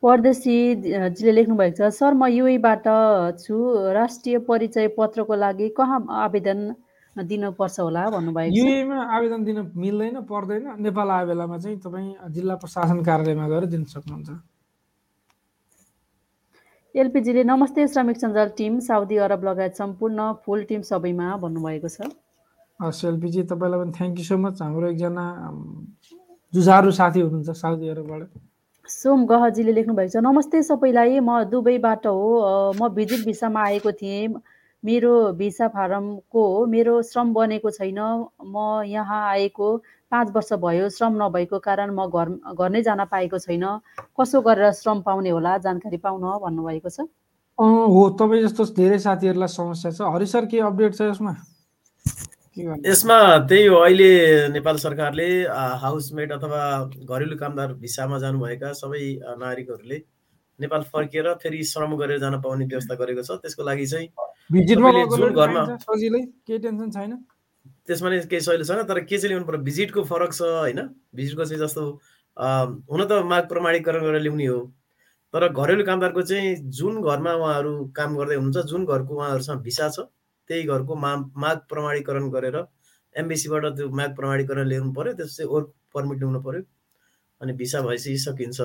परदेशीजीले 0.02 1.32
लेख्नुभएको 1.32 1.76
छ 1.78 1.90
सर 1.94 2.12
म 2.14 2.26
युएबाट 2.26 2.86
छु। 3.38 3.54
राष्ट्रिय 3.92 4.38
परिचय 4.48 4.88
पत्रको 4.98 5.34
लागि 5.36 5.68
कहाँ 5.78 6.00
आवेदन 6.24 6.60
दिनुपर्छ 7.16 7.80
होला 7.80 8.02
भन्नुभएको 8.10 8.56
युएमा 8.56 8.98
आवेदन 9.16 9.44
दिन 9.44 9.58
मिल्दैन 9.76 10.16
पर्दैन। 10.24 10.64
नेपाल 10.80 11.08
आए 11.10 11.24
बेलामा 11.26 11.58
चाहिँ 11.58 11.78
तपाईँ 11.78 12.32
जिल्ला 12.32 12.54
प्रशासन 12.56 13.02
कार्यालयमा 13.04 13.48
गएर 13.48 13.64
दिन 13.68 13.84
सक्नुहुन्छ। 13.84 14.30
एलपिजीले 16.94 17.42
नमस्ते 17.44 17.86
श्रमिक 17.88 18.16
सञ्जाल 18.16 18.48
टिम 18.56 18.78
साउदी 18.80 19.16
अरब 19.24 19.44
लगायत 19.44 19.74
सम्पूर्ण 19.76 20.32
फुल 20.44 20.62
टिम 20.68 20.80
सबैमा 20.88 21.36
भन्नुभएको 21.40 21.88
छ। 21.88 22.08
हस् 22.80 23.04
एलपिजी 23.04 23.42
तपाईँलाई 23.48 23.80
पनि 23.80 23.92
थ्याङ्क 23.92 24.18
यू 24.18 24.24
सो 24.24 24.36
मच 24.38 24.62
हाम्रो 24.62 24.86
एकजना 24.90 25.24
जुझारु 26.52 26.90
साथी 26.92 27.20
हुनुहुन्छ 27.20 27.50
साउदी 27.56 27.88
अरबबाट। 27.88 28.22
सोम 28.88 29.24
गहजीले 29.26 29.72
लेख्नुभएको 29.72 30.12
छ 30.12 30.16
नमस्ते 30.20 30.62
सबैलाई। 30.62 31.20
म 31.20 31.44
दुबईबाट 31.48 32.06
हो। 32.06 32.72
म 32.76 32.88
भिजिट 32.92 33.24
भिसामा 33.24 33.60
आएको 33.62 33.92
थिएँ। 33.92 34.28
मेरो 34.84 35.32
भिसा 35.38 35.68
फारमको 35.68 36.44
मेरो 36.66 36.94
श्रम 37.02 37.32
बनेको 37.34 37.70
छैन। 37.70 37.98
म 38.44 38.82
यहाँ 38.86 39.20
आएको 39.30 39.76
पाँच 40.12 40.30
वर्ष 40.34 40.52
भयो 40.58 40.88
श्रम 40.90 41.22
नभएको 41.22 41.58
कारण 41.58 41.90
म 41.94 42.06
घर 42.10 42.28
घर 42.52 42.70
नै 42.70 42.82
जान 42.82 43.04
पाएको 43.06 43.38
छैन। 43.38 43.64
कसो 44.20 44.40
गरेर 44.42 44.72
श्रम 44.74 45.00
पाउने 45.06 45.30
होला? 45.30 45.56
जानकारी 45.58 45.96
पाउन 45.96 46.22
भन्नुभएको 46.42 46.88
छ। 46.88 47.00
अँ, 47.00 47.86
हो 47.94 48.02
तपाईँ 48.18 48.42
जस्तो 48.42 48.64
धेरै 48.74 48.98
साथीहरूलाई 48.98 49.48
समस्या 49.48 49.90
छ। 49.92 50.00
हरि 50.02 50.26
सर 50.26 50.46
के 50.50 50.60
अपडेट 50.66 50.94
छ 50.94 51.00
यसमा? 51.14 51.34
यसमा 52.84 53.16
त्यही 53.48 53.66
हो 53.66 53.76
अहिले 53.80 54.08
नेपाल 54.52 54.76
सरकारले 54.76 55.28
हाउसमेट 55.82 56.32
अथवा 56.32 56.62
घरेलु 57.08 57.36
कामदार 57.38 57.72
भिसामा 57.80 58.18
जानुभएका 58.18 58.72
सबै 58.76 59.00
नागरिकहरूले 59.40 59.98
नेपाल 60.60 60.82
फर्किएर 60.92 61.32
फेरि 61.42 61.62
श्रम 61.64 61.96
गरेर 61.96 62.18
जान 62.20 62.40
पाउने 62.42 62.64
व्यवस्था 62.66 62.94
गरेको 63.00 63.22
छ। 63.22 63.40
त्यसको 63.40 63.62
लागि 63.62 63.86
चाहिँ 63.86 64.08
भिजिटमा 64.52 64.90
घरमा- 64.90 65.78
सजिलै 65.82 66.22
केही 66.46 66.58
टेन्सन 66.58 66.90
छैन। 66.90 67.12
त्यसमा 67.86 68.08
नै 68.10 68.20
केही 68.30 68.40
सहिलो 68.46 68.64
छैन 68.64 68.82
तर 68.88 69.00
के 69.04 69.16
चाहिँ 69.18 69.28
ल्याउनु 69.32 69.46
पर्यो 69.46 69.62
भिजिटको 69.68 70.02
फरक 70.10 70.32
छ 70.32 70.42
होइन? 70.42 70.80
भिजिटको 71.14 71.44
चाहिँ 71.44 71.60
जस्तो 71.62 71.82
हुन 72.92 73.00
त 73.08 73.12
माग 73.32 73.48
प्रमाणीकरण 73.48 74.02
गरेर 74.04 74.22
ल्याउने 74.22 74.46
हो। 74.46 74.60
तर 75.34 75.48
घरेलु 75.48 75.84
कामदारको 75.84 76.22
चाहिँ 76.28 76.54
जुन 76.76 77.00
घरमा 77.00 77.32
उहाँहरू 77.40 77.72
काम 77.96 78.16
गर्दै 78.16 78.36
हुनुहुन्छ 78.36 78.66
जुन 78.70 78.84
घरको 78.84 79.12
उहाँहरूसँग 79.16 79.60
भिसा 79.62 79.88
छ 79.88 80.06
त्यही 80.48 80.62
घरको 80.68 80.94
मा 80.94 81.10
माग 81.32 81.58
प्रमाणीकरण 81.70 82.28
गरेर 82.30 82.56
एमबिसीबाट 83.14 83.64
त्यो 83.76 83.88
माग 83.88 84.10
प्रमाणीकरण 84.16 84.68
ल्याउनु 84.68 84.92
पर्यो 84.92 85.12
त्यसपछि 85.16 85.44
वर्क 85.48 85.68
पर्मिट 85.94 86.18
ल्याउनु 86.18 86.40
पर्यो 86.42 86.62
अनि 87.40 87.52
भिसा 87.56 87.80
भएपछि 87.80 88.16
सकिन्छ। 88.18 88.60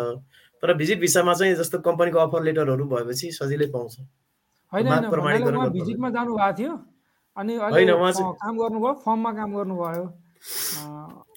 तर 0.63 0.73
भिजिट 0.73 1.00
भिसामा 1.00 1.34
चाहिँ 1.34 1.56
जस्तो 1.56 1.80
कम्पनीको 1.88 2.19
अफर 2.19 2.43
लेटरहरू 2.43 2.86
भएपछि 2.86 3.32
सजिलै 3.32 3.67
पाउँछ। 3.71 3.95
होइन 4.73 4.86
भिजिटमा 5.75 6.10
जानुभएको 6.15 6.58
थियो 6.58 6.73
अनि 7.38 7.53
अहिले 7.56 7.93
काम 8.43 8.53
गर्नुभयो 8.58 8.93
फर्ममा 9.06 9.32
काम 9.39 9.49
गर्नुभयो। 9.58 10.06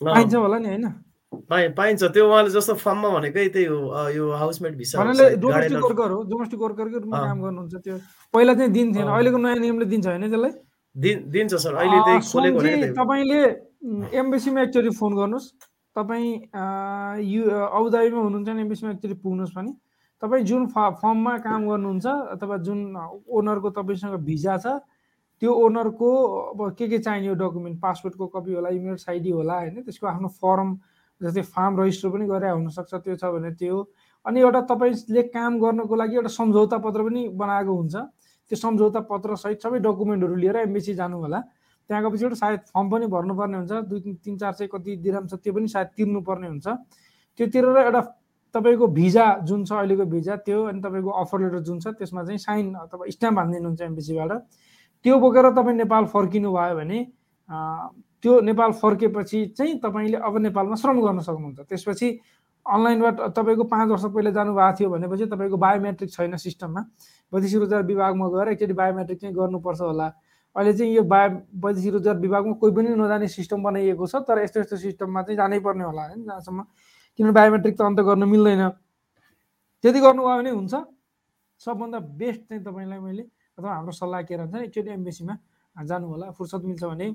पाइन्छ 0.05 0.35
होला 0.35 0.59
नि 0.59 0.69
होइन 0.69 0.87
पाइ 1.51 1.69
पाइन्छ 1.79 2.03
त्यो 2.14 2.25
उहाँले 2.29 2.51
जस्तो 2.51 2.75
फर्ममा 2.75 3.09
भनेकै 3.16 3.49
त्यही 3.55 3.66
हो 3.71 3.79
यो 4.11 4.25
हाउसमेट 4.35 4.75
भिसा 4.77 4.99
डोमेस्टिक। 4.99 5.79
वर्कर 5.85 6.11
हो 6.11 6.19
डोमेस्टिक 6.31 6.61
वर्करकै 6.61 6.99
रूपमा। 6.99 7.19
काम 7.27 7.38
गर्नुहुन्छ 7.43 7.75
त्यो 7.87 7.97
पहिला 8.35 8.55
चाहिँ 8.55 8.73
दिन्थेन। 8.73 9.07
अहिलेको 9.07 9.38
नयाँ 9.38 9.59
नियमले 9.62 9.87
दिन्छ 9.93 10.07
होइन 10.07 10.27
त्यसलाई 10.27 10.53
दिन 10.95 11.16
दिन्छ 11.31 11.55
सर 11.55 11.75
अहिले 11.75 11.99
त्यही 12.07 12.21
खोलेको। 12.33 12.59
तपाईँले 12.99 13.40
एम्बेसीमा 14.21 14.61
एकचोटि 14.62 14.90
फोन 14.99 15.12
गर्नुहोस् 15.16 15.49
तपाईँ 15.97 16.29
यु 17.31 17.40
अबुधाबीमा 17.79 18.21
हुनुहुन्छ 18.27 18.49
भने 18.49 18.61
एम्बेसीमा 18.66 18.90
एकचोटि 18.93 19.16
पुग्नुहोस् 19.23 19.55
पनि 19.55 19.71
तपाईँ 20.23 20.45
जुन 20.45 20.67
फर्ममा 20.77 21.37
काम 21.45 21.69
गर्नुहुन्छ 21.69 22.07
अथवा 22.37 22.57
जुन 22.67 22.81
ओनरको 23.29 23.71
तपाईँसँग 23.77 24.15
भिजा 24.25 24.57
छ 24.59 24.79
त्यो 25.43 25.51
ओनरको 25.65 26.09
अब 26.53 26.61
के 26.79 26.89
के 26.89 26.99
चाहिने 26.99 27.35
डकुमेन्ट 27.35 27.81
पासपोर्टको 27.81 28.27
कपी 28.37 28.53
होला 28.55 28.69
इमेल्स 28.77 29.09
आइडी 29.09 29.31
होला 29.31 29.55
होइन? 29.55 29.83
त्यसको 29.83 30.07
आफ्नो 30.07 30.29
फर्म 30.29 30.77
जस्तै 31.21 31.43
फार्म 31.55 31.81
रजिस्टर 31.81 32.09
पनि 32.13 32.27
गरे 32.29 32.51
हुनसक्छ 32.51 32.95
त्यो 32.95 33.17
छ 33.17 33.25
भने 33.33 33.51
त्यो 33.57 33.77
अनि 34.27 34.41
एउटा 34.41 34.61
तपाईँले 34.69 35.23
काम 35.33 35.59
गर्नको 35.61 35.95
लागि 35.97 36.15
एउटा 36.17 36.33
सम्झौता 36.37 36.77
पत्र 36.85 37.01
पनि 37.09 37.23
बनाएको 37.41 37.73
हुन्छ। 37.73 37.95
त्यो 37.97 38.57
सम्झौता 38.61 39.01
पत्र 39.09 39.37
सहित 39.41 39.59
सबै 39.65 39.79
डकुमेन्टहरू 39.81 40.35
लिएर 40.37 40.57
एमबिसी 40.69 40.95
जानु 41.01 41.17
होला। 41.25 41.41
त्यहाँ 41.89 42.03
गएपछि 42.05 42.25
एउटा 42.25 42.37
सायद 42.37 42.61
फर्म 42.69 42.91
पनि 42.91 43.07
भर्नुपर्ने 43.09 43.57
हुन्छ 43.57 43.73
दुई 43.89 44.01
तिन 44.01 44.15
तिन 44.21 44.37
चार 44.37 44.53
सय 44.61 44.67
कति 44.69 44.97
दिराम 45.01 45.27
छ 45.27 45.41
त्यो 45.41 45.53
पनि 45.57 45.69
सायद 45.69 45.89
तिर्नुपर्ने 45.97 46.49
हुन्छ। 46.49 46.67
त्यो 47.39 47.47
तिरेर 47.49 47.77
एउटा 47.89 48.01
तपाईँको 48.55 48.87
भिजा 48.99 49.27
जुन 49.45 49.65
छ 49.65 49.73
अहिलेको 49.73 50.05
भिजा 50.11 50.37
त्यो 50.47 50.63
अनि 50.65 50.81
तपाईँको 50.81 51.11
अफर 51.23 51.41
लेटर 51.41 51.61
जुन 51.69 51.79
छ 51.81 51.95
त्यसमा 51.99 52.25
चाहिँ 52.25 52.39
साइन 52.39 52.75
अथवा 52.75 53.11
स्ट्याम्प 53.11 53.39
हानिदिनुहुन्छ 53.39 53.81
एमबिसीबाट 53.83 54.33
त्यो 55.05 55.19
बोकेर 55.19 55.51
तपाईँ 55.57 55.77
नेपाल 55.77 56.05
फर्किनु 56.13 56.53
भयो 56.53 56.75
भने 56.77 56.99
त्यो 58.23 58.41
नेपाल 58.41 58.73
फर्केपछि 58.81 59.45
चाहिँ 59.57 59.79
तपाईँले 59.81 60.17
अब 60.21 60.37
नेपालमा 60.39 60.77
श्रम 60.77 61.01
गर्न 61.01 61.21
सक्नुहुन्छ। 61.25 61.61
त्यसपछि 61.69 62.09
अनलाइनबाट 62.67 63.21
तपाईँको 63.37 63.65
पाँच 63.65 63.89
वर्ष 63.91 64.05
पहिला 64.15 64.31
जानुभएको 64.31 64.77
थियो 64.79 64.91
भनेपछि 64.91 65.27
तपाईँको 65.27 65.57
बायोमेट्रिक 65.57 66.11
छैन 66.13 66.37
सिस्टममा। 66.37 66.81
वैदेशिक 67.33 67.59
रोजगार 67.61 67.83
विभागमा 67.83 68.27
गएर 68.29 68.49
एकचोटि 68.53 68.73
बायोमेट्रिक 68.77 69.21
चाहिँ 69.21 69.35
गर्नुपर्छ 69.35 69.81
होला। 69.81 70.07
अहिले 70.57 70.73
चाहिँ 70.73 70.93
यो 70.95 71.03
बायो 71.03 71.31
वैदेशिक 71.65 71.93
रोजगार 71.93 72.17
विभागमा 72.19 72.53
कोही 72.61 72.73
पनि 72.75 72.89
नजाने 73.01 73.29
सिस्टम 73.29 73.63
बनाइएको 73.63 74.07
छ 74.07 74.15
तर 74.29 74.43
यस्तो 74.43 74.61
यस्तो 74.61 74.77
सिस्टममा 74.77 75.23
चाहिँ 75.23 75.37
जानै 75.37 75.59
पर्ने 75.65 75.85
होला 75.85 76.03
होइन 76.03 76.25
जहाँसम्म 76.25 76.61
किनभने 77.21 77.33
बायोमेट्रिक 77.37 77.75
त 77.77 77.83
अन्त 77.85 78.01
गर्न 78.09 78.25
मिल्दैन। 78.33 78.63
त्यति 79.85 80.01
गर्नुभयो 80.01 80.37
भने 80.41 80.51
हुन्छ। 80.57 80.75
सबभन्दा 81.61 81.99
बेस्ट 82.21 82.41
चाहिँ 82.49 82.63
तपाईँलाई 82.65 83.01
मैले 83.07 83.23
अथवा 83.61 83.71
हाम्रो 83.77 83.93
सल्लाह 83.93 84.23
के 84.29 84.35
रहन्छ 84.41 84.57
एकचोटि 84.73 84.91
एमबिसीमा 84.97 85.35
जानु 85.77 86.07
होला। 86.09 86.27
फुर्सद 86.37 86.63
मिल्छ 86.65 86.85
भने 86.85 87.07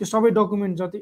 त्यो 0.00 0.06
सबै 0.12 0.30
डकुमेन्ट 0.34 0.74
जति 0.82 0.98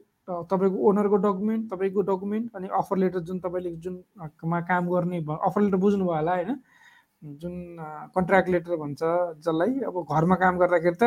तपाईँको 0.53 0.77
ओनरको 0.89 1.17
डकुमेन्ट 1.27 1.63
तपाईँको 1.73 2.01
डकुमेन्ट 2.13 2.47
अनि 2.57 2.69
अफर 2.81 2.97
लेटर 3.03 3.21
जुन 3.29 3.39
तपाईँले 3.41 3.71
जुन 3.85 3.95
अ, 4.21 4.27
मा 4.45 4.61
काम 4.69 4.85
गर्ने 4.93 5.19
अफर 5.49 5.61
लेटर 5.65 5.77
बुझ्नुभयो 5.85 6.15
होला 6.17 6.33
होइन 6.37 6.53
जुन 7.23 7.55
कन्ट्र्याक्ट 8.17 8.49
लेटर 8.49 8.77
भन्छ 8.81 9.01
जसलाई 9.45 9.73
अब 9.89 9.97
घरमा 10.09 10.37
काम 10.41 10.59
गर्दाखेरि 10.59 10.97
त 10.97 11.05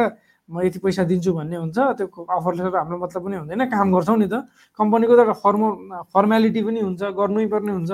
म 0.49 0.61
यति 0.61 0.79
पैसा 0.83 1.03
दिन्छु 1.09 1.31
भन्ने 1.33 1.57
हुन्छ 1.57 1.77
त्यो 1.97 2.05
अफर 2.37 2.53
लेटर 2.53 2.75
हाम्रो 2.77 2.97
मतलब 3.01 3.21
पनि 3.25 3.35
हुँदैन 3.41 3.63
काम 3.73 3.87
गर्छौँ 3.95 4.17
नि 4.21 4.27
त। 4.29 4.45
कम्पनीको 4.79 5.13
त 5.15 5.19
एउटा 5.25 5.35
फर्म 5.41 5.63
फर्मेलिटी 6.13 6.61
पनि 6.67 6.79
हुन्छ 6.85 7.01
गर्नै 7.17 7.45
पर्ने 7.49 7.71
हुन्छ। 7.73 7.91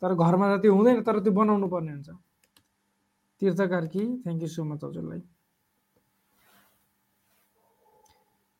तर 0.00 0.10
घरमा 0.14 0.46
त 0.56 0.62
त्यो 0.62 0.72
हुँदैन 0.72 1.02
तर 1.04 1.16
त्यो 1.20 1.32
बनाउनु 1.36 1.66
पर्ने 1.68 1.92
हुन्छ। 1.92 2.08
Tirtha 3.42 3.60
Karki 3.70 4.02
thank 4.24 4.40
you 4.42 4.48
so 4.48 4.64
much 4.64 4.80
हजुरलाई। 4.84 5.20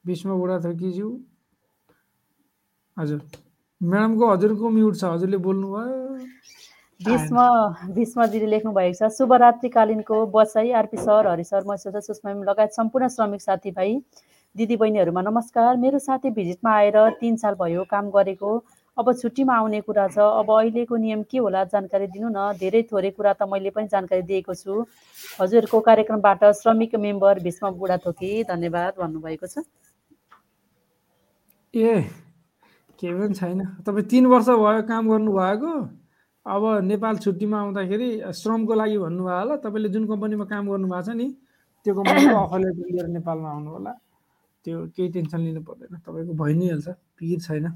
भीष्म 0.04 0.28
बुढा 0.36 0.56
थर्कीज्यू। 0.66 1.08
हजुर। 2.96 3.20
म्याडमको 3.80 4.24
हजुरको 4.32 4.66
म्युट 4.76 4.94
छ 5.00 5.04
हजुरले 5.14 5.38
बोल्नुभयो। 5.46 6.18
भीष्म 7.00 7.38
भीष्मजीले 7.94 8.46
लेख्नु 8.46 8.72
भएको 8.74 8.94
छ। 8.98 9.10
शुभरात्रिकालीनको 9.16 10.16
बसाई 10.34 10.70
RP 10.74 10.96
sir 10.98 11.26
Hari 11.26 11.44
sir 11.44 11.62
Maheshwar 11.66 12.00
Sushma 12.00 12.30
ma'am 12.30 12.42
लगायत 12.44 12.72
सम्पूर्ण 12.74 13.08
श्रमिक 13.08 13.42
साथीभाइ 13.42 13.94
दिदीबहिनीहरूमा 14.54 15.22
नमस्कार। 15.22 15.76
मेरो 15.78 15.98
साथी 15.98 16.30
भिजिटमा 16.34 16.72
आएर 16.74 16.98
तिन 17.20 17.36
साल 17.38 17.54
भयो 17.54 17.84
काम 17.90 18.10
गरेको। 18.10 18.50
अब 18.96 19.12
छुट्टीमा 19.14 19.54
आउने 19.56 19.80
कुरा 19.86 20.06
छ। 20.08 20.18
अब 20.18 20.50
अहिलेको 20.50 20.96
नियम 20.98 21.22
के 21.30 21.38
होला 21.38 21.62
जानकारी 21.70 22.06
दिनु 22.10 22.28
न। 22.28 22.58
धेरै 22.58 22.82
थोरै 22.90 23.10
कुरा 23.14 23.32
त 23.32 23.46
मैले 23.46 23.70
पनि 23.70 23.86
जानकारी 23.94 24.22
दिएको 24.26 24.54
छु। 24.58 24.82
हजुरहरूको 25.38 25.80
कार्यक्रमबाट 25.80 26.44
श्रमिक 26.58 26.98
मेम्बर 26.98 27.38
भीष्म 27.46 27.70
बुढाथोकी 27.78 28.32
धन्यवाद 28.50 28.98
भन्नुभएको 28.98 29.46
छ। 29.46 29.62
ए 31.74 32.02
केही 32.98 33.14
पनि 33.14 33.34
छैन। 33.38 33.64
तपाईँ 33.86 34.06
तिन 34.10 34.26
वर्ष 34.26 34.50
भयो 34.50 34.82
काम 34.90 35.14
गर्नुभएको? 35.14 35.72
अब 36.48 36.64
नेपाल 36.84 37.16
छुट्टीमा 37.24 37.56
आउँदाखेरि 37.60 38.08
श्रमको 38.40 38.74
लागि 38.80 38.98
भन्नुभयो 38.98 39.38
होला। 39.38 39.56
तपाईँले 39.64 39.88
जुन 39.94 40.04
कम्पनीमा 40.08 40.44
काम 40.52 40.64
गर्नुभएको 40.70 41.02
छ 41.06 41.16
नि 41.20 41.26
त्यो 41.84 41.92
कम्पनीको 41.98 42.36
अफर 42.44 42.58
लेटर 42.64 42.86
लिएर 42.92 43.06
नेपालमा 43.16 43.48
आउनु 43.50 43.70
होला। 43.70 43.92
त्यो 44.64 44.76
केही 44.96 45.08
टेन्सन 45.14 45.40
लिनु 45.46 45.60
पर्दैन। 45.68 45.98
तपाईँको 46.06 46.32
भइ 46.42 46.52
नै 46.58 46.66
हाल्छ 46.72 46.88
पिर 47.18 47.38
छैन। 47.46 47.66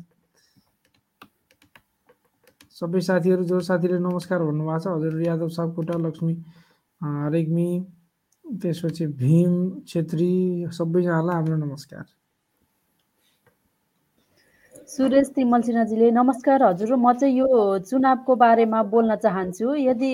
सबै 2.72 3.00
साथीहरू 3.08 3.44
जो 3.44 3.60
साथीले 3.60 3.98
नमस्कार 4.00 4.42
भन्नुभएको 4.42 4.80
छ 4.82 4.86
हजुर 4.96 5.20
यादव 5.22 5.48
सापकोटा 5.56 5.94
लक्ष्मी 6.06 6.34
रेग्मी 7.34 7.68
त्यसपछि 8.44 9.06
भीम 9.20 9.52
छेत्री 9.88 10.32
सबैजनालाई 10.78 11.34
हाम्रो 11.36 11.56
नमस्कार। 11.56 12.04
सुरेश 14.92 15.28
तिमल 15.32 15.62
सिन्हाजीले 15.64 16.10
नमस्कार 16.12 16.62
हजुर। 16.62 17.00
म 17.00 17.16
चाहिँ 17.16 17.32
यो 17.32 17.48
चुनावको 17.88 18.32
बारेमा 18.36 18.80
बोल्न 18.92 19.16
चाहन्छु। 19.24 19.88
यदि 19.88 20.12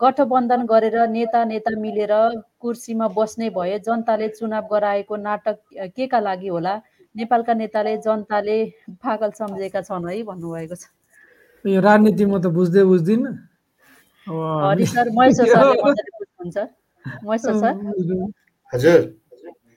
गठबन्धन 0.00 0.64
गरेर 0.64 0.96
नेता 1.12 1.40
नेता 1.44 1.70
मिलेर 1.76 2.12
कुर्सीमा 2.56 3.06
बस्ने 3.12 3.48
भए 3.52 3.84
जनताले 3.84 4.28
चुनाव 4.32 4.64
गराएको 4.72 5.16
नाटक 5.20 5.56
के 5.92 6.06
का 6.08 6.18
लागि 6.24 6.48
होला? 6.48 6.74
नेपालका 7.12 7.52
नेताले 7.60 7.92
जनताले 8.00 8.56
पागल 8.96 9.30
सम्झेका 9.36 9.80
छन् 9.84 10.08
है 10.08 10.22
भन्नुभएको 10.24 10.76
छ। 10.80 10.88
यो 11.68 11.80
राजनीति 11.84 12.24
म 12.24 12.40
त 12.40 12.48
बुझ्दै 12.48 12.82
बुझ्दिनँ। 12.88 13.28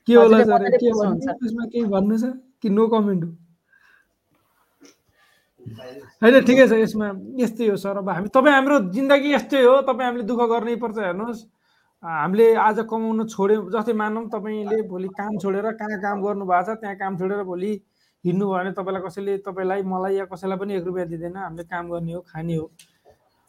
के 0.08 0.14
होला 0.16 0.39
सर? 0.39 0.62
के 0.80 0.88
भन्नु 0.88 1.20
बुझ्नुहुन्छ। 1.20 1.28
त्यसमा 1.28 1.64
केही 1.68 1.86
भन्नु 1.91 2.16
छ? 2.16 2.32
कि 2.64 2.70
नो 2.70 2.88
कमेन्ट 2.88 3.24
हो 3.24 3.32
होइन 6.22 6.36
ठिकै 6.45 6.68
छ 6.68 6.74
यसमा। 6.74 7.07
यस्तै 7.38 7.68
हो 7.70 7.76
सर। 7.78 7.97
अब 7.97 8.09
हामी 8.09 8.28
तपाईँ 8.34 8.53
हाम्रो 8.53 8.78
जिन्दगी 8.91 9.34
यस्तै 9.34 9.62
हो। 9.62 9.74
तपाईँ 9.89 10.07
हामीले 10.07 10.24
दुःख 10.26 10.41
गर्नै 10.51 10.76
पर्छ 10.84 10.97
हेर्नुहोस्। 10.97 11.41
हामीले 12.03 12.45
आज 12.57 12.80
कमाउन 12.89 13.20
छोड्यौँ 13.30 13.70
जस्तै 13.72 13.93
मानौँ 13.93 14.26
तपाईँले 14.34 14.78
भोलि 14.89 15.07
काम 15.14 15.38
छोडेर 15.38 15.66
कहाँ 15.78 15.97
काम 16.01 16.18
गर्नु 16.22 16.45
भएको 16.45 16.66
छ 16.66 16.78
त्यहाँ 16.82 16.95
काम 16.97 17.18
छोडेर 17.18 17.43
भोलि 17.45 17.72
हिँड्नु 18.26 18.45
भयो 18.45 18.57
भने 18.57 18.72
तपाईँलाई 18.74 19.01
कसैले 19.05 19.38
तपाईँलाई 19.45 19.82
मलाई 19.86 20.16
या 20.18 20.26
कसैलाई 20.34 20.57
पनि 20.57 20.74
एक 20.78 20.86
रुपियाँ 20.86 21.07
दिँदैन। 21.09 21.38
हामीले 21.38 21.64
काम 21.70 21.89
गर्ने 21.89 22.14
हो 22.14 22.22
खाने 22.26 22.55
हो। 22.55 22.66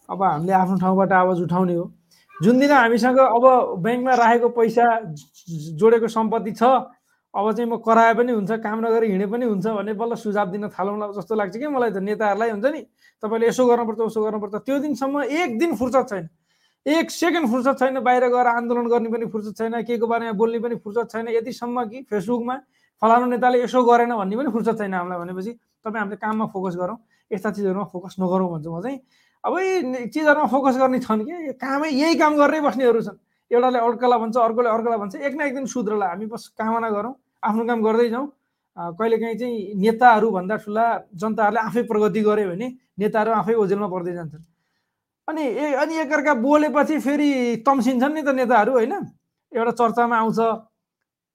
अब 0.09 0.23
हामीले 0.23 0.53
आफ्नो 0.53 0.77
ठाउँबाट 0.85 1.13
आवाज 1.13 1.41
उठाउने 1.43 1.75
हो। 1.75 1.85
जुन 2.35 2.59
दिन 2.61 2.71
हामीसँग 2.73 3.19
अब 3.19 3.45
ब्याङ्कमा 3.85 4.15
राखेको 4.15 4.49
पैसा 4.53 4.85
जोडेको 5.81 6.09
सम्पत्ति 6.09 6.53
छ 6.53 6.63
अब 7.35 7.53
चाहिँ 7.53 7.69
म 7.71 7.77
कराए 7.81 8.13
पनि 8.15 8.33
हुन्छ 8.33 8.53
काम 8.61 8.79
नगरी 8.85 9.07
हिँडे 9.11 9.27
पनि 9.27 9.45
हुन्छ 9.49 9.67
भने 9.67 9.93
बल्ल 9.97 10.15
सुझाव 10.21 10.51
दिन 10.53 10.69
थालौँला 10.69 11.07
जस्तो 11.17 11.35
लाग्छ 11.35 11.57
कि 11.57 11.67
मलाई 11.67 11.91
त 11.91 12.05
नेताहरूलाई 12.05 12.51
हुन्छ 12.51 12.67
नि। 12.69 12.81
तपाईँले 13.23 13.47
यसो 13.49 13.63
गर्नुपर्छ 13.67 14.01
उसो 14.05 14.21
गर्नुपर्छ। 14.21 14.55
त्यो 14.69 14.79
दिनसम्म 14.85 15.23
एक 15.33 15.59
दिन 15.59 15.71
फुर्सद 15.81 16.05
छैन। 16.13 16.29
एक 16.87 17.11
सेकेन्ड 17.11 17.49
फुर्सद 17.49 17.77
छैन 17.81 18.01
बाहिर 18.05 18.29
गएर 18.29 18.47
आन्दोलन 18.53 18.87
गर्ने 18.93 19.09
पनि 19.09 19.27
फुर्सद 19.33 19.55
छैन 19.57 19.83
के 19.87 19.97
को 19.97 20.07
बारेमा 20.07 20.33
बोल्ने 20.37 20.59
पनि 20.61 20.77
फुर्सद 20.85 21.09
छैन। 21.09 21.29
यतिसम्म 21.41 21.85
कि 21.89 22.03
फेसबुकमा 22.11 22.57
फलानु 23.03 23.27
नेताले 23.33 23.63
यसो 23.65 23.81
गरेन 23.81 24.13
भन्ने 24.13 24.37
पनि 24.37 24.51
फुर्सद 24.53 24.77
छैन 24.77 24.95
हामीलाई 24.95 25.19
भनेपछि 25.25 25.53
तपाईँ 25.87 26.01
हामीले 26.03 26.17
काममा 26.21 26.47
फोकस 26.53 26.77
गरौँ 26.77 26.99
यस्ता 27.31 27.51
चिजहरूमा 27.57 27.85
फोकस 27.89 28.17
नगरौँ 28.21 28.49
भन्छु 28.53 28.69
म 28.69 28.83
चाहिँ। 28.83 28.99
अब 29.45 29.55
यी 29.59 30.07
चिजहरूमा 30.13 30.47
फोकस 30.53 30.77
गर्ने 30.77 30.99
छन् 31.01 31.23
कि 31.25 31.57
कामै 31.57 31.89
यही 31.89 32.15
काम 32.19 32.33
गर्दै 32.37 32.61
बस्नेहरू 32.61 33.01
छन्। 33.03 33.19
एउटाले 33.51 33.79
अर्कालाई 33.79 34.19
भन्छ 34.21 34.37
अर्कोले 34.37 34.69
अर्कोलाई 34.69 34.99
भन्छ 34.99 35.15
एक 35.17 35.35
न 35.35 35.41
एक 35.49 35.55
दिन 35.55 35.67
सुध्रला 35.67 36.07
हामी 36.13 36.27
बस 36.27 36.55
कामना 36.59 36.91
गरौँ। 36.91 37.15
आफ्नो 37.43 37.65
काम 37.67 37.83
गर्दै 37.83 38.09
जाउँ। 38.09 38.27
कहिलेकाहीँ 38.77 39.37
चाहिँ 39.39 39.75
नेताहरूभन्दा 39.77 40.57
ठुला 40.65 40.85
जनताहरूले 41.21 41.61
आफै 41.61 41.83
प्रगति 41.91 42.21
गर्यो 42.25 42.49
भने 42.51 42.67
नेताहरू 42.99 43.31
आफै 43.41 43.55
ओझेलमा 43.55 43.89
पर्दै 43.93 44.13
जान्छन्। 44.17 44.45
अनि 45.29 45.43
ए 45.43 45.65
अनि 45.83 45.95
एकअर्का 46.03 46.35
बोलेपछि 46.41 46.99
फेरि 46.99 47.31
तम्सिन्छन् 47.67 48.15
नि 48.15 48.23
त 48.23 48.29
नेताहरू 48.33 48.73
होइन? 48.73 48.93
एउटा 49.53 49.73
चर्चामा 49.77 50.17
आउँछ 50.17 50.41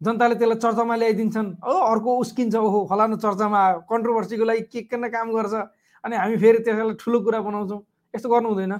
जनताले 0.01 0.35
त्यसलाई 0.35 0.59
चर्चामा 0.65 0.95
ल्याइदिन्छन्। 0.95 1.47
हो 1.61 1.73
अर्को 1.93 2.09
उस्किन्छ 2.21 2.55
ओहो 2.55 2.79
फलानु 2.89 3.15
चर्चामा 3.17 3.57
आयो 3.57 3.79
कन्ट्रोभर्सीको 3.89 4.45
लागि 4.45 4.61
के 4.73 4.81
के 4.89 4.97
न 4.97 5.09
काम 5.13 5.33
गर्छ। 5.33 5.53
अनि 6.03 6.15
हामी 6.15 6.37
फेरि 6.37 6.59
त्यसलाई 6.65 6.95
ठुलो 7.01 7.17
कुरा 7.21 7.39
बनाउँछौँ। 7.41 7.81
यस्तो 8.13 8.29
गर्नु 8.29 8.49
हुँदैन। 8.49 8.73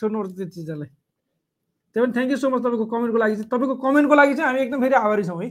छोड्नुपर्छ 0.00 0.32
त्यो 0.36 0.46
चिजहरूलाई 0.54 0.90
त्यही 1.92 2.00
पनि 2.06 2.12
थ्याङ्क 2.16 2.30
यू 2.30 2.36
सो 2.36 2.48
मच 2.48 2.60
तपाईँको 2.64 2.86
कमेन्टको 2.86 3.18
लागि 3.18 3.34
चाहिँ। 3.36 3.48
तपाईँको 3.50 3.74
कमेन्टको 3.84 4.14
लागि 4.14 4.34
चाहिँ 4.34 4.48
हामी 4.48 4.60
एकदम 4.64 4.80
फेरि 4.80 4.94
आभारी 4.94 5.24
छौँ 5.24 5.40
है। 5.42 5.48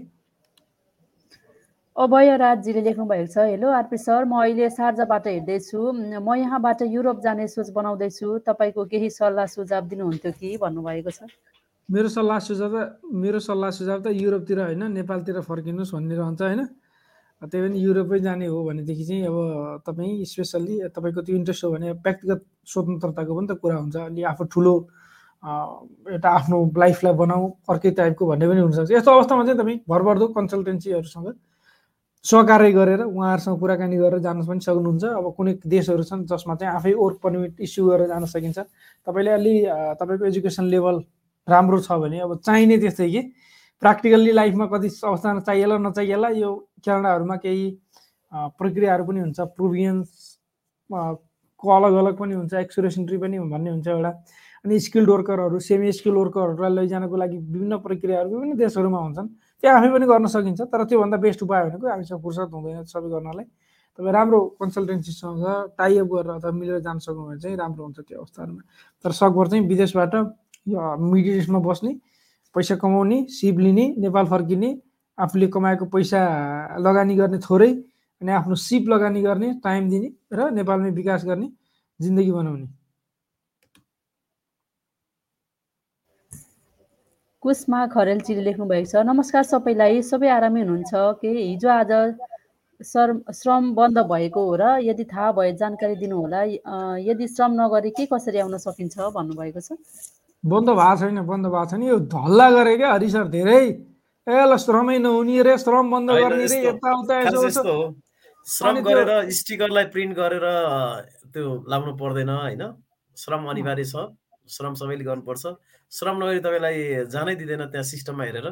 अभय 1.99 2.35
राजजीले 2.37 2.81
लेख्नु 2.81 3.05
भएको 3.05 3.27
छ 3.27 3.43
हेलो 3.43 3.67
आरपी 3.75 3.97
सर 3.99 4.23
म 4.23 4.39
अहिले 4.39 4.67
सार्जाबाट 4.71 5.25
हिँड्दैछु 5.27 5.79
म 6.23 6.35
यहाँबाट 6.39 6.81
युरोप 6.87 7.19
जाने 7.19 7.47
सोच 7.51 7.69
बनाउँदैछु। 7.75 8.37
तपाईँको 8.47 8.85
केही 8.87 9.09
सल्लाह 9.11 9.45
सुझाव 9.45 9.83
दिनुहुन्थ्यो 9.91 10.31
कि? 10.31 10.55
भन्नुभएको 10.63 11.11
छ। 11.11 11.27
मेरो 11.89 12.07
सल्लाह 12.07 12.39
सुझाव 12.39 12.71
त 12.71 13.03
मेरो 13.03 13.39
सल्लाह 13.43 13.69
सुझाव 13.75 13.99
त 13.99 14.15
युरोपतिर 14.15 14.59
होइन 14.59 14.83
नेपालतिर 14.95 15.41
फर्किनुहोस् 15.43 15.91
भन्ने 15.91 16.15
रहन्छ 16.15 16.41
होइन। 16.41 16.61
त्यही 17.43 17.67
पनि 17.67 17.83
युरोपै 17.83 18.19
जाने 18.23 18.47
हो 18.47 18.63
भनेदेखि 18.63 19.03
चाहिँ 19.03 19.27
अब 19.27 19.83
तपाईँ 19.83 20.23
स्पेसल्ली 20.23 20.75
तपाईँको 20.95 21.21
त्यो 21.27 21.35
इन्ट्रेस्ट 21.35 21.63
हो 21.67 21.71
भने 21.75 21.91
व्यक्तिगत 21.99 22.41
स्वतन्त्रताको 22.63 23.31
पनि 23.35 23.47
त 23.51 23.59
कुरा 23.59 23.75
हुन्छ। 23.75 23.95
अलि 24.07 24.23
आफू 24.31 24.43
ठुलो 24.47 24.73
एउटा 26.15 26.29
आफ्नो 26.31 26.57
लाइफलाई 26.79 27.13
बनाऊ 27.19 27.43
अर्कै 27.67 27.91
टाइपको 27.99 28.23
भन्ने 28.31 28.45
पनि 28.47 28.59
हुनसक्छ। 28.63 28.91
यस्तो 28.95 29.11
अवस्थामा 29.11 29.43
चाहिँ 29.43 29.59
तपाईँ 29.59 29.79
भरपर्दो 29.83 30.25
कन्सल्टेन्सीहरूसँग 30.39 31.27
सहकार्य 32.25 32.71
गरेर 32.71 33.01
उहाँहरूसँग 33.01 33.59
कुराकानी 33.59 33.97
गरेर 33.97 34.19
जान 34.19 34.43
पनि 34.45 34.59
सक्नुहुन्छ। 34.59 35.03
अब 35.03 35.25
कुनै 35.37 35.53
देशहरू 35.65 36.03
छन् 36.03 36.25
जसमा 36.27 36.55
चाहिँ 36.55 36.73
आफै 36.75 36.93
वर्क 36.93 37.17
पर्मिट 37.23 37.61
इस्यु 37.63 37.85
गरेर 37.87 38.07
जान 38.07 38.25
सकिन्छ। 38.25 38.59
तपाईँले 39.07 39.31
अलि 39.31 39.53
तपाईँको 39.99 40.25
एजुकेसन 40.25 40.65
लेभल 40.67 41.03
राम्रो 41.47 41.79
छ 41.79 41.91
भने 41.95 42.19
अब 42.19 42.35
चाहिने 42.43 42.77
त्यस्तै 42.77 43.09
कि? 43.09 43.21
प्र्याक्टिकल्ली 43.81 44.31
लाइफमा 44.35 44.65
कति 44.67 44.87
अवस्थामा 45.07 45.39
चाहिएला 45.47 45.77
नचाहिएला 45.79 46.29
यो 46.35 46.49
क्यानाडाहरूमा 46.83 47.35
केही 47.39 47.65
प्रक्रियाहरू 48.59 49.03
पनि 49.07 49.19
हुन्छ। 49.19 49.39
प्रुभियन्स 49.55 50.09
को 50.91 51.67
अलग 51.71 51.93
अलग 52.03 52.17
पनि 52.19 52.33
हुन्छ। 52.35 52.53
एक्सुरेसनरी 52.53 53.17
पनि 53.17 53.39
भन्ने 53.39 53.69
हुन्छ 53.71 53.87
एउटा। 53.87 54.11
अनि 54.65 54.79
स्किल्ड 54.79 55.09
वर्करहरू 55.09 55.59
सेमी 55.63 55.91
स्किल्ड 55.95 56.17
वर्करहरूलाई 56.17 56.71
लैजानको 56.75 57.15
लागि 57.15 57.37
विभिन्न 57.37 57.77
प्रक्रियाहरू 57.79 58.29
विभिन्न 58.29 58.57
देशहरूमा 58.59 58.99
हुन्छन्। 58.99 59.27
त्यो 59.63 59.69
आफै 59.75 59.89
पनि 59.93 60.05
गर्न 60.07 60.25
सकिन्छ 60.31 60.61
तर 60.71 60.83
त्योभन्दा 60.89 61.17
बेस्ट 61.19 61.43
उपाय 61.43 61.59
भनेको 61.65 61.87
हामीसँग 61.89 62.21
फुर्सद 62.23 62.49
हुँदैन 62.53 62.83
सबै 62.87 63.09
गर्नलाई। 63.09 63.45
तपाईँ 63.99 64.13
राम्रो 64.13 64.39
कन्सल्टेन्सीसँग 64.59 65.43
टाइअप 65.77 66.07
गरेर 66.07 66.31
अथवा 66.31 66.51
मिलेर 66.51 66.79
जान 66.79 66.97
सक्नु 67.03 67.23
भने 67.27 67.39
चाहिँ 67.43 67.57
राम्रो 67.57 67.83
हुन्छ 67.83 67.99
त्यो 67.99 68.17
अवस्थाहरूमा। 68.19 68.61
तर 69.05 69.11
सकभर 69.11 69.47
चाहिँ 69.47 69.67
विदेशबाट 69.67 70.13
मिडिल 71.11 71.59
बस्ने 71.67 71.91
पैसा 72.55 72.75
कमाउने 72.79 73.17
सिप 73.29 73.57
लिने 73.59 73.85
नेपाल 73.99 74.25
फर्किने 74.25 74.69
आफूले 75.17 75.47
कमाएको 75.51 75.85
पैसा 75.91 76.19
लगानी 76.79 77.15
गर्ने 77.15 77.37
थोरै 77.43 77.71
अनि 78.21 78.31
आफ्नो 78.31 78.55
सिप 78.55 78.87
लगानी 78.89 79.21
गर्ने 79.21 79.53
टाइम 79.63 79.89
दिने 79.89 80.09
र 80.33 80.49
नेपालमै 80.55 80.91
विकास 80.91 81.25
गर्ने 81.25 81.47
जिन्दगी 81.99 82.31
बनाउने। 82.31 82.78
कुसमा 87.49 87.79
खरेलजीले 87.89 88.41
लेख्नु 88.45 88.65
भएको 88.69 88.85
छ? 88.85 89.01
नमस्कार 89.09 89.43
सबैलाई 89.49 90.01
सबै 90.05 90.29
आरामै 90.29 90.61
हुनुहुन्छ? 90.61 90.93
कि 91.17 91.29
हिजो 91.33 91.69
आज 91.73 91.91
सर 92.81 93.07
श्रम 93.33 93.73
बन्द 93.73 93.97
भएको 94.05 94.41
हो 94.45 94.53
र 94.61 94.63
यदि 94.85 95.03
थाहा 95.09 95.31
भए 95.33 95.57
जानकारी 95.57 95.95
दिनुहोला। 95.97 96.41
यदि 97.09 97.25
श्रम 97.27 97.51
नगरी 97.57 97.89
के 97.97 98.05
कसरी 98.05 98.37
आउन 98.45 98.53
सकिन्छ 98.61 99.09
भन्नुभएको 99.17 99.61
छ? 99.65 99.81
बन्द 100.43 100.69
भएको 100.77 100.95
छैन 101.01 101.17
बन्द 101.25 101.45
भएको 101.49 101.65
छैन 101.73 101.81
यो 101.89 101.97
हल्ला 102.25 102.47
गरे 102.53 102.75
क्या 102.77 102.91
हरि 102.93 103.09
सर 103.09 103.27
धेरै। 103.33 103.63
ए 104.29 104.37
ल 104.45 104.53
श्रमै 104.61 104.97
नहुने 105.01 105.41
रे 105.49 105.57
श्रम 105.65 105.89
बन्द 105.89 106.09
गर्ने 106.21 106.45
रे 106.53 106.59
यताउता 106.69 107.15
श्रम 108.45 108.75
गरेर 108.85 109.09
स्टिकरलाई 109.39 109.85
प्रिन्ट 109.97 110.13
गरेर 110.21 110.45
त्यो 111.33 111.49
लाउनु 111.65 111.97
पर्दैन 111.97 112.29
होइन? 112.29 112.63
श्रम 113.17 113.41
अनिवार्य 113.49 113.89
छ। 113.89 114.05
श्रम 114.49 114.73
सबैले 114.77 115.03
गर्नुपर्छ। 115.09 115.45
श्रम 115.91 116.23
नगरी 116.23 116.39
तपाईँलाई 116.39 117.05
जानै 117.13 117.35
दिँदैन 117.35 117.65
त्यहाँ 117.65 117.83
सिस्टममा 117.83 118.23
हेरेर। 118.23 118.47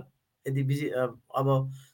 यदि 0.46 0.64
बिजी 0.64 0.88
अब 0.90 1.48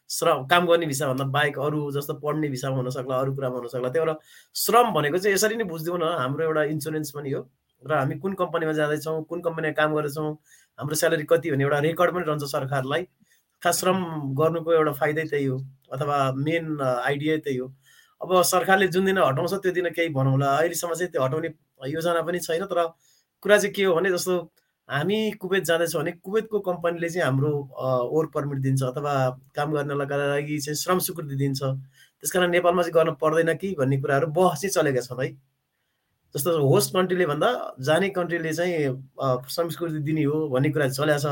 श्रम 0.09 0.45
काम 0.47 0.65
गर्ने 0.67 0.85
भिसाभन्दा 0.85 1.25
बाहेक 1.35 1.57
अरू 1.59 1.79
जस्तो 1.91 2.13
पढ्ने 2.23 2.49
भिसामा 2.49 2.75
हुनसक्ला 2.77 3.15
अरू 3.19 3.33
कुरामा 3.35 3.57
हुनसक्ला। 3.57 3.89
त्यही 3.89 4.05
भएर 4.05 4.15
श्रम 4.55 4.91
भनेको 4.93 5.17
चाहिँ 5.17 5.33
यसरी 5.35 5.55
नै 5.57 5.63
बुझिदिउँ 5.65 5.97
न। 5.99 6.03
हाम्रो 6.21 6.43
एउटा 6.45 6.63
इन्सुरेन्स 6.73 7.11
पनि 7.11 7.31
हो। 7.31 7.41
र 7.83 7.91
हामी 7.93 8.15
कुन 8.23 8.33
कम्पनीमा 8.39 8.73
जाँदैछौँ 8.73 9.23
कुन 9.25 9.41
कम्पनीमा 9.41 9.73
काम 9.75 9.95
गर्दैछौँ 9.95 10.31
हाम्रो 10.79 10.95
स्यालेरी 10.95 11.25
कति 11.27 11.51
भन्ने 11.51 11.63
एउटा 11.63 11.79
रेकर्ड 11.79 12.11
पनि 12.13 12.23
रहन्छ 12.23 12.43
सरकारलाई। 12.51 13.03
खास 13.63 13.79
श्रम 13.79 13.97
गर्नुको 14.39 14.73
एउटा 14.73 14.91
फाइदै 15.01 15.25
त्यही 15.27 15.45
हो। 15.45 15.57
अथवा 15.91 16.17
मेन 16.39 16.81
आइडिया 16.81 17.37
त्यही 17.43 17.57
हो। 17.57 17.67
अब 18.21 18.41
सरकारले 18.47 18.87
जुन 18.87 19.05
दिन 19.05 19.17
हटाउँछ 19.17 19.53
त्यो 19.63 19.71
दिन 19.71 19.89
केही 19.91 20.09
भनौँला। 20.15 20.47
अहिलेसम्म 20.57 20.93
चाहिँ 20.93 21.11
त्यो 21.11 21.23
हटाउने 21.23 21.49
योजना 21.91 22.21
पनि 22.21 22.39
छैन। 22.39 22.65
तर 22.65 22.79
कुरा 23.43 23.57
चाहिँ 23.57 23.73
के 23.75 23.83
हो 23.83 23.95
भने 23.95 24.09
जस्तो 24.11 24.35
हामी 24.89 25.31
कुवेत 25.39 25.63
जाँदैछौँ 25.63 26.01
भने 26.01 26.11
कुवेतको 26.11 26.59
कम्पनीले 26.59 27.09
चाहिँ 27.09 27.25
हाम्रो 27.25 27.51
वर्क 28.13 28.31
पर्मिट 28.33 28.59
दिन्छ 28.59 28.83
अथवा 28.83 29.13
काम 29.55 29.71
गर्नका 29.73 30.15
लागि 30.17 30.59
चाहिँ 30.59 30.75
श्रम 30.75 30.99
स्वीकृति 30.99 31.35
दिन्छ। 31.35 31.61
त्यस 31.63 32.31
कारण 32.31 32.51
नेपालमा 32.51 32.81
चाहिँ 32.83 32.93
गर्नु 32.93 33.13
पर्दैन 33.15 33.53
कि 33.57 33.75
भन्ने 33.79 33.97
कुराहरू 34.01 34.27
बहस 34.27 34.61
चाहिँ 34.61 34.71
चलेका 34.75 35.01
छन् 35.01 35.21
है। 35.23 35.29
जस्तो 36.35 36.51
होस्ट 36.67 36.93
कन्ट्रीले 36.93 37.25
भन्दा 37.25 37.49
जाने 37.79 38.09
कन्ट्रीले 38.09 38.53
चाहिँ 38.53 38.75
श्रम 39.49 39.69
स्वीकृति 39.69 39.99
दिने 40.03 40.23
हो 40.23 40.49
भन्ने 40.49 40.69
कुरा 40.69 40.87
चलेको 40.89 41.19
छ। 41.19 41.25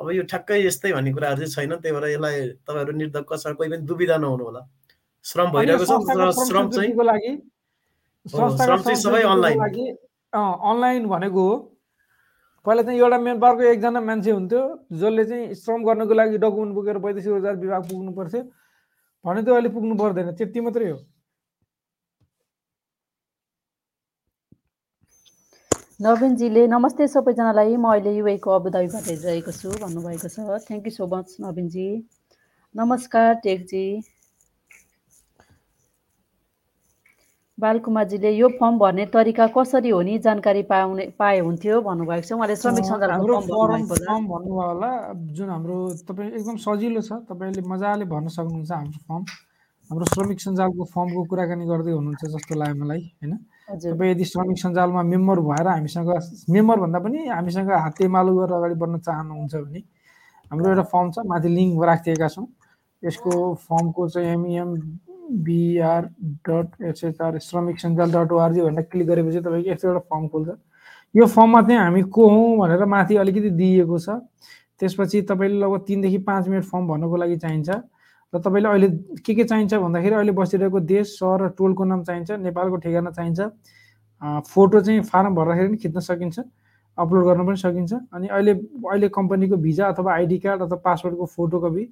अब 0.00 0.10
यो 0.12 0.22
ठ्याक्कै 0.28 0.60
यस्तै 0.66 0.92
भन्ने 0.92 1.12
कुराहरू 1.12 1.46
चाहिँ 1.46 1.68
छैन। 1.68 1.80
त्यही 1.80 1.94
भएर 1.96 2.04
यसलाई 2.12 2.48
तपाईँहरू 2.68 2.92
निर्धक्क 2.92 3.30
छ 3.40 3.56
कोही 3.56 3.68
पनि 3.70 3.88
दुविधा 3.88 4.16
नहुनु 4.20 4.44
होला। 4.44 4.62
श्रम 5.24 5.50
भइरहेको 5.52 5.84
छ 5.84 5.90
तर 6.12 6.30
श्रम 6.44 6.70
चाहिँ 6.70 6.92
सबै। 9.00 9.22
लागि 9.24 9.86
अनलाइन 10.32 11.06
भनेको 11.08 11.42
हो। 11.48 11.71
पहिला 12.66 12.82
चाहिँ 12.82 12.98
एउटा 12.98 13.18
मेन 13.18 13.38
पावरको 13.40 13.62
एकजना 13.68 14.00
मान्छे 14.00 14.30
हुन्थ्यो 14.30 14.60
जसले 14.98 15.24
चाहिँ 15.30 15.54
श्रम 15.60 15.84
गर्नको 15.84 16.14
लागि 16.14 16.38
डकुमेन्ट 16.44 16.74
बोकेर 16.74 16.96
वैदेशिक 17.04 17.32
रोजगार 17.32 17.56
विभाग 17.62 17.82
पुग्नु 17.90 18.12
पर्थ्यो। 18.18 18.42
भने 19.24 19.42
त्यो 19.42 19.54
अहिले 19.54 19.68
पुग्नु 19.74 19.94
पर्दैन 19.98 20.30
त्यति 20.38 20.60
मात्रै 20.60 20.90
हो। 20.90 20.98
नवीनजीले 26.06 26.66
नमस्ते 26.68 27.06
सबैजनालाई। 27.08 27.76
म 27.76 27.86
अहिले 27.90 28.12
युएको 28.14 28.50
अबुधाबीबाट 28.50 29.04
हेरिरहेको 29.10 29.52
छु 29.58 29.68
भन्नुभएको 29.82 30.28
छ। 30.34 30.62
Thank 30.66 30.86
you 30.86 30.92
so 30.94 31.06
much 31.10 31.36
Naveen ji. 31.42 31.88
नमस्कार 32.74 33.34
टेकजी। 33.44 33.86
बालकुमारजीले 37.62 38.30
यो 38.32 38.48
फर्म 38.58 38.78
भर्ने 38.78 39.04
तरिका 39.14 39.46
कसरी 39.56 39.90
हो 39.94 40.00
नि 40.02 40.18
जानकारी 40.26 40.62
पाउने 40.66 41.04
पाए 41.18 41.38
हुन्थ्यो 41.46 41.80
भन्नुभएको 41.86 42.26
छ। 42.26 42.32
उहाँले 42.34 42.56
श्रमिक 42.58 42.84
हाम्रो 43.12 43.40
फर्म 43.46 44.26
भन्नुभयो 44.26 44.66
होला। 44.66 44.90
जुन 45.36 45.48
हाम्रो 45.54 45.76
तपाईँ 46.08 46.30
एकदम 46.38 46.56
सजिलो 46.66 47.00
छ 47.06 47.22
तपाईँले 47.30 47.62
मजाले 47.62 48.04
भर्न 48.10 48.28
सक्नुहुन्छ 48.36 48.70
हाम्रो 48.72 49.00
फर्म। 49.08 49.24
हाम्रो 49.90 50.04
श्रमिक 50.14 50.38
सञ्जालको 50.40 50.84
फर्मको 50.94 51.22
कुराकानी 51.30 51.64
गर्दै 51.70 51.92
हुनुहुन्छ 51.92 52.22
जस्तो 52.34 52.54
लाग्यो 52.58 52.76
मलाई 52.82 53.00
होइन? 53.22 53.32
तपाईँ 53.72 54.10
यदि 54.10 54.24
श्रमिक 54.24 54.58
सञ्जालमा 54.58 55.02
मेम्बर 55.12 55.38
भएर 55.48 55.66
हामीसँग 55.68 56.10
मेम्बर 56.50 56.76
भन्दा 56.82 56.98
पनि 57.04 57.18
हामीसँग 57.28 57.70
हातेमालो 57.84 58.32
गरेर 58.38 58.56
अगाडि 58.58 58.74
बढ्न 58.82 58.98
चाहनुहुन्छ 59.06 59.54
भने 59.54 59.80
हाम्रो 60.50 60.68
एउटा 60.72 60.84
फर्म 60.92 61.08
छ 61.14 61.16
माथि 61.30 61.48
लिङ्क 61.48 61.84
राखिदिएका 61.84 62.28
छौँ। 62.34 62.46
यसको 63.02 63.32
फर्मको 63.66 64.08
चाहिँ 64.08 64.28
एमइएम 64.32 64.70
बिआर 65.22 66.08
डट 66.48 66.82
एचएचआर 66.82 67.38
श्रमिक 67.38 67.80
सञ्जाल 67.80 68.12
डट 68.12 68.32
ओआरजी 68.32 68.60
भनेर 68.60 68.84
क्लिक 68.90 69.06
गरेपछि 69.08 69.40
तपाईँको 69.40 69.70
यस्तो 69.70 69.88
एउटा 69.88 70.00
फर्म 70.10 70.28
खुल्छ। 70.28 70.50
यो 71.14 71.26
फर्ममा 71.26 71.62
चाहिँ 71.62 71.80
हामी 71.80 72.02
को 72.08 72.28
हौँ 72.30 72.56
भनेर 72.58 72.84
माथि 72.84 73.16
अलिकति 73.16 73.50
दिइएको 73.50 73.98
छ। 73.98 74.20
त्यसपछि 74.80 75.22
तपाईँले 75.30 75.58
लगभग 75.58 75.84
तिनदेखि 75.86 76.18
पाँच 76.26 76.48
मिनट 76.48 76.64
फर्म 76.64 76.86
भर्नको 76.88 77.16
लागि 77.16 77.36
चाहिन्छ। 77.36 77.70
र 78.32 78.38
तपाईँले 78.38 78.68
अहिले 78.68 78.88
के 79.20 79.34
के 79.34 79.44
चाहिन्छ 79.44 79.74
भन्दाखेरि 79.74 80.14
अहिले 80.14 80.32
बसिरहेको 80.32 80.80
देश 80.80 81.06
सहर 81.18 81.42
र 81.42 81.48
टोलको 81.58 81.84
नाम 81.84 82.02
चाहिन्छ 82.02 82.30
नेपालको 82.40 82.76
ठेगाना 82.80 83.10
चाहिन्छ। 83.10 83.40
फोटो 84.48 84.80
चाहिँ 84.80 85.00
फारम 85.04 85.34
भर्दाखेरि 85.34 85.68
पनि 85.68 85.76
खिच्न 85.76 86.00
सकिन्छ 86.00 86.38
अपलोड 86.98 87.24
गर्न 87.24 87.46
पनि 87.46 87.56
सकिन्छ। 87.56 87.92
अनि 87.92 88.28
अहिले 88.28 88.52
अहिले 88.88 89.08
कम्पनीको 89.08 89.56
भिजा 89.56 89.86
अथवा 89.88 90.12
आइडी 90.12 90.38
कार्ड 90.38 90.62
अथवा 90.62 90.76
पासपोर्टको 90.84 91.26
फोटो 91.26 91.60
कपी 91.60 91.84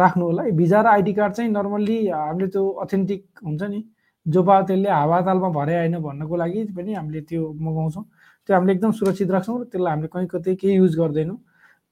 राख्नु 0.00 0.24
होला। 0.24 0.42
भिजा 0.56 0.80
र 0.82 0.86
आइडी 0.86 1.12
कार्ड 1.12 1.32
चाहिँ 1.34 1.50
नर्मल्ली 1.50 1.98
हामीले 2.08 2.48
त्यो 2.48 2.68
अथेन्टिक 2.84 3.22
हुन्छ 3.44 3.62
नि। 3.62 3.80
जो 4.26 4.42
पायो 4.42 4.62
त्यसले 4.68 4.88
हावातालमा 4.90 5.48
भरे 5.48 5.74
होइन 5.76 5.98
भन्नको 5.98 6.36
लागि 6.36 6.64
पनि 6.76 6.94
हामीले 6.94 7.20
त्यो 7.28 7.42
मगाउँछौँ। 7.60 8.04
त्यो 8.48 8.54
हामीले 8.56 8.72
एकदम 8.72 8.90
सुरक्षित 8.92 9.30
राख्छौँ 9.30 9.60
र 9.60 9.64
त्यसलाई 9.72 9.92
हामीले 9.92 10.08
कहीँ 10.08 10.28
कतै 10.28 10.54
केही 10.54 10.74
युज 10.76 10.96
गर्दैनौँ। 10.98 11.38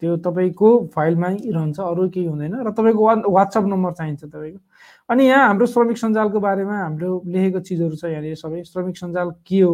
त्यो 0.03 0.17
तपाईँको 0.21 0.69
फाइलमै 0.93 1.35
रहन्छ 1.49 1.79
अरू 1.81 2.09
केही 2.13 2.27
हुँदैन 2.29 2.55
र 2.61 2.71
तपाईँको 2.77 3.03
वा 3.05 3.15
वाट्सएप 3.25 3.65
नम्बर 3.65 3.93
चाहिन्छ 3.93 4.25
तपाईँको। 4.25 4.61
अनि 5.09 5.23
यहाँ 5.25 5.47
हाम्रो 5.49 5.67
श्रमिक 5.67 5.97
सञ्जालको 5.97 6.39
बारेमा 6.41 6.77
हाम्रो 6.77 7.11
लेखेको 7.25 7.61
चिजहरू 7.61 7.97
छ 7.97 8.05
यहाँनिर 8.13 8.37
सबै। 8.37 8.63
श्रमिक 8.69 8.97
सञ्जाल 8.97 9.29
के 9.47 9.61
हो? 9.61 9.73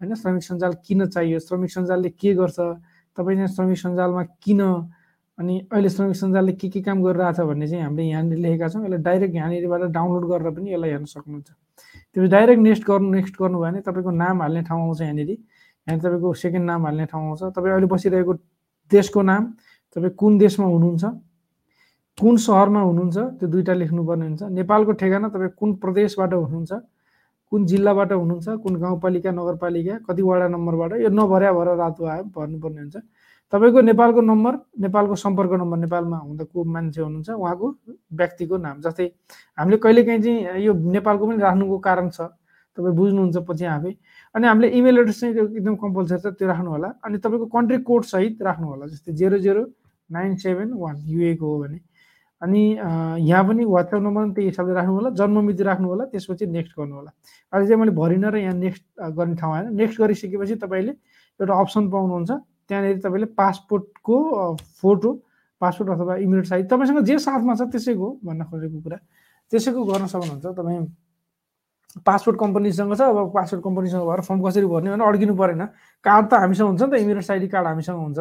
होइन 0.00 0.14
श्रमिक 0.14 0.42
सञ्जाल 0.44 0.72
किन 0.84 1.06
चाहियो? 1.08 1.38
श्रमिक 1.40 1.70
सञ्जालले 1.70 2.10
के 2.12 2.34
गर्छ? 2.34 2.58
तपाईँ 3.16 3.46
श्रमिक 3.48 3.78
सञ्जालमा 3.78 4.22
किन 4.44 4.60
अनि 5.38 5.58
अहिले 5.72 5.88
श्रमिक 5.88 6.16
सञ्जालले 6.16 6.52
के 6.58 6.68
के 6.68 6.80
काम 6.82 7.02
गरिरहेछ 7.02 7.40
भन्ने 7.40 7.66
चाहिँ 7.68 7.82
हामीले 7.84 8.08
यहाँनिर 8.08 8.38
लेखेका 8.38 8.68
छौँ। 8.68 8.82
यसलाई 8.84 9.02
डाइरेक्ट 9.02 9.34
यहाँनिरबाट 9.34 9.82
डाउनलोड 9.94 10.24
गरेर 10.30 10.50
पनि 10.50 10.72
यसलाई 10.74 10.90
हेर्न 10.90 11.04
सक्नुहुन्छ। 11.04 11.50
त्यो 12.14 12.26
डाइरेक्ट 12.26 12.62
नेक्स्ट 12.62 12.84
गर्नु 12.88 13.08
नेक्स्ट 13.14 13.34
गर्नुभयो 13.38 13.70
भने 13.70 13.80
तपाईँको 13.86 14.10
नाम 14.10 14.42
हाल्ने 14.42 14.62
ठाउँ 14.66 14.82
आउँछ 14.82 15.00
यहाँनिर। 15.00 15.30
यहाँ 15.30 15.98
तपाईँको 15.98 16.32
सेकेन्ड 16.42 16.66
नाम 16.66 16.86
हाल्ने 16.86 17.06
ठाउँ 17.06 17.24
आउँछ। 17.28 17.42
तपाईँ 17.54 17.72
अहिले 17.72 17.86
बसिरहेको 17.86 18.32
देशको 18.90 19.22
नाम 19.22 19.42
तपाईँ 19.96 20.14
कुन 20.18 20.38
देशमा 20.38 20.66
हुनुहुन्छ 20.66 21.04
कुन 22.18 22.36
सहरमा 22.36 22.80
हुनुहुन्छ 22.80 23.16
त्यो 23.38 23.48
दुइटा 23.48 23.72
लेख्नुपर्ने 23.78 24.24
हुन्छ। 24.26 24.42
नेपालको 24.58 24.92
ठेगाना 24.98 25.28
तपाईँ 25.28 25.50
कुन 25.54 25.74
प्रदेशबाट 25.78 26.32
हुनुहुन्छ 26.34 26.72
कुन 27.52 27.64
जिल्लाबाट 27.66 28.12
हुनुहुन्छ 28.12 28.48
कुन 28.62 28.74
गाउँपालिका 28.82 29.30
नगरपालिका 29.30 29.94
कति 30.08 30.22
वडा 30.22 30.48
नम्बरबाट 30.50 30.92
यो 31.00 31.08
नभर्या 31.08 31.52
भएर 31.52 31.68
रातो 31.78 32.04
आयो 32.04 32.24
भर्नुपर्ने 32.34 32.80
हुन्छ। 32.80 32.96
तपाईँको 33.52 33.80
नेपालको 33.80 34.20
नम्बर 34.20 34.54
नेपालको 34.84 35.14
सम्पर्क 35.16 35.52
नम्बर 35.60 35.78
नेपालमा 35.78 36.16
हुँदा 36.18 36.44
को 36.52 36.64
मान्छे 36.64 37.00
हुनुहुन्छ 37.00 37.30
उहाँको 37.30 37.66
व्यक्तिको 38.20 38.56
नाम 38.56 38.80
जस्तै 38.84 39.06
हामीले 39.58 39.76
कहिलेकाहीँ 39.84 40.22
चाहिँ 40.22 40.64
यो 40.64 40.72
नेपालको 40.96 41.26
पनि 41.26 41.38
राख्नुको 41.42 41.78
कारण 41.88 42.08
छ 42.12 42.20
तपाईँ 42.76 42.94
बुझ्नुहुन्छ 42.94 43.36
पछि 43.48 43.64
आफै। 43.64 43.92
अनि 44.34 44.46
हामीले 44.46 44.68
इमेल 44.78 44.98
एड्रेस 44.98 45.20
चाहिँ 45.20 45.34
एकदम 45.34 45.74
कम्पलसरी 45.80 46.18
छ 46.20 46.26
त्यो 46.38 46.48
राख्नु 46.48 46.70
होला 46.70 46.88
अनि 47.04 47.18
तपाईँको 47.18 47.46
कन्ट्री 47.56 47.78
कोड 47.88 48.04
सहित 48.12 48.42
राख्नु 48.48 48.66
होला 48.68 48.86
जस्तै 48.86 49.12
zero 49.16 49.38
zero 49.46 49.62
nine 50.10 50.36
seven 50.44 50.72
one 50.76 50.96
युएको 51.08 51.46
हो 51.46 51.58
भने। 51.62 51.78
अनि 52.42 52.60
यहाँ 53.24 53.44
पनि 53.48 53.64
वाट्सएप 53.64 54.02
नम्बर 54.02 54.22
पनि 54.24 54.32
त्यही 54.34 54.48
हिसाबले 54.48 54.74
राख्नु 54.74 54.92
होला 54.94 55.10
जन्म 55.18 55.40
मिति 55.46 55.62
राख्नु 55.64 55.88
होला 55.88 56.04
त्यसपछि 56.12 56.46
नेक्स्ट 56.46 56.78
गर्नु 56.78 56.94
होला 56.96 57.10
अहिले 57.52 57.66
चाहिँ 57.68 57.80
मैले 57.80 57.92
भरिनँ 57.96 58.30
र 58.30 58.36
यहाँ 58.44 58.54
नेक्स्ट 58.54 58.84
गर्ने 59.16 59.34
ठाउँ 59.40 59.54
आएन। 59.56 59.74
नेक्स्ट 59.74 60.00
गरिसकेपछि 60.00 60.54
तपाईँले 60.62 60.92
एउटा 61.40 61.54
अप्सन 61.60 61.90
पाउनुहुन्छ। 61.90 62.30
त्यहाँनिर 62.68 62.98
तपाईँले 63.00 63.26
पासपोर्टको 63.32 64.16
फोटो 64.80 65.10
पासपोर्ट 65.60 65.90
अथवा 65.90 66.16
इमेल 66.22 66.42
साइज 66.46 66.68
तपाईँसँग 66.70 67.04
जे 67.04 67.18
साथमा 67.18 67.54
छ 67.54 67.62
त्यसैको 67.72 68.08
भन्न 68.24 68.44
खोजेको 68.44 68.78
कुरा। 68.80 68.98
त्यसैको 69.52 69.84
गर्न 69.84 70.06
सक्नुहुन्छ। 70.06 70.46
तपाईँ 70.46 70.86
पासपोर्ट 72.06 72.38
कम्पनीसँग 72.38 72.94
छ 72.94 73.00
अब 73.00 73.32
पासपोर्ट 73.34 73.64
कम्पनीसँग 73.64 74.02
भएर 74.06 74.20
फर्म 74.28 74.40
कसरी 74.46 74.66
भर्ने 74.68 74.90
भने 74.90 75.04
अड्किनु 75.04 75.34
परेन। 75.34 75.62
कार्ड 76.04 76.24
त 76.30 76.32
हामीसँग 76.34 76.68
हुन्छ 76.68 76.82
नि 76.82 76.90
त 76.92 77.00
इमिरेट्स 77.02 77.30
आइडी 77.30 77.48
कार्ड 77.48 77.66
हामीसँग 77.66 77.98
हुन्छ। 77.98 78.18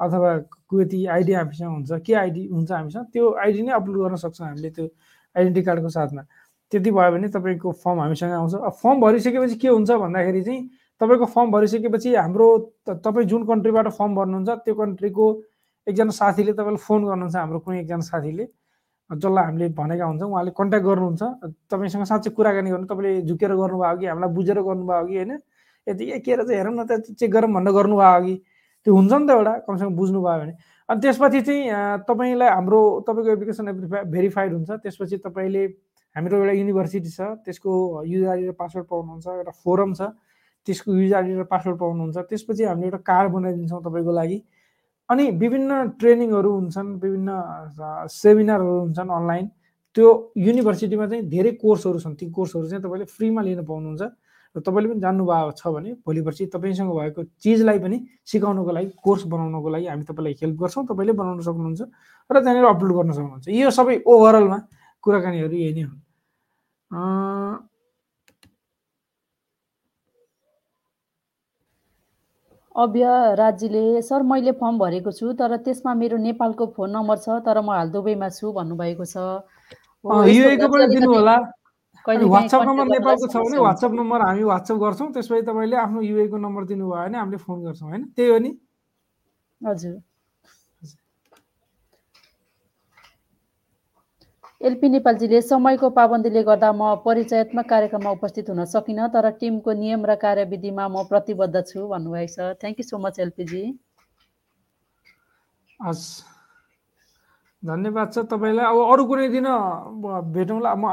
अथवा 0.00 0.30
कुवेती 0.70 1.04
आइडी 1.06 1.32
हामीसँग 1.32 1.70
हुन्छ 1.70 1.90
के 2.06 2.12
आइडी 2.14 2.46
हुन्छ 2.48 2.70
हामीसँग 2.72 3.04
त्यो 3.12 3.24
आइडी 3.44 3.62
नै 3.62 3.72
अपलोड 3.76 3.98
गर्न 4.00 4.16
सक्छौँ 4.16 4.46
हामीले 4.46 4.70
त्यो 4.70 4.86
आइडेन्टिटी 5.36 5.64
कार्डको 5.66 5.88
साथमा। 5.90 6.22
त्यति 6.72 6.90
भयो 6.90 7.10
भने 7.12 7.28
तपाईँको 7.28 7.72
फर्म 7.84 8.00
हामीसँग 8.00 8.32
आउँछ। 8.32 8.54
अब 8.54 8.72
फर्म 8.80 9.00
भरिसकेपछि 9.00 9.56
के 9.60 9.68
हुन्छ 9.68 9.90
भन्दाखेरि 9.90 10.42
चाहिँ 10.42 10.62
तपाईँको 11.00 11.26
फर्म 11.34 11.50
भरिसकेपछि 11.50 12.14
हाम्रो 12.14 12.46
तपाईँ 12.86 13.26
जुन 13.26 13.42
कन्ट्रीबाट 13.50 13.88
फर्म 13.98 14.14
भर्नुहुन्छ 14.14 14.50
त्यो 14.64 14.74
कन्ट्रीको 14.74 15.26
एकजना 15.86 16.12
साथीले 16.12 16.52
तपाईँलाई 16.52 16.84
फोन 16.86 17.00
गर्नुहुन्छ 17.08 17.36
हाम्रो 17.36 17.58
कुनै 17.64 17.80
एकजना 17.80 18.04
साथीले। 18.04 18.46
जसलाई 19.10 19.44
हामीले 19.44 19.68
भनेका 19.74 20.04
हुन्छौँ 20.06 20.30
उहाँले 20.30 20.50
कन्ट्याक्ट 20.54 20.86
गर्नुहुन्छ। 20.86 21.22
तपाईँसँग 21.72 22.04
साँच्चै 22.04 22.30
कुराकानी 22.30 22.70
गर्नु 22.70 22.86
तपाईँले 22.86 23.22
झुकेर 23.26 23.52
गर्नुभयो 23.58 23.96
कि 23.98 24.06
हामीलाई 24.06 24.30
बुझेर 24.36 24.58
गर्नुभयो 24.60 25.06
कि 25.08 25.16
होइन? 25.16 25.32
यति 25.86 26.04
के 26.20 26.34
रहेछ 26.36 26.50
हेरौँ 26.50 26.74
न 26.78 26.86
त 26.86 27.16
चेक 27.18 27.30
गरौँ 27.32 27.50
भनेर 27.50 27.72
गर्नुभयो 27.74 28.14
अघि। 28.20 28.36
त्यो 28.86 28.94
हुन्छ 28.94 29.12
नि 29.12 29.26
त 29.26 29.30
एउटा 29.34 29.52
कमसेकम 29.66 29.94
बुझ्नुभयो 29.96 30.38
भने। 30.40 30.54
अनि 30.88 31.00
त्यसपछि 31.00 31.40
चाहिँ 31.42 32.06
तपाईँलाई 32.06 32.48
हाम्रो 32.54 32.80
तपाईँको 33.08 33.30
एप्लिकेसन 33.34 33.66
भेरिफाइड 34.14 34.52
हुन्छ। 34.52 34.70
त्यसपछि 34.84 35.16
तपाईँले 35.26 35.64
हाम्रो 36.16 36.36
एउटा 36.38 36.54
युनिभर्सिटी 36.60 37.10
छ 37.10 37.20
त्यसको 37.42 37.70
युजर 38.04 38.28
आइडी 38.30 38.46
र 38.46 38.52
पासवर्ड 38.54 38.86
पाउनुहुन्छ 38.86 39.26
एउटा 39.26 39.52
फोरम 39.64 39.90
छ। 39.98 40.14
त्यसको 40.66 40.88
युजर 40.92 41.16
आइडी 41.16 41.34
र 41.40 41.44
पासवर्ड 41.44 41.76
पाउनुहुन्छ। 41.78 42.16
त्यसपछि 42.30 42.62
हामीले 42.64 42.86
एउटा 42.86 43.00
कार्ड 43.10 43.28
बनाइदिन्छौँ 43.32 43.80
तपाईँको 43.82 44.12
लागि। 44.12 44.38
अनि 45.08 45.24
विभिन्न 45.42 45.70
ट्रेनिङहरू 45.98 46.50
हुन्छन् 46.50 46.88
विभिन्न 47.02 47.30
सेमिनारहरू 48.06 48.78
हुन्छन् 48.80 49.10
अनलाइन। 49.10 49.46
त्यो 49.96 50.06
युनिभर्सिटीमा 50.36 51.06
चाहिँ 51.06 51.22
धेरै 51.28 51.50
कोर्सहरू 51.58 51.98
छन्। 51.98 52.14
ती 52.14 52.30
कोर्सहरू 52.30 52.66
चाहिँ 52.68 52.82
तपाईँले 52.84 53.06
फ्रीमा 53.10 53.40
लिन 53.42 53.64
पाउनुहुन्छ। 53.66 54.02
र 54.54 54.60
तपाईँले 54.66 54.88
पनि 54.90 55.00
जान्नुभएको 55.00 55.52
छ 55.54 55.62
भने 55.70 55.90
भोलि 56.02 56.20
पर्सि 56.26 56.46
तपाईँसँग 56.50 56.90
भएको 56.90 57.22
चिजलाई 57.38 57.78
पनि 57.78 57.96
सिकाउनको 58.26 58.70
लागि 58.70 58.90
कोर्स 58.98 59.22
बनाउनको 59.30 59.68
लागि 59.70 59.86
हामी 59.86 60.04
तपाईँलाई 60.10 60.34
हेल्प 60.42 60.56
गर्छौँ। 60.58 60.84
तपाईँले 60.90 61.12
बनाउन 61.14 61.38
सक्नुहुन्छ 61.42 61.80
र 62.30 62.36
त्यहाँनिर 62.42 62.66
अपलोड 62.66 62.92
गर्न 62.98 63.10
सक्नुहुन्छ। 63.14 63.46
यो 63.46 63.70
सबै 63.70 64.02
ओभरअलमा 64.06 64.58
कुराकानीहरू 65.02 65.54
यही 65.54 65.72
नै 65.74 65.82
हुन्। 65.86 65.98
अँ, 72.80 72.86
अव्य 72.86 73.34
राज्यले 73.34 74.02
सर 74.02 74.22
मैले 74.22 74.52
फर्म 74.52 74.78
भरेको 74.78 75.12
छु 75.12 75.32
तर 75.32 75.56
त्यसमा 75.56 75.94
मेरो 75.94 76.16
नेपालको 76.16 76.66
फोन 76.76 76.90
नम्बर 76.90 77.16
छ 77.16 77.28
तर 77.44 77.60
म 77.60 77.70
हाल 77.70 77.90
दुबईमा 77.90 78.28
छु 78.28 78.52
भन्नुभएको 78.52 79.04
छ। 79.04 79.16
वाट्सएप 82.30 82.62
नम्बर 82.62 82.86
नेपालको 82.86 83.26
छ 83.26 83.36
भने। 83.36 83.58
वाट्सएप 83.58 83.92
नम्बर 83.92 84.20
हामी 84.20 84.42
वाट्सएप 84.42 84.76
गर्छौँ 84.76 85.12
त्यसपछि 85.12 85.42
तपाईँले 85.42 85.76
आफ्नो 85.76 86.00
युएको 86.00 86.36
नम्बर 86.36 86.64
दिनुभयो 86.64 87.04
भने 87.04 87.18
हामीले 87.18 87.36
फोन 87.36 87.64
गर्छौँ 87.64 87.88
होइन? 87.88 88.04
त्यही 88.16 88.30
हो 88.30 88.38
नि? 88.38 88.58
हजुर। 89.66 90.00
एलपी 94.60 94.88
नेपालजीले 94.92 95.40
समयको 95.40 95.88
पाबन्दीले 95.96 96.42
गर्दा 96.44 96.68
म 96.72 96.88
परिचयात्मक 97.04 97.66
कार्यक्रममा 97.68 98.10
उपस्थित 98.16 98.48
हुन 98.50 98.64
सकिनँ 98.68 99.06
तर 99.08 99.28
टिमको 99.40 99.72
नियम 99.72 100.04
र 100.04 100.14
कार्यविधिमा 100.20 100.88
म 100.88 101.04
प्रतिबद्ध 101.08 101.62
छु 101.64 101.86
भन्नुभएको 101.88 102.28
छ। 102.34 102.60
Thank 102.60 102.76
you 102.80 102.84
so 102.84 102.98
much 103.00 103.20
LPG 103.24 103.62
हस्। 105.80 106.04
धन्यवाद 107.62 108.12
छ 108.12 108.26
तपाईँलाई। 108.28 108.66
अब 108.68 108.76
अरू 108.92 109.04
कुनै 109.08 109.28
दिन 109.32 109.48
भेटौँला। 110.36 110.70
म 110.76 110.84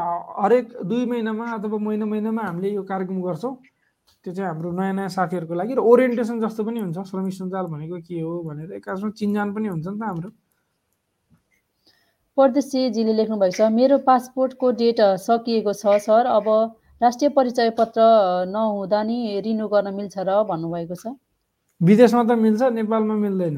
हरेक 0.48 0.66
दुई 0.88 1.04
महिनामा 1.12 1.52
अथवा 1.60 1.78
महिना 1.78 2.06
महिनामा 2.08 2.42
हामीले 2.48 2.72
यो 2.72 2.84
कार्यक्रम 2.88 3.20
गर्छौँ। 3.20 3.54
त्यो 4.24 4.32
चाहिँ 4.34 4.48
हाम्रो 4.48 4.72
नयाँ 4.80 4.94
नयाँ 4.96 5.12
साथीहरूको 5.12 5.54
लागि 5.60 5.74
र 5.76 5.84
ओरिएन्टेसन 5.84 6.40
जस्तो 6.40 6.64
पनि 6.64 6.80
हुन्छ। 6.88 7.04
श्रमिक 7.12 7.34
सञ्जाल 7.36 7.66
भनेको 7.68 8.00
के 8.00 8.20
हो 8.24 8.32
भनेर 8.48 8.80
एकासँग 8.80 9.12
चिन्जान 9.20 9.48
पनि 9.52 9.68
हुन्छ 9.76 9.88
नि 9.92 10.00
त 10.00 10.04
हाम्रो। 10.08 10.32
परदेशीजीले 12.38 13.14
लेख्नु 13.14 13.38
भएको 13.38 13.58
छ 13.58 13.70
मेरो 13.74 13.98
पासपोर्टको 14.06 14.72
डेट 14.82 15.00
सकिएको 15.22 15.74
छ 15.74 15.98
सर। 16.06 16.26
अब 16.32 16.48
राष्ट्रिय 17.02 17.30
परिचय 17.38 17.70
पत्र 17.78 18.02
नहुँदा 18.50 19.02
नि 19.04 19.18
रिन्यू 19.46 19.68
गर्न 19.68 19.94
मिल्छ 19.94 20.16
र 20.20 20.44
भन्नुभएको 20.50 20.96
छ। 20.96 21.18
विदेशमा 21.82 22.24
त 22.24 22.38
मिल्छ 22.38 22.62
नेपालमा 22.74 23.16
मिल्दैन। 23.16 23.58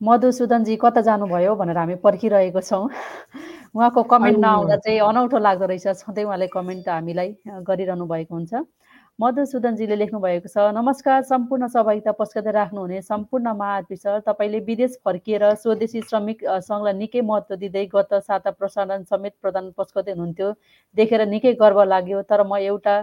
मधुसूदनजी 0.00 0.76
कता 0.82 1.00
जानुभयो 1.06 1.54
भनेर 1.54 1.78
हामी 1.78 1.94
पर्खिरहेको 2.02 2.60
छौँ। 2.60 2.90
उहाँको 3.74 4.02
कमेन्ट 4.02 4.38
नआउँदा 4.38 4.76
चाहिँ 4.82 4.98
अनौठो 5.00 5.38
लाग्दो 5.38 5.66
रहेछ। 5.66 6.02
सधैँ 6.02 6.24
उहाँले 6.24 6.46
कमेन्ट 6.50 6.88
हामीलाई 6.88 7.30
गरिरहनु 7.62 8.06
भएको 8.06 8.34
हुन्छ। 8.34 8.52
मधुसूदनजीले 9.22 9.96
लेख्नु 9.96 10.18
भएको 10.22 10.48
छ 10.52 10.62
नमस्कार 10.76 11.20
सम्पूर्ण 11.26 11.66
सहभागिता 11.72 12.12
पस्कदै 12.20 12.52
राख्नुहुने 12.56 13.02
सम्पूर्ण 13.02 13.52
महाआरपी 13.58 13.96
सर 13.96 14.18
तपाईँले 14.28 14.60
विदेश 14.68 14.96
फर्किएर 15.06 15.44
स्वदेशी 15.62 16.02
श्रमिक 16.08 16.42
सङ्घलाई 16.68 16.98
निकै 17.02 17.22
महत्त्व 17.28 17.56
दिँदै 17.60 17.84
गत 17.94 18.16
साता 18.26 18.54
प्रसारण 18.58 19.04
समेत 19.12 19.34
प्रदान 19.42 19.70
पस्कदै 19.78 20.12
हुनुहुन्थ्यो। 20.12 20.50
देखेर 20.96 21.26
निकै 21.34 21.54
गर्व 21.62 21.82
लाग्यो 21.92 22.22
तर 22.32 22.42
म 22.42 22.58
एउटा 22.72 22.96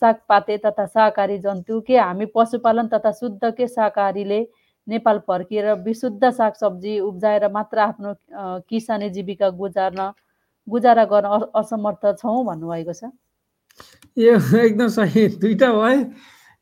सागपाते 0.00 0.58
तथा 0.64 0.86
शाकाहारी 0.96 1.38
जन्तु 1.46 1.80
के 1.88 1.98
हामी 1.98 2.32
पशुपालन 2.34 2.92
तथा 2.96 3.12
शुद्ध 3.20 3.54
के 3.60 3.72
शाकाहारीले 3.76 4.42
नेपाल 4.86 5.24
फर्किएर 5.28 5.72
विशुद्ध 5.86 6.30
सागसब्जी 6.42 7.00
उब्जाएर 7.12 7.50
मात्र 7.58 7.88
आफ्नो 7.90 8.18
किसानी 8.70 9.10
जीविका 9.18 9.56
गुजार्न 9.64 10.12
गुजारा 10.66 11.04
गर्न 11.12 11.50
असमर्थ 11.60 12.14
छौँ 12.22 12.44
भन्नुभएको 12.46 12.94
छ? 12.94 13.18
यो 14.18 14.34
एकदम 14.66 14.88
सही। 14.88 15.26
दुइटा 15.38 15.72
भयो। 15.72 16.04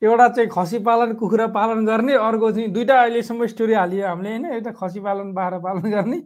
एउटा 0.03 0.29
चाहिँ 0.29 0.51
खसी 0.53 0.79
पालन 0.79 1.13
कुखुरा 1.15 1.47
पालन 1.51 1.87
गर्ने 1.87 2.15
अर्को 2.15 2.51
चाहिँ 2.53 2.69
दुइटा 2.73 3.01
अहिलेसम्म 3.03 3.47
स्टोरी 3.47 3.75
हालियो 3.75 4.07
हामीले 4.07 4.31
होइन? 4.31 4.45
एउटा 4.47 4.73
खसी 4.73 5.01
पालन 5.01 5.33
बाख्रा 5.33 5.59
पालन 5.59 5.91
गर्ने। 5.97 6.19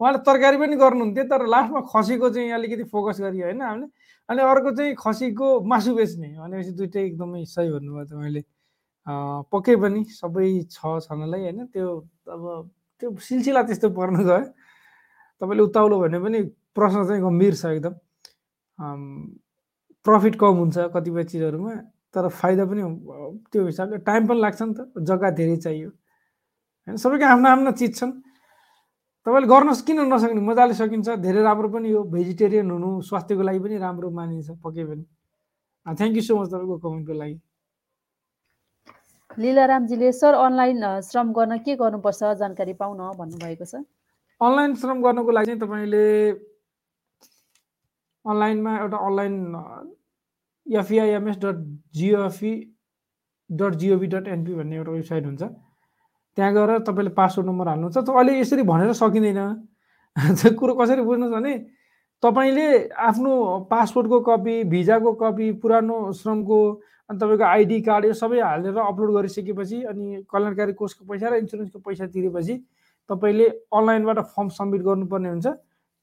उहाँले 0.00 0.18
तरकारी 0.18 0.56
पनि 0.56 0.76
गर्नुहुन्थ्यो 0.76 1.24
तर 1.24 1.46
लास्टमा 1.46 1.80
खसीको 1.92 2.30
चाहिँ 2.30 2.50
अलिकति 2.52 2.84
फोकस 2.84 3.20
गरियो 3.20 3.44
होइन 3.46 3.62
हामीले? 3.62 3.86
अनि 4.28 4.42
अर्को 4.42 4.70
चाहिँ 4.76 4.94
खसीको 4.98 5.48
मासु 5.66 5.94
बेच्ने 5.94 6.28
भनेपछि 6.38 6.72
दुइटै 6.78 7.02
एकदमै 7.06 7.44
सही 7.44 7.70
भन्नुभयो 7.70 8.04
तपाईँले। 8.04 8.42
पक्कै 9.50 9.76
पनि 9.76 10.04
सबै 10.14 10.48
छ 10.70 10.98
छनलाई 11.02 11.40
होइन? 11.42 11.66
त्यो 11.74 11.86
अब 12.30 12.70
त्यो 13.02 13.08
सिलसिला 13.18 13.62
त्यस्तो 13.62 13.90
पर्न 13.90 14.22
गयो। 14.22 14.46
तपाईँले 15.42 15.62
उत्ताउलो 15.62 15.98
भने 16.00 16.18
पनि 16.22 16.38
प्रश्न 16.70 16.98
चाहिँ 17.06 17.22
गम्भीर 17.22 17.54
छ 17.54 17.64
एकदम। 17.66 17.94
प्रफिट 20.06 20.34
कम 20.42 20.54
हुन्छ 20.62 20.76
कतिपय 20.94 21.24
चिजहरूमा 21.30 21.74
तर 22.14 22.28
फाइदा 22.28 22.64
पनि 22.70 22.82
त्यो 23.52 23.66
हिसाबले 23.66 23.98
टाइम 24.08 24.22
पनि 24.28 24.40
लाग्छ 24.40 24.60
नि 24.62 24.74
त 24.74 24.80
जग्गा 25.08 25.30
धेरै 25.38 25.56
चाहियो। 25.64 25.88
होइन 25.88 26.96
सबैको 27.02 27.24
आफ्नो 27.34 27.48
आफ्नो 27.48 27.72
चिज 27.80 27.92
छन्। 27.98 28.12
तपाईँले 29.26 29.48
गर्न 29.52 29.68
किन 29.86 29.98
नसक्ने? 30.12 30.40
मजाले 30.42 30.74
सकिन्छ 30.74 31.08
धेरै 31.22 31.42
राम्रो 31.46 31.68
पनि 31.70 31.88
हो 31.94 32.02
भेजिटेरियन 32.10 32.70
हुनु 32.70 32.90
स्वास्थ्यको 33.08 33.42
लागि 33.48 33.60
पनि 33.64 33.76
राम्रो 33.86 34.10
मानिन्छ 34.18 34.50
पक्कै 34.64 34.84
पनि। 34.90 35.04
थ्याङ्क 35.86 36.14
यू 36.18 36.22
सो 36.26 36.32
मच 36.38 36.48
तपाईँको 36.50 36.76
कमेन्टको 36.82 37.14
लागि। 37.22 37.36
लीलारामजीले 39.38 40.12
सर 40.12 40.34
अनलाइन 40.34 41.00
श्रम 41.08 41.32
गर्न 41.32 41.58
के 41.64 41.72
गर्नुपर्छ? 41.78 42.20
जानकारी 42.42 42.74
पाउन 42.82 43.00
भन्नुभएको 43.18 43.64
छ। 43.64 43.74
अनलाइन 44.40 44.74
श्रम 44.82 44.98
गर्नको 45.02 45.30
लागि 45.30 45.46
चाहिँ 45.46 45.60
तपाईँले 45.62 46.04
अनलाइनमा 48.24 48.72
एउटा 48.78 48.98
online 49.06 49.34
FEIMS 50.76 51.36
dot 51.44 51.56
GOFE 51.94 52.52
dot 53.50 53.74
GOV 53.74 54.06
dot 54.06 54.28
NP 54.28 54.54
भन्ने 54.54 54.76
एउटा 54.76 54.92
वेबसाइट 54.92 55.24
हुन्छ। 55.26 55.42
त्यहाँ 56.36 56.52
गएर 56.54 56.78
तपाईँले 56.88 57.10
पासवर्ड 57.16 57.48
नम्बर 57.48 57.68
हाल्नुहुन्छ। 57.68 57.98
त 57.98 58.08
अहिले 58.10 58.38
यसरी 58.40 58.62
भनेर 58.62 58.92
सकिँदैन। 58.92 59.40
कुरो 60.58 60.74
कसरी 60.74 61.02
बुझ्नुहोस् 61.02 61.34
भने 61.34 61.52
तपाईँले 62.22 62.66
आफ्नो 62.88 63.32
पासपोर्टको 63.70 64.20
कपी 64.20 64.54
भिजाको 64.72 65.12
कपी 65.22 65.50
पुरानो 65.62 65.96
श्रमको 66.12 66.58
अनि 67.10 67.18
तपाईँको 67.18 67.44
आइडी 67.44 67.80
कार्ड 67.82 68.04
यो 68.04 68.12
सबै 68.14 68.40
हालेर 68.40 68.76
अपलोड 68.78 69.10
गरिसकेपछि 69.16 69.82
अनि 69.90 70.24
कल्याणकारी 70.30 70.72
कोषको 70.72 71.04
पैसा 71.04 71.28
र 71.28 71.34
इन्सुरेन्सको 71.42 71.78
पैसा 71.82 72.06
तिरेपछि 72.14 72.54
तपाईँले 73.10 73.46
अनलाइनबाट 73.74 74.18
फर्म 74.32 74.48
सब्मिट 74.48 74.80
गर्नुपर्ने 74.82 75.28
हुन्छ। 75.28 75.46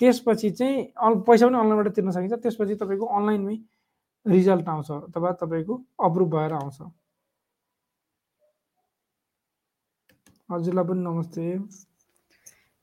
त्यसपछि 0.02 0.50
चाहिँ 0.60 0.76
पैसा 1.26 1.48
पनि 1.48 1.58
अनलाइनबाट 1.58 1.88
तिर्न 1.96 2.12
सकिन्छ। 2.12 2.34
त्यसपछि 2.44 2.76
तपाईँको 2.76 3.06
अनलाइनमै 3.06 3.56
रिजल्ट 4.26 4.70
आउँछ 4.70 4.92
अथवा 4.92 5.32
तपाईँको 5.42 5.76
अप्रुभ 6.06 6.30
भएर 6.36 6.54
आउँछ। 6.54 6.82
हजुरलाई 10.50 10.86
पनि 10.86 11.02
नमस्ते। 11.02 11.44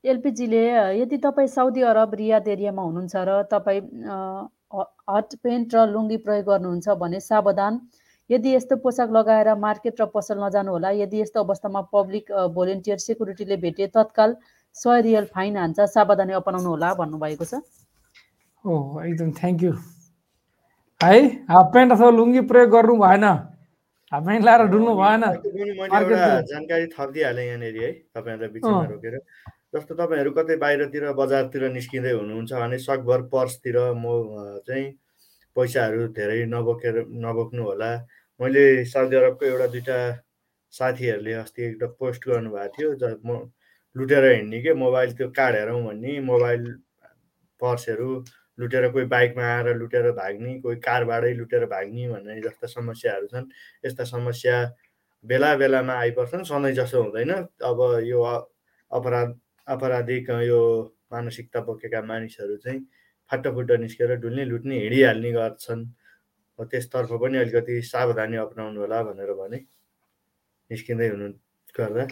एलपिजीले 0.03 0.63
यदि 0.99 1.17
तपाईँ 1.17 1.47
साउदी 1.47 1.81
अरब 1.91 2.13
रियाद 2.15 2.47
एरियामा 2.47 2.81
हुनुहुन्छ 2.81 3.15
र 3.27 3.41
तपाईँ 3.51 3.81
ह- 4.73 4.91
हट 5.09 5.35
पेन्ट 5.43 5.75
र 5.75 5.85
लुङ्गी 5.87 6.17
प्रयोग 6.25 6.45
गर्नुहुन्छ 6.45 6.87
भने 7.01 7.19
सावधान। 7.19 7.79
यदि 8.29 8.53
यस्तो 8.55 8.75
पोसाक 8.83 9.09
लगाएर 9.11 9.53
मार्केट 9.55 10.01
र 10.01 10.05
पसल 10.15 10.43
नजानु 10.43 10.71
होला 10.71 10.89
यदि 11.01 11.21
यस्तो 11.21 11.43
अवस्थामा 11.43 11.81
पब्लिक 11.91 12.31
भोलिन्टियर 12.55 12.97
सेक्युरिटीले 12.99 13.57
भेटे 13.57 13.87
तत्काल 13.95 14.35
सय 14.75 15.01
रियल 15.01 15.25
फाइन 15.35 15.57
हान्छ 15.57 15.79
सावधानी 15.91 16.33
अपनाउनु 16.39 16.69
होला 16.69 16.93
भन्नुभएको 16.93 17.45
छ। 17.45 17.61
ओ 18.65 18.73
एकदम 19.03 19.31
थ्याङ्क 19.39 19.63
यू। 19.63 19.71
है 21.01 21.17
हाफ 21.49 21.65
प्यान्ट 21.73 21.91
अथवा 21.93 22.09
लुङ्गी 22.11 22.41
प्रयोग 22.51 22.69
गर्नु 22.71 22.95
भएन 23.01 23.23
हाफ 23.23 24.23
प्यान्ट 24.25 24.45
लाएर 24.45 24.61
डुल्नु 24.73 24.93
भएन 24.99 25.23
जानकारी 26.51 26.85
थपिदिइहालेँ 26.93 27.45
यहाँनिर 27.47 27.75
है 27.83 27.91
तपाईँहरूलाई 28.15 28.49
बिचमा। 28.55 28.83
रोकेर 28.91 29.17
जस्तो 29.75 29.95
तपाईँहरू 29.95 30.31
कतै 30.37 30.55
बाहिरतिर 30.63 31.03
बजारतिर 31.19 31.69
निस्किँदै 31.77 32.11
हुनुहुन्छ 32.17 32.51
भने 32.53 32.77
सकभर 32.87 33.21
पर्सतिर 33.33 33.77
म 34.01 34.05
चाहिँ 34.67 34.87
पैसाहरू 35.55 36.07
धेरै 36.17 36.39
नबोकेर 36.55 36.95
नबोक्नु 37.25 37.63
होला 37.69 37.91
मैले 38.39 38.65
साउदी 38.89 39.15
अरबको 39.21 39.45
एउटा 39.51 39.67
दुइटा 39.77 39.97
साथीहरूले 40.73 41.33
अस्ति 41.45 41.61
एउटा 41.69 41.87
पोस्ट 42.01 42.27
गर्नुभएको 42.27 42.73
थियो 42.77 42.89
ज 42.95 43.13
म 43.25 43.37
लुटेर 43.95 44.25
हिँड्ने 44.33 44.59
के 44.65 44.73
मोबाइल 44.81 45.13
त्यो 45.17 45.29
कार्ड 45.37 45.55
हेरौँ 45.55 45.81
भन्ने 45.85 46.19
मोबाइल 46.25 46.65
पर्सहरू 47.61 48.09
लुटेर 48.57 48.87
कोही 48.91 49.05
बाइकमा 49.05 49.43
आएर 49.45 49.75
लुटेर 49.77 50.11
भाग्ने 50.11 50.59
कोही 50.61 50.75
कारबाटै 50.81 51.33
लुटेर 51.33 51.65
भाग्ने 51.65 52.07
भन्ने 52.09 52.41
जस्ता 52.41 52.67
समस्याहरू 52.67 53.27
छन्। 53.27 53.45
यस्ता 53.85 54.03
समस्या 54.03 54.55
बेला 55.25 55.55
बेलामा 55.57 55.93
आइपर्छन् 55.93 56.43
सधैँ 56.43 56.73
जसो 56.73 57.03
हुँदैन। 57.03 57.31
अब 57.63 57.79
यो 58.05 58.23
अपराध 58.91 59.39
अपराधिक 59.67 60.29
यो 60.47 60.61
मानसिकता 61.11 61.59
बोकेका 61.61 62.01
मानिसहरू 62.01 62.57
चाहिँ 62.57 62.79
फाटोफुट्टो 63.31 63.75
निस्केर 63.77 64.15
डुल्ने 64.21 64.45
लुट्ने 64.45 64.79
हिँडिहाल्ने 64.79 65.31
गर्छन्। 65.31 65.85
हो 66.59 66.65
त्यसतर्फ 66.65 67.11
पनि 67.21 67.37
अलिकति 67.37 67.81
सावधानी 67.81 68.37
अप्नाउनु 68.37 68.79
होला 68.81 69.01
भनेर 69.03 69.33
भने 69.33 69.57
निस्किँदै 70.71 71.07
हुनु 71.09 71.27
गर्दा 71.77 72.05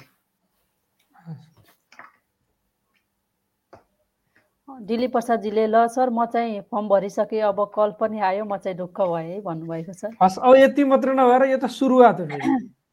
दिलीप 4.82 5.12
प्रसादजीले 5.12 5.66
ल 5.68 5.88
सर 5.88 6.10
म 6.10 6.26
चाहिँ 6.28 6.60
फर्म 6.68 6.88
भरिसकेँ 6.90 7.42
अब 7.48 7.60
कल 7.76 7.92
पनि 8.00 8.20
आयो 8.20 8.44
म 8.46 8.58
चाहिँ 8.58 8.78
ढुक्क 8.78 9.02
भएँ 9.02 9.40
भन्नुभएको 9.42 9.94
छ। 9.94 10.12
हस् 10.22 10.40
अब 10.40 10.56
यति 10.56 10.84
मात्र 10.84 11.14
नभएर 11.16 11.44
यो 11.52 11.58
त 11.58 11.72
सुरुवात 11.72 12.20
हो 12.20 12.28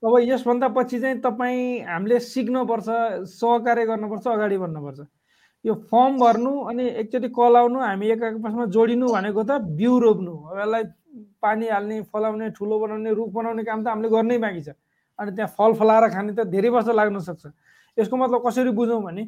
अब 0.07 0.19
यसभन्दा 0.23 0.69
पछि 0.79 1.01
चाहिँ 1.01 1.19
तपाईँ 1.21 1.83
हामीले 1.91 2.19
सिक्नुपर्छ 2.23 2.87
सहकार्य 3.35 3.85
गर्नुपर्छ 3.87 4.27
अगाडि 4.27 4.59
बढ्नुपर्छ। 4.59 5.01
यो 5.65 5.75
फर्म 5.91 6.19
भर्नु 6.19 6.53
अनि 6.71 6.85
एकचोटि 7.03 7.29
कल 7.35 7.57
आउनु 7.57 7.79
हामी 7.81 8.07
एक 8.15 8.23
आपसमा 8.23 8.67
जोडिनु 8.71 9.07
भनेको 9.11 9.43
त 9.43 9.59
बिउ 9.75 9.99
रोप्नु 9.99 10.35
अब 10.51 10.59
यसलाई 10.59 10.85
पानी 11.43 11.67
हाल्ने 11.69 12.01
फलाउने 12.15 12.51
ठुलो 12.55 12.79
बनाउने 12.79 13.11
रुख 13.11 13.31
बनाउने 13.35 13.63
काम 13.65 13.83
त 13.83 13.87
हामीले 13.89 14.09
गर्नै 14.11 14.39
बाँकी 14.39 14.63
छ। 14.63 14.69
अनि 15.19 15.31
त्यहाँ 15.35 15.51
फल 15.59 15.73
फलाएर 15.79 16.09
खाने 16.15 16.33
त 16.35 16.47
धेरै 16.47 16.69
वर्ष 16.71 16.89
लाग्न 16.95 17.19
सक्छ। 17.19 17.47
यसको 17.99 18.17
मतलब 18.17 18.41
कसरी 18.47 18.71
बुझौँ 18.71 19.03
भने 19.03 19.23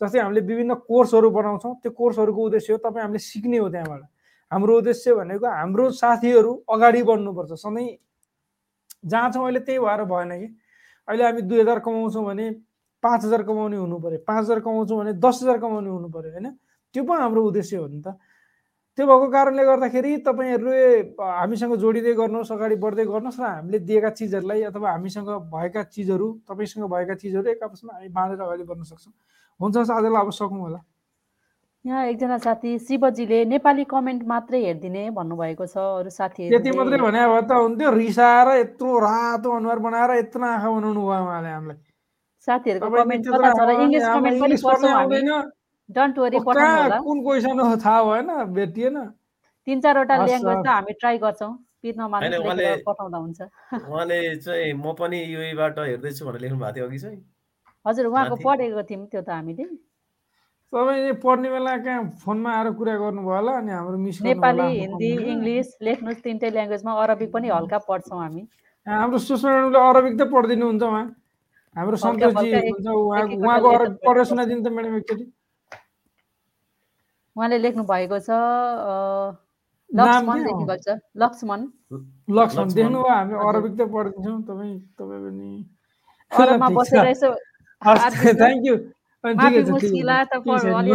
जस्तै 0.00 0.18
हामीले 0.20 0.40
विभिन्न 0.40 0.74
कोर्सहरू 0.86 1.30
बनाउँछौँ। 1.30 1.74
त्यो 1.82 1.90
कोर्सहरूको 1.90 2.40
उद्देश्य 2.46 2.72
हो 2.72 2.78
तपाईँ 2.78 3.02
हामीले 3.04 3.18
सिक्ने 3.18 3.58
हो 3.58 3.68
त्यहाँबाट। 3.68 4.02
हाम्रो 4.50 4.72
उद्देश्य 4.78 5.14
भनेको 5.14 5.46
हाम्रो 5.46 5.84
साथीहरू 5.92 6.52
अगाडि 6.70 7.02
बढ्नुपर्छ। 7.02 7.52
सधैँ 7.58 7.88
जहाँ 9.04 9.30
छौँ 9.32 9.44
अहिले 9.44 9.60
त्यही 9.60 9.78
भएर 9.78 10.02
भएन 10.04 10.30
कि। 10.38 10.48
अहिले 11.08 11.24
हामी 11.24 11.42
दुई 11.42 11.60
हजार 11.60 11.78
कमाउँछौँ 11.80 12.24
भने 12.24 12.46
पाँच 13.02 13.24
हजार 13.24 13.42
कमाउने 13.42 13.76
हुनु 13.76 13.96
पऱ्यो 13.98 14.18
पाँच 14.26 14.44
हजार 14.44 14.60
कमाउँछौँ 14.60 14.98
भने 14.98 15.12
दस 15.18 15.36
हजार 15.42 15.58
कमाउने 15.58 15.90
हुनु 15.90 16.08
पऱ्यो 16.10 16.30
होइन? 16.32 16.46
त्यो 16.94 17.02
पो 17.04 17.12
हाम्रो 17.14 17.42
उद्देश्य 17.46 17.76
हो 17.76 17.86
नि 17.86 18.02
त। 18.02 18.14
त्यो 18.98 19.06
भएको 19.06 19.26
कारणले 19.30 19.64
गर्दाखेरि 19.64 20.16
तपाईँहरूले 20.26 20.82
हामीसँग 21.22 21.74
जोडिँदै 21.78 22.12
गर्नुहोस् 22.18 22.52
अगाडि 22.52 22.76
बढ्दै 22.82 23.04
गर्नुहोस् 23.06 23.38
र 23.38 23.44
हामीले 23.46 23.78
दिएका 23.86 24.10
चिजहरूलाई 24.10 24.62
अथवा 24.74 24.90
हामीसँग 24.90 25.28
भएका 25.54 25.82
चिजहरू 25.94 26.26
तपाईँसँग 26.50 26.84
भएका 26.90 27.14
चिजहरू 27.14 27.46
एक 27.50 27.62
आपसमा 27.62 27.92
हामी 27.94 28.08
बाँडेर 28.10 28.40
अगाडि 28.42 28.64
बढ्न 28.66 28.82
सक्छौँ। 28.82 29.14
हुन्छ 29.60 29.76
हस् 29.76 29.90
आजलाई 29.90 30.20
अब 30.22 30.30
सकौँ 30.30 30.60
होला। 30.60 30.80
यहाँ 31.84 32.04
एकजना 32.06 32.38
साथी 32.38 32.78
शिवजीले 32.78 33.44
नेपाली 33.44 33.84
कमेन्ट 33.84 34.22
मात्रै 34.26 34.58
हेरिदिने 34.64 35.10
भन्नुभएको 35.10 35.66
छ 35.66 35.76
अरू 35.78 36.10
यति 36.10 36.46
मात्रै 36.46 36.58
साथीहरूले 36.58 36.98
भने 36.98 37.20
भए 37.26 37.42
त 37.42 37.52
हुन्थ्यो 37.54 37.90
रिसाएर 37.90 38.48
यत्रो 38.58 38.98
रातो 38.98 39.48
अनुहार 39.56 39.78
बनाएर 39.78 40.10
यत्रो 40.18 40.44
आँखा 40.44 40.68
बनाउनु 40.70 41.00
भयो 41.00 41.22
उहाँले 41.24 41.48
हामीलाई। 41.48 41.78
साथीहरूको 42.48 42.90
कमेन्ट 42.90 43.24
छ 43.24 43.60
र 43.68 43.70
इङ्ग्लिस 43.82 44.04
पनि 44.04 44.36
इङ्ग्लिस 44.36 44.62
पढ्नै 44.62 44.74
पढ्छौँ 44.74 44.90
हामी। 44.90 45.16
आउँदैन। 45.16 45.50
डोन्ट 45.88 46.18
वरी 46.18 46.36
ओ, 46.36 46.40
पठाउनु 46.40 46.60
कहाँ 46.60 46.82
होला। 46.82 46.98
कुन 46.98 47.18
क्वेसन 47.22 47.60
हो 47.60 47.76
थाहा 47.76 48.00
भएन 48.04 48.28
भेटिएन। 48.52 48.96
तिन 49.66 49.80
चारवटा 49.80 50.14
हस्, 50.14 50.28
ल्याङ्ग्वेज 50.28 50.56
त 50.56 50.58
हस्। 50.58 50.66
हामी 50.68 50.92
ट्राई 50.92 51.18
गर्छौँ। 51.18 51.52
पिर 51.82 51.94
नमानुस् 51.96 52.28
होइन, 52.28 52.32
लेखेर 52.32 52.44
उहाँले- 52.44 52.84
पठाउँदा 52.86 53.18
हुन्छ। 53.18 53.40
उहाँले 53.88 54.18
चाहिँ 54.36 54.72
म 54.74 54.92
पनि 54.98 55.18
युएबाट 55.34 55.78
हेर्दैछु 55.78 56.22
भनेर 56.26 56.40
लेख्नु 56.40 56.58
भएको 56.58 56.74
थियो 56.76 56.86
अघि 56.86 56.98
चाहिँ। 56.98 57.20
हजुर 57.86 58.06
उहाँको। 58.06 58.36
पढेको 58.44 58.82
थियौँ 58.88 59.06
त्यो 59.12 59.22
त 59.22 59.28
हामीले। 59.30 59.64
तपाईँले 60.72 61.12
पढ्ने 61.24 61.48
बेला 61.50 61.76
कहाँ 61.80 62.02
फोनमा 62.24 62.50
आएर 62.52 62.68
कुरा 62.76 62.94
गर्नुभयो 63.00 63.34
होला 63.36 63.52
अनि 63.58 63.72
हाम्रो 63.72 63.98
मिस 63.98 64.16
नेपाली 64.22 64.66
हिन्दी 64.78 65.10
इङ्ग्लिस 65.32 65.68
लेख्नुहोस् 65.82 66.22
तिनटै 66.24 66.50
ल्याङ्ग्वेजमा 66.56 66.92
अरबिक 67.02 67.30
पनि 67.32 67.48
हल्का 67.48 67.78
पढ्छौँ 67.88 68.20
हामी। 68.20 68.42
हाम्रो 68.86 69.18
सुषमा 69.18 69.50
म्याडमले 69.50 69.80
अरबिक 69.88 70.14
त 70.20 70.22
पढिदिनुहुन्छ 70.28 70.82
उहाँ। 70.82 71.04
हाम्रो 71.76 71.96
सन्तोषजी 72.04 72.50
उहाँको 72.92 73.68
अरबिक 73.70 73.98
पढेर 74.04 74.24
सुनाइदिनु 74.28 74.62
त 74.64 74.68
म्याडम 74.76 74.94
एकचोटि। 75.00 75.24
उहाँले 77.36 77.58
लेख्नु 77.64 77.82
भएको 77.88 78.18
छ 78.18 78.30
लक्ष्मण 79.90 80.38
छ 80.84 81.00
लक्ष्मण। 81.16 81.60
लक्ष्मण। 82.38 82.66
देख्नुभयो 82.76 83.08
हामी। 83.08 83.34
अरबिक 83.48 83.72
त 83.72 83.80
पढिदिन्छौँ 83.88 84.40
तपाईँ 84.48 84.76
तपाईँ 85.00 85.20
पनि। 85.24 85.50
यसो 87.08 87.28
थ्याङ्क 87.82 88.66
यू 88.66 88.76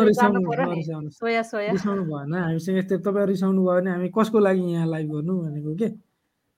रिसाउनु 0.03 2.03
भएन 2.03 2.33
हामीसँग 2.35 2.77
यस्तो 2.77 2.97
तपाईँ 2.99 3.27
रिसाउनु 3.27 3.61
भयो 3.61 3.73
भने 3.73 3.91
हामी 3.91 4.09
कसको 4.15 4.39
लागि 4.39 4.71
यहाँ 4.71 4.87
लाइभ 4.87 5.11
गर्नु 5.11 5.41
भनेको 5.41 5.75
के 5.75 5.87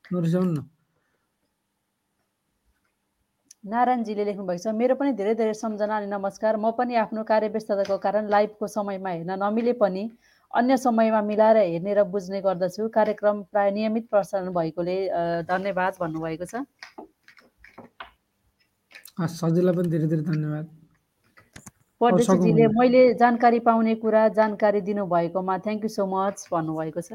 नरिसाउनु 0.06 0.52
न 0.52 0.70
नारायणजीले 3.66 4.26
लेख्नुभएको 4.26 4.64
छ 4.64 4.76
मेरो 4.76 4.96
पनि 4.96 5.14
धेरै 5.14 5.36
धेरै 5.36 5.54
सम्झना 5.56 5.98
अनि 5.98 6.08
नमस्कार 6.08 6.58
म 6.58 6.72
पनि 6.78 6.96
आफ्नो 6.98 7.24
कार्यव्यस्तताको 7.26 7.98
कारण 8.00 8.30
लाइभको 8.30 8.68
समयमा 8.70 9.10
हेर्न 9.10 9.32
नमिले 9.42 9.74
पनि 9.80 10.10
अन्य 10.54 10.78
समयमा 10.78 11.22
मिलाएर 11.24 11.60
हेर्ने 11.60 11.94
र 11.94 12.04
बुझ्ने 12.12 12.42
गर्दछु 12.42 12.90
कार्यक्रम 12.92 13.42
प्राय 13.50 13.72
नियमित 13.72 14.08
प्रसारण 14.10 14.54
भएकोले 14.54 14.98
धन्यवाद 15.50 15.94
भन्नुभएको 16.00 16.46
छ 16.46 16.56
सजिलै 19.18 19.72
पनि 19.72 19.88
धेरै 19.88 20.08
धेरै 20.12 20.24
धन्यवाद। 20.28 20.66
परदेशीजीले। 22.02 22.68
मैले 22.76 23.02
जानकारी 23.16 23.60
पाउने 23.64 23.96
कुरा 24.04 24.22
जानकारी 24.36 24.80
दिनुभएकोमा 24.84 25.56
थ्याङ्क 25.66 25.84
यू 25.84 25.90
सो 25.90 26.04
मच 26.06 26.38
भन्नुभएको 26.52 27.02
छ। 27.02 27.10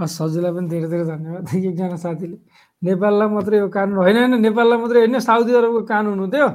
हस् 0.00 0.14
सजिलै 0.18 0.50
पनि 0.56 0.66
धेरै 0.72 0.88
धेरै 0.88 1.04
धन्यवाद। 1.12 1.44
एकजना 1.54 1.96
साथीले। 2.00 2.36
नेपाललाई 2.82 3.28
मात्रै 3.36 3.58
यो 3.58 3.68
कानुन। 3.68 3.96
होइन 4.00 4.16
होइन 4.16 4.34
नेपाललाई 4.40 4.78
मात्रै 4.80 4.98
होइन 5.04 5.18
साउदी 5.20 5.52
अरबको 5.60 5.80
कानुन 5.92 6.18
हुन्थ्यो। 6.24 6.48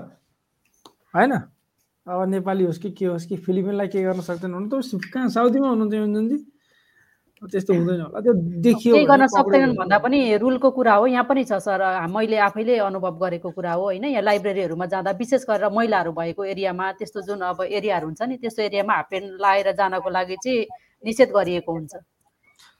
होइन? 1.13 1.33
अब 2.09 2.19
नेपाली 2.33 2.63
होस् 2.65 2.81
कि 2.81 2.89
के 2.97 3.05
होस् 3.05 3.25
कि 3.29 3.35
फिलिपिनलाई 3.37 3.87
के 3.93 4.01
गर्न 4.01 4.21
सक्दैन? 4.25 4.53
हुनु 4.57 4.67
त 4.69 4.73
कहाँ 5.13 5.29
साउदीमा 5.29 5.67
हुनुहुन्थ्यो 5.69 6.01
योन्जनजी 6.01 6.37
त्यस्तो 7.39 7.73
हुँदैन 7.73 8.01
होला। 8.01 8.19
त्यो 8.19 8.33
देखियो 8.59 8.95
केही 8.95 9.05
गर्न 9.05 9.25
सक्दैनन् 9.31 9.71
भने। 9.71 9.79
भन्दा 9.79 9.97
पनि 10.03 10.19
रुलको 10.37 10.69
कुरा 10.75 10.93
हो 10.93 11.05
यहाँ 11.07 11.23
पनि 11.23 11.43
छ 11.47 11.63
सर। 11.63 11.79
मैले 12.11 12.37
आफैले 12.51 12.77
अनुभव 12.83 13.15
गरेको 13.23 13.49
कुरा 13.55 13.73
हो 13.73 13.83
होइन? 13.83 14.05
यहाँ 14.05 14.23
लाइब्रेरीहरूमा 14.23 14.85
जाँदा 14.85 15.11
विशेष 15.15 15.43
गरेर 15.47 15.69
महिलाहरू 15.71 16.11
भएको 16.11 16.43
एरियामा 16.43 16.91
त्यस्तो 16.99 17.21
जुन 17.23 17.41
अब 17.47 17.61
एरियाहरू 17.63 18.05
हुन्छ 18.07 18.21
नि 18.21 18.35
त्यस्तो 18.43 18.61
एरियामा 18.63 18.93
हाफ 18.93 19.05
पेन्ट 19.11 19.39
लाएर 19.39 19.71
जानको 19.71 20.09
लागि 20.09 20.35
चाहिँ 20.43 20.65
निषेध 21.05 21.29
गरिएको 21.31 21.71
हुन्छ। 21.71 21.93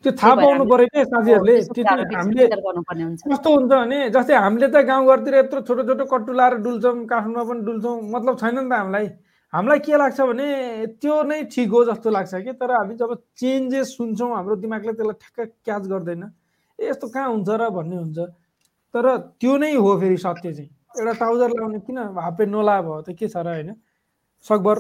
त्यो 0.04 0.12
थाहा 0.12 0.36
पाउनु 0.36 0.64
पऱ्यो 0.64 0.88
क्या 0.92 1.04
साथीहरूले 1.04 1.56
हामीले 2.16 2.48
कस्तो 2.48 3.50
हुन्छ 3.56 3.72
भने 3.72 3.98
जस्तै 4.12 4.36
हामीले 4.36 4.68
त 4.68 4.84
गाउँघरतिर 4.88 5.36
यत्रो 5.36 5.60
छोटो 5.68 5.84
छोटो 5.88 6.06
कट्टु 6.08 6.32
लाएर 6.36 6.54
डुल्छौँ 6.64 6.96
काठमाडौँमा 7.08 7.44
पनि 7.48 7.62
डुल्छौँ 7.68 7.96
मतलब 8.12 8.36
छैन 8.40 8.56
नि 8.60 8.70
त 8.70 8.74
हामीलाई। 8.76 9.08
हामीलाई 9.54 9.80
के 9.82 9.98
लाग्छ 9.98 10.22
भने 10.22 10.48
त्यो 11.02 11.16
नै 11.26 11.44
ठिक 11.50 11.70
हो 11.70 11.84
जस्तो 11.86 12.10
लाग्छ 12.10 12.34
कि 12.46 12.54
तर 12.54 12.72
हामी 12.72 12.96
जब 12.96 13.14
चेन्जेस 13.38 13.88
सुन्छौँ 13.98 14.30
हाम्रो 14.36 14.56
दिमागले 14.62 14.94
त्यसलाई 14.94 15.18
ठ्याक्क 15.22 15.52
क्याच 15.66 15.84
गर्दैन। 15.90 16.24
ए 16.80 16.90
यस्तो 16.90 17.08
कहाँ 17.10 17.30
हुन्छ 17.34 17.50
र 17.50 17.70
भन्ने 17.74 17.96
हुन्छ। 17.98 18.20
तर 18.94 19.06
त्यो 19.42 19.58
नै 19.58 19.74
हो 19.74 19.90
फेरि 20.00 20.18
सत्य 20.18 20.54
चाहिँ। 20.54 20.70
एउटा 21.02 21.14
ट्राउजर 21.18 21.50
लाउने 21.50 21.80
किन? 21.82 21.98
हाफ 21.98 22.34
पेन्ट 22.38 22.52
नलाए 22.54 22.82
भयो 22.82 23.02
त 23.02 23.10
के 23.18 23.28
छ 23.28 23.38
र 23.42 23.48
होइन? 23.50 23.74
सकभर 24.46 24.78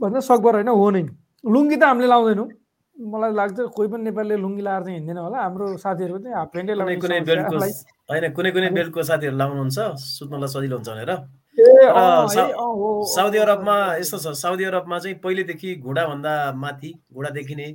भन्दा 0.00 0.20
सकभर 0.20 0.52
होइन 0.64 0.68
हो 0.68 0.90
नै। 0.96 1.02
लुङ्गी 1.44 1.76
त 1.76 1.82
हामीले 1.84 2.08
लाउँदैनौँ। 2.08 2.48
मलाई 2.96 3.32
लाग्छ 3.36 3.58
कोही 3.76 3.88
पनि 3.92 4.02
नेपालीले 4.08 4.36
लुङ्गी 4.40 4.62
लाएर 4.64 4.82
चाहिँ 4.82 4.96
हिँड्दैन 4.96 5.18
होला। 5.20 5.38
हाम्रो 5.44 5.76
साथीहरू 5.76 6.18
चाहिँ 6.24 6.36
हाफ 6.40 6.48
कुनै 6.56 6.74
लाउने 6.74 6.96
कुनै 6.96 8.50
कुनै 8.56 8.68
बेल्टको 8.72 9.02
साथीहरू 9.04 9.36
लाउनुहुन्छ? 9.36 9.78
सुत्नलाई 10.16 10.48
सजिलो 10.48 10.76
हुन्छ 10.80 10.88
भनेर? 10.88 11.10
साउदी 11.56 13.38
अरबमा 13.38 13.76
यस्तो 13.96 14.18
छ 14.18 14.32
साउदी 14.42 14.64
अरबमा 14.70 14.98
चाहिँ 14.98 15.16
पहिलेदेखि 15.24 15.74
घुँडाभन्दा 15.76 16.32
माथि 16.62 16.90
घुँडा 17.14 17.30
देखिने 17.38 17.66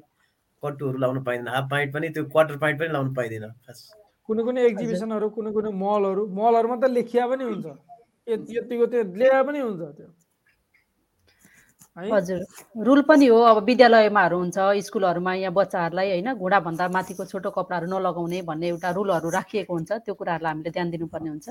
कट्टुहरू 0.63 0.97
लाउनु 1.03 1.21
पाइँदैन 1.27 1.47
हाफ 1.55 1.65
पाइन्ट 1.71 1.93
पनि 1.93 2.09
त्यो 2.15 2.23
क्वार्टर 2.33 2.57
पाइन्ट 2.63 2.79
पनि 2.79 2.89
लाउनु 2.93 3.13
पाइँदैन 3.17 3.45
खास। 3.65 3.79
कुनै 4.29 4.41
कुनै 4.47 4.61
एक्जिबिसनहरू 4.65 5.27
कुनै 5.37 5.51
कुनै 5.51 5.71
मलहरू 5.83 6.21
मलहरूमा 6.39 6.75
त 6.77 6.85
लेखिया 6.97 7.23
पनि 7.27 7.43
हुन्छ। 7.43 7.65
यति 8.27 8.57
यतिको 8.57 8.85
त्यो 8.91 9.01
ल्याए 9.19 9.43
पनि 9.43 9.59
हुन्छ 9.59 9.81
त्यो। 9.97 10.07
है? 11.97 12.09
हजुर 12.13 12.39
रुल 12.87 13.01
पनि 13.09 13.27
हो 13.27 13.39
अब 13.51 13.57
विद्यालयमाहरू 13.69 14.37
हुन्छ 14.41 14.57
स्कुलहरूमा 14.87 15.33
यहाँ 15.41 15.53
बच्चाहरूलाई 15.53 16.07
होइन 16.11 16.29
घुँडाभन्दा 16.33 16.85
माथिको 16.95 17.23
छोटो 17.31 17.49
कपडाहरू 17.57 17.87
नलगाउने 17.93 18.39
भन्ने 18.49 18.67
एउटा 18.67 18.89
रुलहरू 18.97 19.29
राखिएको 19.37 19.73
हुन्छ 19.73 19.91
त्यो 20.05 20.13
कुराहरूलाई 20.13 20.51
हामीले 20.53 20.71
ध्यान 20.77 20.87
दिनुपर्ने 20.93 21.29
हुन्छ। 21.29 21.47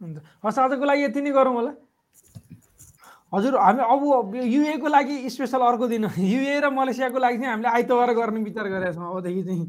हुन्छ। 0.00 0.16
हस् 0.44 0.58
आजको 0.58 0.84
लागि 0.84 1.02
यति 1.04 1.20
नै 1.20 1.30
गरौँ 1.32 1.54
होला। 1.54 1.72
हजुर 3.32 3.54
हामी 3.58 3.82
अब 3.82 4.34
युएको 4.36 4.88
लागि 4.88 5.14
स्पेसल 5.30 5.60
अर्को 5.60 5.86
दिन 5.88 6.04
युए 6.14 6.60
र 6.60 6.70
मलेसियाको 6.70 7.18
लागि 7.18 7.36
चाहिँ 7.38 7.50
हामीले 7.52 7.68
आइतबार 7.68 8.10
गर्ने 8.14 8.40
विचार 8.44 8.66
गरेका 8.68 8.92
छौँ 8.92 9.10
अबदेखि 9.16 9.42
चाहिँ। 9.42 9.66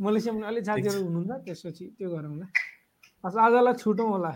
मलेसियामा 0.00 0.38
पनि 0.38 0.46
अलिक 0.48 0.64
साथीहरू 0.64 1.00
हुनुहुन्छ 1.02 1.32
त्यसपछि 1.44 1.84
त्यो 1.98 2.08
गरौँला 2.10 2.46
हस् 3.24 3.36
आजलाई 3.36 3.74
छुटौँ 3.74 4.08
होला। 4.08 4.32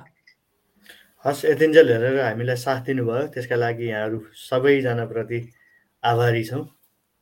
हस् 1.24 1.44
यतिन्जेल 1.44 1.88
हेरेर 1.92 2.20
हामीलाई 2.20 2.56
साथ 2.56 2.80
दिनुभयो। 2.86 3.26
त्यसका 3.32 3.56
लागि 3.56 3.86
यहाँहरू 3.88 4.18
सबैजनाप्रति 4.48 5.40
आभारी 6.02 6.44
छौँ। 6.44 6.64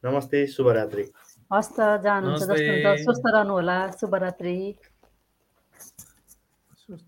नमस्ते 0.04 0.46
शुभरात्रि। 0.46 1.04
हस्त 1.50 1.76
जानुहुन्छ 2.04 2.42
जस्तो 2.42 2.54
हुन्छ। 2.54 2.86
नमस्ते। 2.86 3.02
स्वस्थ 3.02 3.24
रहनुहोला। 3.34 3.78
शुभरात्रि। 3.98 4.54